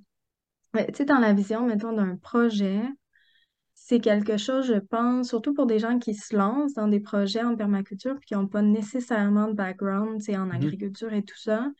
Tu 0.76 0.84
sais, 0.92 1.04
dans 1.06 1.20
la 1.20 1.32
vision, 1.32 1.66
mettons, 1.66 1.94
d'un 1.94 2.16
projet, 2.16 2.82
c'est 3.88 4.00
quelque 4.00 4.36
chose, 4.36 4.66
je 4.66 4.80
pense, 4.80 5.28
surtout 5.28 5.54
pour 5.54 5.66
des 5.66 5.78
gens 5.78 6.00
qui 6.00 6.12
se 6.12 6.34
lancent 6.34 6.74
dans 6.74 6.88
des 6.88 6.98
projets 6.98 7.44
en 7.44 7.54
permaculture 7.54 8.16
et 8.16 8.24
qui 8.24 8.34
n'ont 8.34 8.48
pas 8.48 8.60
nécessairement 8.60 9.46
de 9.46 9.52
background 9.52 10.20
en 10.20 10.32
mm-hmm. 10.32 10.54
agriculture 10.56 11.12
et 11.12 11.22
tout 11.22 11.38
ça. 11.38 11.70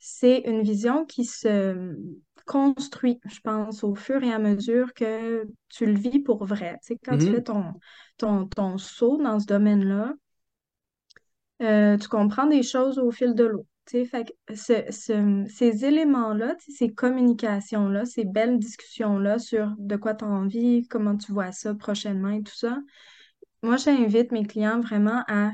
C'est 0.00 0.40
une 0.46 0.62
vision 0.62 1.04
qui 1.04 1.24
se 1.24 1.96
construit, 2.44 3.20
je 3.26 3.38
pense, 3.38 3.84
au 3.84 3.94
fur 3.94 4.24
et 4.24 4.32
à 4.32 4.40
mesure 4.40 4.92
que 4.94 5.46
tu 5.68 5.86
le 5.86 5.94
vis 5.94 6.18
pour 6.18 6.44
vrai. 6.44 6.80
quand 7.04 7.18
tu 7.18 7.26
mm-hmm. 7.26 7.34
fais 7.34 7.42
ton, 7.44 7.64
ton, 8.16 8.48
ton 8.48 8.76
saut 8.76 9.22
dans 9.22 9.38
ce 9.38 9.46
domaine-là, 9.46 10.12
euh, 11.62 11.96
tu 11.96 12.08
comprends 12.08 12.48
des 12.48 12.64
choses 12.64 12.98
au 12.98 13.12
fil 13.12 13.36
de 13.36 13.44
l'eau. 13.44 13.64
Fait 13.86 14.34
ces 14.54 15.84
éléments-là, 15.84 16.56
ces 16.68 16.92
communications-là, 16.92 18.04
ces 18.06 18.24
belles 18.24 18.58
discussions-là 18.58 19.38
sur 19.38 19.74
de 19.78 19.96
quoi 19.96 20.14
tu 20.14 20.24
as 20.24 20.28
envie, 20.28 20.88
comment 20.88 21.16
tu 21.16 21.32
vois 21.32 21.52
ça 21.52 21.74
prochainement 21.74 22.30
et 22.30 22.42
tout 22.42 22.54
ça, 22.54 22.78
moi, 23.64 23.78
j'invite 23.78 24.30
mes 24.30 24.44
clients 24.44 24.80
vraiment 24.80 25.24
à 25.26 25.50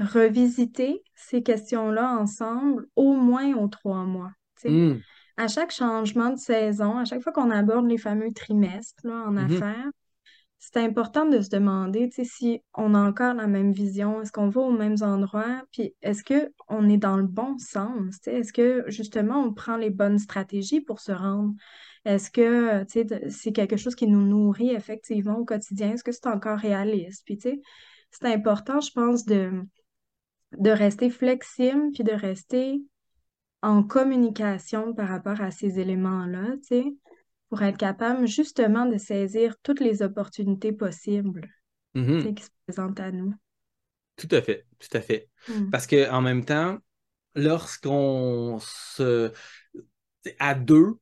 revisiter 0.00 1.02
ces 1.14 1.42
questions-là 1.42 2.16
ensemble 2.18 2.86
au 2.96 3.12
moins 3.12 3.54
aux 3.54 3.68
trois 3.68 4.04
mois. 4.04 4.32
Mmh. 4.64 4.94
À 5.36 5.46
chaque 5.46 5.70
changement 5.70 6.30
de 6.30 6.38
saison, 6.38 6.96
à 6.96 7.04
chaque 7.04 7.22
fois 7.22 7.32
qu'on 7.32 7.50
aborde 7.50 7.86
les 7.86 7.98
fameux 7.98 8.32
trimestres 8.32 9.04
en 9.04 9.32
mmh 9.32 9.38
affaires, 9.38 9.90
c'est 10.62 10.76
important 10.76 11.24
de 11.24 11.40
se 11.40 11.48
demander 11.48 12.10
si 12.22 12.62
on 12.74 12.94
a 12.94 12.98
encore 13.00 13.32
la 13.32 13.46
même 13.46 13.72
vision, 13.72 14.20
est-ce 14.20 14.30
qu'on 14.30 14.50
va 14.50 14.60
aux 14.60 14.70
mêmes 14.70 14.98
endroits, 15.00 15.62
puis 15.72 15.94
est-ce 16.02 16.22
qu'on 16.22 16.88
est 16.88 16.98
dans 16.98 17.16
le 17.16 17.26
bon 17.26 17.56
sens? 17.56 18.16
Est-ce 18.26 18.52
que 18.52 18.84
justement 18.86 19.40
on 19.42 19.54
prend 19.54 19.78
les 19.78 19.88
bonnes 19.88 20.18
stratégies 20.18 20.82
pour 20.82 21.00
se 21.00 21.12
rendre? 21.12 21.54
Est-ce 22.04 22.30
que 22.30 22.84
c'est 23.30 23.52
quelque 23.52 23.78
chose 23.78 23.94
qui 23.94 24.06
nous 24.06 24.22
nourrit 24.22 24.70
effectivement 24.70 25.38
au 25.38 25.46
quotidien? 25.46 25.94
Est-ce 25.94 26.04
que 26.04 26.12
c'est 26.12 26.26
encore 26.26 26.58
réaliste? 26.58 27.22
Puis 27.24 27.38
c'est 27.40 27.62
important, 28.24 28.80
je 28.80 28.92
pense, 28.92 29.24
de, 29.24 29.62
de 30.58 30.70
rester 30.70 31.08
flexible, 31.08 31.90
puis 31.94 32.04
de 32.04 32.12
rester 32.12 32.82
en 33.62 33.82
communication 33.82 34.92
par 34.94 35.08
rapport 35.08 35.40
à 35.40 35.50
ces 35.50 35.80
éléments-là, 35.80 36.56
tu 36.58 36.68
sais? 36.68 36.84
Pour 37.50 37.62
être 37.62 37.76
capable 37.76 38.26
justement 38.26 38.86
de 38.86 38.96
saisir 38.96 39.56
toutes 39.62 39.80
les 39.80 40.02
opportunités 40.02 40.72
possibles 40.72 41.48
mm-hmm. 41.94 42.34
qui 42.34 42.44
se 42.44 42.50
présentent 42.66 43.00
à 43.00 43.10
nous. 43.10 43.34
Tout 44.16 44.28
à 44.30 44.40
fait, 44.40 44.66
tout 44.78 44.96
à 44.96 45.00
fait. 45.00 45.28
Mm. 45.48 45.70
Parce 45.70 45.86
qu'en 45.86 46.22
même 46.22 46.44
temps, 46.44 46.78
lorsqu'on 47.34 48.58
se... 48.60 49.32
À 50.38 50.54
deux, 50.54 50.94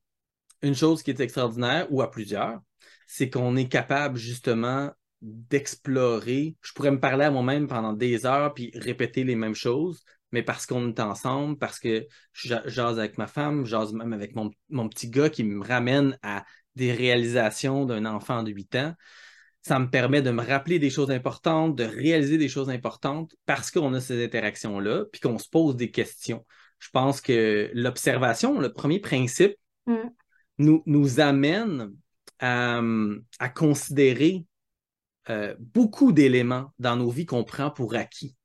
une 0.62 0.74
chose 0.74 1.02
qui 1.02 1.10
est 1.10 1.20
extraordinaire, 1.20 1.86
ou 1.90 2.02
à 2.02 2.10
plusieurs, 2.10 2.60
c'est 3.06 3.30
qu'on 3.30 3.56
est 3.56 3.68
capable 3.68 4.16
justement 4.16 4.92
d'explorer. 5.20 6.56
Je 6.60 6.72
pourrais 6.72 6.92
me 6.92 7.00
parler 7.00 7.24
à 7.24 7.30
moi-même 7.30 7.66
pendant 7.66 7.92
des 7.92 8.26
heures 8.26 8.54
puis 8.54 8.70
répéter 8.74 9.24
les 9.24 9.34
mêmes 9.34 9.54
choses, 9.54 10.04
mais 10.32 10.42
parce 10.42 10.66
qu'on 10.66 10.88
est 10.88 11.00
ensemble, 11.00 11.58
parce 11.58 11.78
que 11.78 12.06
je 12.32 12.54
jase 12.66 12.98
avec 12.98 13.18
ma 13.18 13.26
femme, 13.26 13.64
je 13.64 13.70
jase 13.70 13.92
même 13.92 14.12
avec 14.12 14.34
mon, 14.34 14.88
petit 14.88 15.08
gars 15.08 15.30
qui 15.30 15.44
me 15.44 15.64
ramène 15.64 16.18
à 16.22 16.44
des 16.76 16.92
réalisations 16.92 17.84
d'un 17.86 18.04
enfant 18.04 18.42
de 18.42 18.50
8 18.50 18.76
ans. 18.76 18.94
Ça 19.62 19.78
me 19.78 19.90
permet 19.90 20.22
de 20.22 20.30
me 20.30 20.42
rappeler 20.42 20.78
des 20.78 20.90
choses 20.90 21.10
importantes, 21.10 21.76
de 21.76 21.84
réaliser 21.84 22.38
des 22.38 22.48
choses 22.48 22.70
importantes 22.70 23.34
parce 23.46 23.70
qu'on 23.70 23.92
a 23.94 24.00
ces 24.00 24.24
interactions-là, 24.24 25.06
puis 25.10 25.20
qu'on 25.20 25.38
se 25.38 25.48
pose 25.48 25.76
des 25.76 25.90
questions. 25.90 26.44
Je 26.78 26.90
pense 26.90 27.20
que 27.20 27.70
l'observation, 27.74 28.60
le 28.60 28.72
premier 28.72 29.00
principe, 29.00 29.56
mm. 29.86 29.96
nous, 30.58 30.82
nous 30.86 31.20
amène 31.20 31.92
à, 32.38 32.80
considérer 33.54 34.44
euh, 35.28 35.54
beaucoup 35.58 36.12
d'éléments 36.12 36.72
dans 36.78 36.96
nos 36.96 37.10
vies 37.10 37.26
qu'on 37.26 37.44
prend 37.44 37.70
pour 37.70 37.96
acquis 37.96 38.37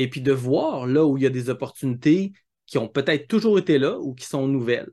et 0.00 0.08
puis 0.08 0.22
de 0.22 0.32
voir 0.32 0.86
là 0.86 1.04
où 1.04 1.18
il 1.18 1.22
y 1.22 1.26
a 1.26 1.30
des 1.30 1.50
opportunités 1.50 2.32
qui 2.66 2.78
ont 2.78 2.88
peut-être 2.88 3.28
toujours 3.28 3.58
été 3.58 3.78
là 3.78 3.98
ou 3.98 4.14
qui 4.14 4.24
sont 4.24 4.48
nouvelles. 4.48 4.88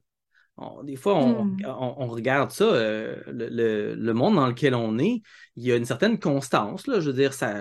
des 0.84 0.98
fois, 0.98 1.16
on, 1.16 1.46
hmm. 1.46 2.10
regarde 2.10 2.52
ça, 2.52 2.66
euh, 2.66 3.16
le, 3.28 4.12
monde 4.12 4.36
dans 4.36 4.48
lequel 4.48 4.76
on 4.76 5.00
est, 5.00 5.22
il 5.56 5.64
y 5.64 5.72
a 5.72 5.78
une 5.78 5.86
certaine 5.86 6.20
constance. 6.20 6.88
Là, 6.88 7.00
je 7.00 7.12
veux 7.12 7.16
dire, 7.16 7.34
ça, 7.34 7.56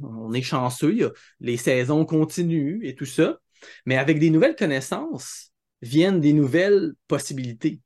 on 0.00 0.32
est 0.32 0.42
chanceux, 0.42 1.12
les 1.40 1.56
saisons 1.56 2.04
continuent 2.04 2.80
et 2.84 2.94
tout 2.94 3.06
ça. 3.06 3.38
Mais 3.86 3.96
avec 3.96 4.20
des 4.20 4.30
nouvelles 4.30 4.54
connaissances 4.54 5.50
viennent 5.82 6.20
des 6.20 6.32
nouvelles 6.32 6.92
possibilités. 7.08 7.80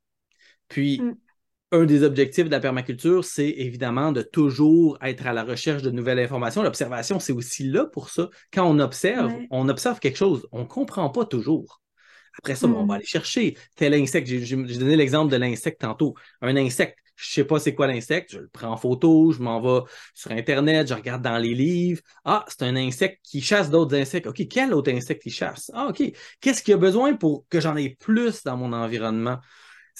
Puis, 0.67 1.01
Mm. 1.01 1.15
Un 1.71 1.85
des 1.85 2.03
objectifs 2.03 2.45
de 2.45 2.51
la 2.51 2.59
permaculture, 2.59 3.23
c'est 3.23 3.49
évidemment 3.49 4.11
de 4.11 4.21
toujours 4.23 4.97
être 5.01 5.27
à 5.27 5.33
la 5.33 5.43
recherche 5.43 5.83
de 5.83 5.91
nouvelles 5.91 6.19
informations. 6.19 6.63
L'observation, 6.63 7.19
c'est 7.19 7.33
aussi 7.33 7.63
là 7.63 7.85
pour 7.85 8.09
ça. 8.09 8.29
Quand 8.51 8.65
on 8.65 8.79
observe, 8.79 9.35
Ouais. 9.35 9.47
on 9.51 9.69
observe 9.69 9.99
quelque 9.99 10.17
chose, 10.17 10.47
on 10.51 10.59
ne 10.61 10.67
comprend 10.67 11.09
pas 11.09 11.25
toujours. 11.25 11.81
Après 12.39 12.55
ça, 12.55 12.67
on 12.67 12.85
va 12.85 12.95
Mm. 12.95 12.97
aller 12.97 13.05
chercher 13.05 13.57
tel 13.75 13.93
insecte. 13.93 14.27
J'ai 14.27 14.55
donné 14.55 14.95
l'exemple 14.95 15.31
de 15.31 15.37
l'insecte 15.37 15.81
tantôt. 15.81 16.15
Un 16.41 16.55
insecte, 16.55 16.97
je 17.15 17.29
ne 17.29 17.33
sais 17.33 17.43
pas 17.43 17.59
c'est 17.59 17.75
quoi 17.75 17.87
l'insecte, 17.87 18.31
je 18.31 18.39
le 18.39 18.47
prends 18.47 18.71
en 18.71 18.77
photo, 18.77 19.31
je 19.31 19.41
m'en 19.41 19.59
vais 19.61 19.85
sur 20.13 20.31
Internet, 20.31 20.87
je 20.87 20.93
regarde 20.93 21.21
dans 21.21 21.37
les 21.37 21.53
livres. 21.53 22.01
Ah, 22.25 22.45
c'est 22.47 22.63
un 22.63 22.75
insecte 22.77 23.19
qui 23.23 23.41
chasse 23.41 23.69
d'autres 23.69 23.95
insectes. 23.95 24.27
OK, 24.27 24.47
quel 24.49 24.73
autre 24.73 24.91
insecte 24.91 25.25
il 25.25 25.31
chasse? 25.31 25.69
Ah, 25.73 25.87
OK. 25.89 26.01
Qu'est-ce 26.39 26.63
qu'il 26.63 26.71
y 26.71 26.75
a 26.75 26.77
besoin 26.77 27.15
pour 27.15 27.45
que 27.49 27.59
j'en 27.59 27.75
ai 27.75 27.89
plus 27.95 28.43
dans 28.43 28.55
mon 28.57 28.71
environnement? 28.73 29.39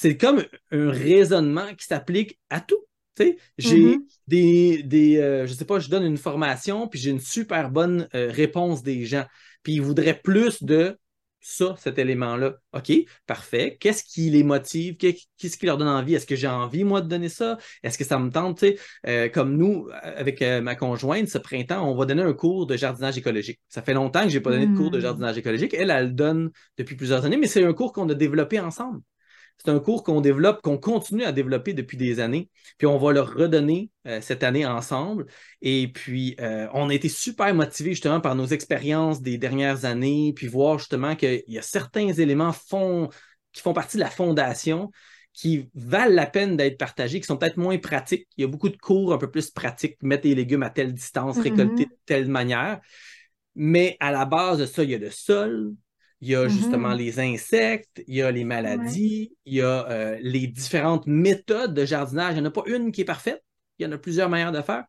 C'est 0.01 0.15
comme 0.15 0.45
un 0.71 0.91
raisonnement 0.91 1.75
qui 1.77 1.85
s'applique 1.85 2.39
à 2.49 2.61
tout. 2.61 2.79
J'ai 3.57 3.97
Mhm. 3.97 4.03
des, 4.27 4.81
des 4.83 5.17
euh, 5.17 5.45
je 5.45 5.51
sais 5.51 5.65
pas, 5.65 5.79
je 5.79 5.89
donne 5.89 6.05
une 6.05 6.15
formation, 6.15 6.87
puis 6.87 6.97
j'ai 7.01 7.09
une 7.09 7.19
super 7.19 7.69
bonne 7.69 8.07
euh, 8.15 8.31
réponse 8.31 8.81
des 8.81 9.03
gens. 9.03 9.25
Puis 9.61 9.73
ils 9.73 9.81
voudraient 9.81 10.17
plus 10.17 10.63
de 10.63 10.97
ça, 11.41 11.75
cet 11.77 11.99
élément-là. 11.99 12.55
OK, 12.71 12.93
parfait. 13.27 13.75
Qu'est-ce 13.77 14.05
qui 14.05 14.29
les 14.29 14.43
motive? 14.43 14.95
Qu'est- 14.95 15.27
Qu'est-ce 15.37 15.57
qui 15.57 15.65
leur 15.65 15.77
donne 15.77 15.89
envie? 15.89 16.13
Est-ce 16.15 16.25
que 16.25 16.37
j'ai 16.37 16.47
envie, 16.47 16.85
moi, 16.85 17.01
de 17.01 17.09
donner 17.09 17.27
ça? 17.27 17.57
Est-ce 17.83 17.97
que 17.97 18.05
ça 18.05 18.19
me 18.19 18.29
tente? 18.29 18.63
Euh, 19.05 19.27
comme 19.27 19.57
nous, 19.57 19.89
avec 20.01 20.41
euh, 20.41 20.61
ma 20.61 20.75
conjointe, 20.75 21.27
ce 21.27 21.39
printemps, 21.39 21.85
on 21.91 21.95
va 21.97 22.05
donner 22.05 22.23
un 22.23 22.31
cours 22.33 22.67
de 22.67 22.77
jardinage 22.77 23.17
écologique. 23.17 23.59
Ça 23.67 23.81
fait 23.81 23.93
longtemps 23.93 24.23
que 24.23 24.29
je 24.29 24.37
n'ai 24.37 24.41
pas 24.41 24.51
donné 24.51 24.67
de 24.67 24.77
cours 24.77 24.91
de 24.91 24.99
Mm. 24.99 25.01
jardinage 25.01 25.37
écologique. 25.37 25.73
Elle, 25.73 25.89
elle 25.91 26.05
le 26.05 26.11
donne 26.13 26.51
depuis 26.77 26.95
plusieurs 26.95 27.25
années, 27.25 27.35
mais 27.37 27.47
c'est 27.47 27.65
un 27.65 27.73
cours 27.73 27.91
qu'on 27.91 28.07
a 28.07 28.13
développé 28.13 28.61
ensemble. 28.61 29.01
C'est 29.63 29.71
un 29.71 29.79
cours 29.79 30.03
qu'on 30.03 30.21
développe, 30.21 30.61
qu'on 30.61 30.77
continue 30.77 31.23
à 31.23 31.31
développer 31.31 31.73
depuis 31.73 31.97
des 31.97 32.19
années. 32.19 32.49
Puis 32.77 32.87
on 32.87 32.97
va 32.97 33.11
le 33.11 33.21
redonner 33.21 33.89
euh, 34.07 34.21
cette 34.21 34.43
année 34.43 34.65
ensemble. 34.65 35.25
Et 35.61 35.89
puis, 35.89 36.35
euh, 36.39 36.67
on 36.73 36.89
a 36.89 36.93
été 36.93 37.09
super 37.09 37.53
motivés 37.53 37.91
justement 37.91 38.21
par 38.21 38.35
nos 38.35 38.45
expériences 38.45 39.21
des 39.21 39.37
dernières 39.37 39.85
années, 39.85 40.33
puis 40.33 40.47
voir 40.47 40.79
justement 40.79 41.15
qu'il 41.15 41.43
y 41.47 41.57
a 41.57 41.61
certains 41.61 42.13
éléments 42.13 42.53
font, 42.53 43.09
qui 43.51 43.61
font 43.61 43.73
partie 43.73 43.97
de 43.97 44.01
la 44.01 44.09
fondation 44.09 44.91
qui 45.33 45.69
valent 45.75 46.15
la 46.15 46.25
peine 46.25 46.57
d'être 46.57 46.77
partagés, 46.77 47.19
qui 47.19 47.25
sont 47.25 47.37
peut-être 47.37 47.57
moins 47.57 47.77
pratiques. 47.77 48.27
Il 48.35 48.41
y 48.41 48.43
a 48.43 48.47
beaucoup 48.47 48.69
de 48.69 48.77
cours 48.77 49.13
un 49.13 49.17
peu 49.17 49.29
plus 49.29 49.51
pratiques, 49.51 49.95
mettre 50.01 50.27
les 50.27 50.35
légumes 50.35 50.63
à 50.63 50.69
telle 50.69 50.93
distance, 50.93 51.39
récolter 51.39 51.83
Mhm. 51.83 51.89
de 51.89 51.97
telle 52.05 52.27
manière. 52.27 52.79
Mais 53.55 53.95
à 53.99 54.11
la 54.11 54.25
base 54.25 54.59
de 54.59 54.65
ça, 54.65 54.83
il 54.83 54.89
y 54.89 54.95
a 54.95 54.97
le 54.97 55.11
sol, 55.11 55.73
il 56.21 56.29
y 56.29 56.35
a 56.35 56.47
Mhm. 56.47 56.49
justement 56.49 56.93
les 56.93 57.19
insectes, 57.19 58.01
il 58.07 58.15
y 58.15 58.21
a 58.21 58.31
les 58.31 58.43
maladies, 58.43 59.35
il 59.45 59.55
y 59.55 59.61
a 59.61 59.89
euh, 59.89 60.17
les 60.21 60.47
différentes 60.47 61.07
méthodes 61.07 61.73
de 61.73 61.85
jardinage. 61.85 62.33
Il 62.35 62.41
n'y 62.41 62.47
en 62.47 62.49
a 62.49 62.51
pas 62.51 62.63
une 62.67 62.91
qui 62.91 63.01
est 63.01 63.05
parfaite, 63.05 63.43
il 63.79 63.85
y 63.85 63.89
en 63.89 63.91
a 63.91 63.97
plusieurs 63.97 64.29
manières 64.29 64.51
de 64.51 64.61
faire. 64.61 64.85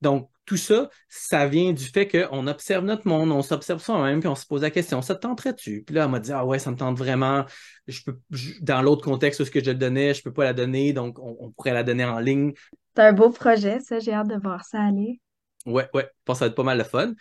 Donc, 0.00 0.30
tout 0.44 0.56
ça, 0.58 0.90
ça 1.08 1.46
vient 1.46 1.72
du 1.72 1.84
fait 1.84 2.06
qu'on 2.08 2.46
observe 2.46 2.84
notre 2.84 3.08
monde, 3.08 3.32
on 3.32 3.42
s'observe 3.42 3.82
soi-même, 3.82 4.20
puis 4.20 4.28
on 4.28 4.34
se 4.34 4.46
pose 4.46 4.62
la 4.62 4.70
question, 4.70 5.00
ça 5.02 5.14
te 5.14 5.20
tenterait-tu? 5.20 5.82
Puis 5.84 5.94
là, 5.94 6.04
elle 6.04 6.10
m'a 6.10 6.20
dit, 6.20 6.32
ah 6.32 6.44
ouais, 6.44 6.58
ça 6.58 6.70
me 6.70 6.76
tente 6.76 6.98
vraiment. 6.98 7.44
Je 7.86 8.02
peux, 8.04 8.18
je- 8.30 8.54
dans 8.60 8.82
l'autre 8.82 9.04
contexte 9.04 9.40
où 9.40 9.44
ce 9.44 9.50
que 9.50 9.60
je 9.60 9.66
te 9.66 9.70
donnais, 9.72 10.14
je 10.14 10.20
ne 10.20 10.24
peux 10.24 10.32
pas 10.34 10.44
la 10.44 10.52
donner, 10.52 10.92
donc 10.92 11.18
on, 11.18 11.36
on 11.40 11.50
pourrait 11.52 11.72
la 11.72 11.82
donner 11.84 12.04
en 12.04 12.18
ligne. 12.18 12.52
C'est 12.96 13.02
un 13.02 13.12
beau 13.12 13.30
projet, 13.30 13.78
ça. 13.78 14.00
J'ai 14.00 14.12
hâte 14.12 14.26
de 14.26 14.34
voir 14.34 14.64
ça 14.64 14.82
aller. 14.82 15.20
Ouais, 15.66 15.88
ouais, 15.94 16.02
je 16.04 16.08
pense 16.26 16.36
que 16.36 16.38
ça 16.40 16.44
va 16.44 16.48
être 16.50 16.56
pas 16.56 16.62
mal 16.62 16.76
de 16.78 16.84
fun. 16.84 17.14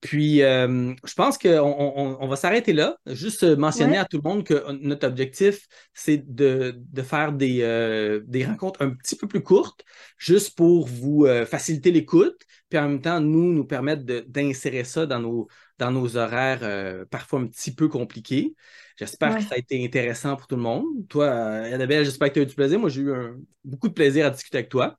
Puis, 0.00 0.42
euh, 0.42 0.94
je 1.04 1.14
pense 1.14 1.36
qu'on 1.36 1.58
on, 1.58 2.16
on 2.20 2.26
va 2.28 2.36
s'arrêter 2.36 2.72
là. 2.72 2.96
Juste 3.06 3.42
euh, 3.44 3.56
mentionner 3.56 3.96
Ouais. 3.96 3.98
à 3.98 4.06
tout 4.06 4.16
le 4.22 4.28
monde 4.28 4.44
que 4.44 4.70
notre 4.72 5.06
objectif, 5.06 5.66
c'est 5.92 6.24
de, 6.34 6.74
de 6.78 7.02
faire 7.02 7.32
des, 7.32 7.60
euh, 7.62 8.22
des 8.26 8.46
rencontres 8.46 8.80
un 8.82 8.90
petit 8.90 9.14
peu 9.16 9.28
plus 9.28 9.42
courtes, 9.42 9.84
juste 10.16 10.56
pour 10.56 10.86
vous 10.86 11.26
euh, 11.26 11.44
faciliter 11.44 11.90
l'écoute, 11.90 12.40
puis 12.70 12.78
en 12.78 12.88
même 12.88 13.02
temps, 13.02 13.20
nous, 13.20 13.52
nous 13.52 13.64
permettre 13.66 14.04
d'insérer 14.04 14.84
ça 14.84 15.04
dans 15.06 15.18
nos, 15.20 15.48
dans 15.78 15.90
nos 15.90 16.16
horaires 16.16 16.60
euh, 16.62 17.04
parfois 17.10 17.40
un 17.40 17.46
petit 17.46 17.74
peu 17.74 17.88
compliqués. 17.88 18.54
J'espère 18.98 19.34
que 19.36 19.42
ça 19.42 19.54
a 19.54 19.58
été 19.58 19.84
intéressant 19.84 20.36
pour 20.36 20.46
tout 20.46 20.56
le 20.56 20.62
monde. 20.62 20.84
Toi, 21.08 21.26
euh, 21.26 21.74
Annabelle, 21.74 22.04
j'espère 22.04 22.28
que 22.28 22.34
tu 22.34 22.40
as 22.40 22.42
eu 22.42 22.46
du 22.46 22.54
plaisir. 22.54 22.78
Moi, 22.78 22.88
j'ai 22.90 23.02
eu 23.02 23.12
un- 23.14 23.36
beaucoup 23.64 23.88
de 23.88 23.94
plaisir 23.94 24.26
à 24.26 24.30
discuter 24.30 24.58
avec 24.58 24.68
toi. 24.70 24.98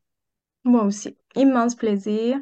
Moi 0.63 0.85
aussi. 0.85 1.15
Immense 1.35 1.75
plaisir. 1.75 2.39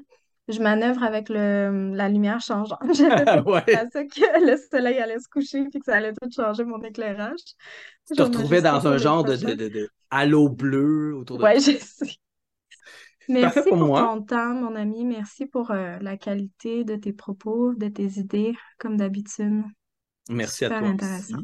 Je 0.49 0.61
manœuvre 0.61 1.03
avec 1.03 1.29
le, 1.29 1.93
la 1.95 2.09
lumière 2.09 2.41
changeante. 2.41 2.79
J'avais 2.95 3.25
pas 3.27 3.43
Ouais. 3.45 3.83
à 3.83 3.89
ça 3.89 4.03
que 4.05 4.45
le 4.45 4.57
soleil 4.57 4.97
allait 4.99 5.19
se 5.19 5.29
coucher 5.29 5.65
puis 5.69 5.79
que 5.79 5.85
ça 5.85 5.95
allait 5.97 6.13
tout 6.13 6.29
changer 6.35 6.65
mon 6.65 6.81
éclairage. 6.83 7.39
Tu 8.07 8.15
te 8.15 8.21
retrouvais 8.21 8.61
dans 8.61 8.87
un 8.87 8.97
genre 8.97 9.23
de, 9.25 9.35
de, 9.35 9.53
prochains. 9.53 9.55
de- 9.55 9.69
de 9.69 9.89
halo 10.11 10.49
bleu 10.49 11.15
autour 11.15 11.37
de 11.37 11.45
Ouais, 11.45 11.59
toi. 11.59 11.61
je 11.71 11.77
sais. 11.77 12.19
Parfait 13.39 13.63
Merci 13.63 13.69
pour 13.69 13.77
moi. 13.77 14.11
ton 14.11 14.21
temps, 14.23 14.53
mon 14.55 14.75
ami. 14.75 15.05
Merci 15.05 15.45
pour 15.45 15.71
euh, 15.71 15.97
la 15.99 16.17
qualité 16.17 16.83
de 16.83 16.95
tes 16.97 17.13
propos, 17.13 17.73
de 17.75 17.87
tes 17.87 18.19
idées, 18.19 18.53
comme 18.77 18.97
d'habitude. 18.97 19.63
Merci 20.29 20.65
à 20.65 20.71
toi 20.71 20.87
intéressant. 20.87 21.39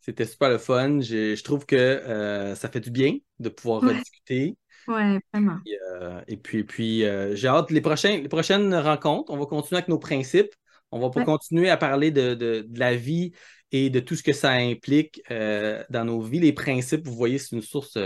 C'était 0.00 0.26
super 0.26 0.50
le 0.50 0.58
fun. 0.58 1.00
Je, 1.00 1.34
je 1.34 1.44
trouve 1.44 1.66
que 1.66 1.76
euh, 1.76 2.54
ça 2.54 2.68
fait 2.70 2.80
du 2.80 2.90
bien 2.90 3.18
de 3.38 3.48
pouvoir 3.48 3.82
Ouais, 3.82 4.02
rediscuter. 4.02 4.56
Ouais, 4.88 5.20
vraiment. 5.32 5.58
Et, 5.66 5.78
euh, 5.92 6.20
et 6.26 6.36
puis, 6.36 6.64
puis 6.64 7.04
euh, 7.04 7.34
j'ai 7.34 7.48
hâte 7.48 7.70
les 7.70 7.80
prochains, 7.80 8.16
les 8.18 8.28
prochaines 8.28 8.74
rencontres. 8.74 9.32
On 9.32 9.38
va 9.38 9.46
continuer 9.46 9.78
avec 9.78 9.88
nos 9.88 9.98
principes. 9.98 10.54
On 10.90 10.98
va 10.98 11.08
Ouais, 11.14 11.24
continuer 11.24 11.68
à 11.70 11.76
parler 11.76 12.10
de, 12.10 12.34
de- 12.34 12.64
de 12.66 12.78
la 12.78 12.96
vie 12.96 13.32
et 13.72 13.90
de 13.90 14.00
tout 14.00 14.14
ce 14.16 14.22
que 14.22 14.32
ça 14.32 14.52
implique 14.52 15.20
euh, 15.30 15.84
dans 15.90 16.04
nos 16.04 16.20
vies. 16.20 16.40
Les 16.40 16.52
principes, 16.54 17.06
vous 17.06 17.14
voyez, 17.14 17.38
c'est 17.38 17.54
une 17.54 17.62
source 17.62 17.98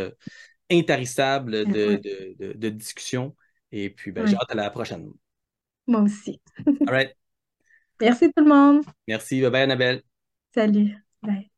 intarissable 0.70 1.66
de, 1.66 2.68
discussion. 2.70 3.36
Et 3.70 3.90
puis, 3.90 4.10
ben, 4.12 4.26
j'ai 4.26 4.36
hâte 4.36 4.50
à 4.50 4.54
la 4.54 4.70
prochaine. 4.70 5.10
Moi 5.86 6.00
aussi. 6.02 6.40
All 6.86 6.94
right. 6.94 7.16
Merci 8.00 8.32
tout 8.32 8.42
le 8.42 8.48
monde. 8.48 8.84
Merci. 9.06 9.40
Bye 9.40 9.50
bye, 9.50 9.62
Annabelle. 9.62 10.02
Salut. 10.54 10.96
Bye. 11.22 11.51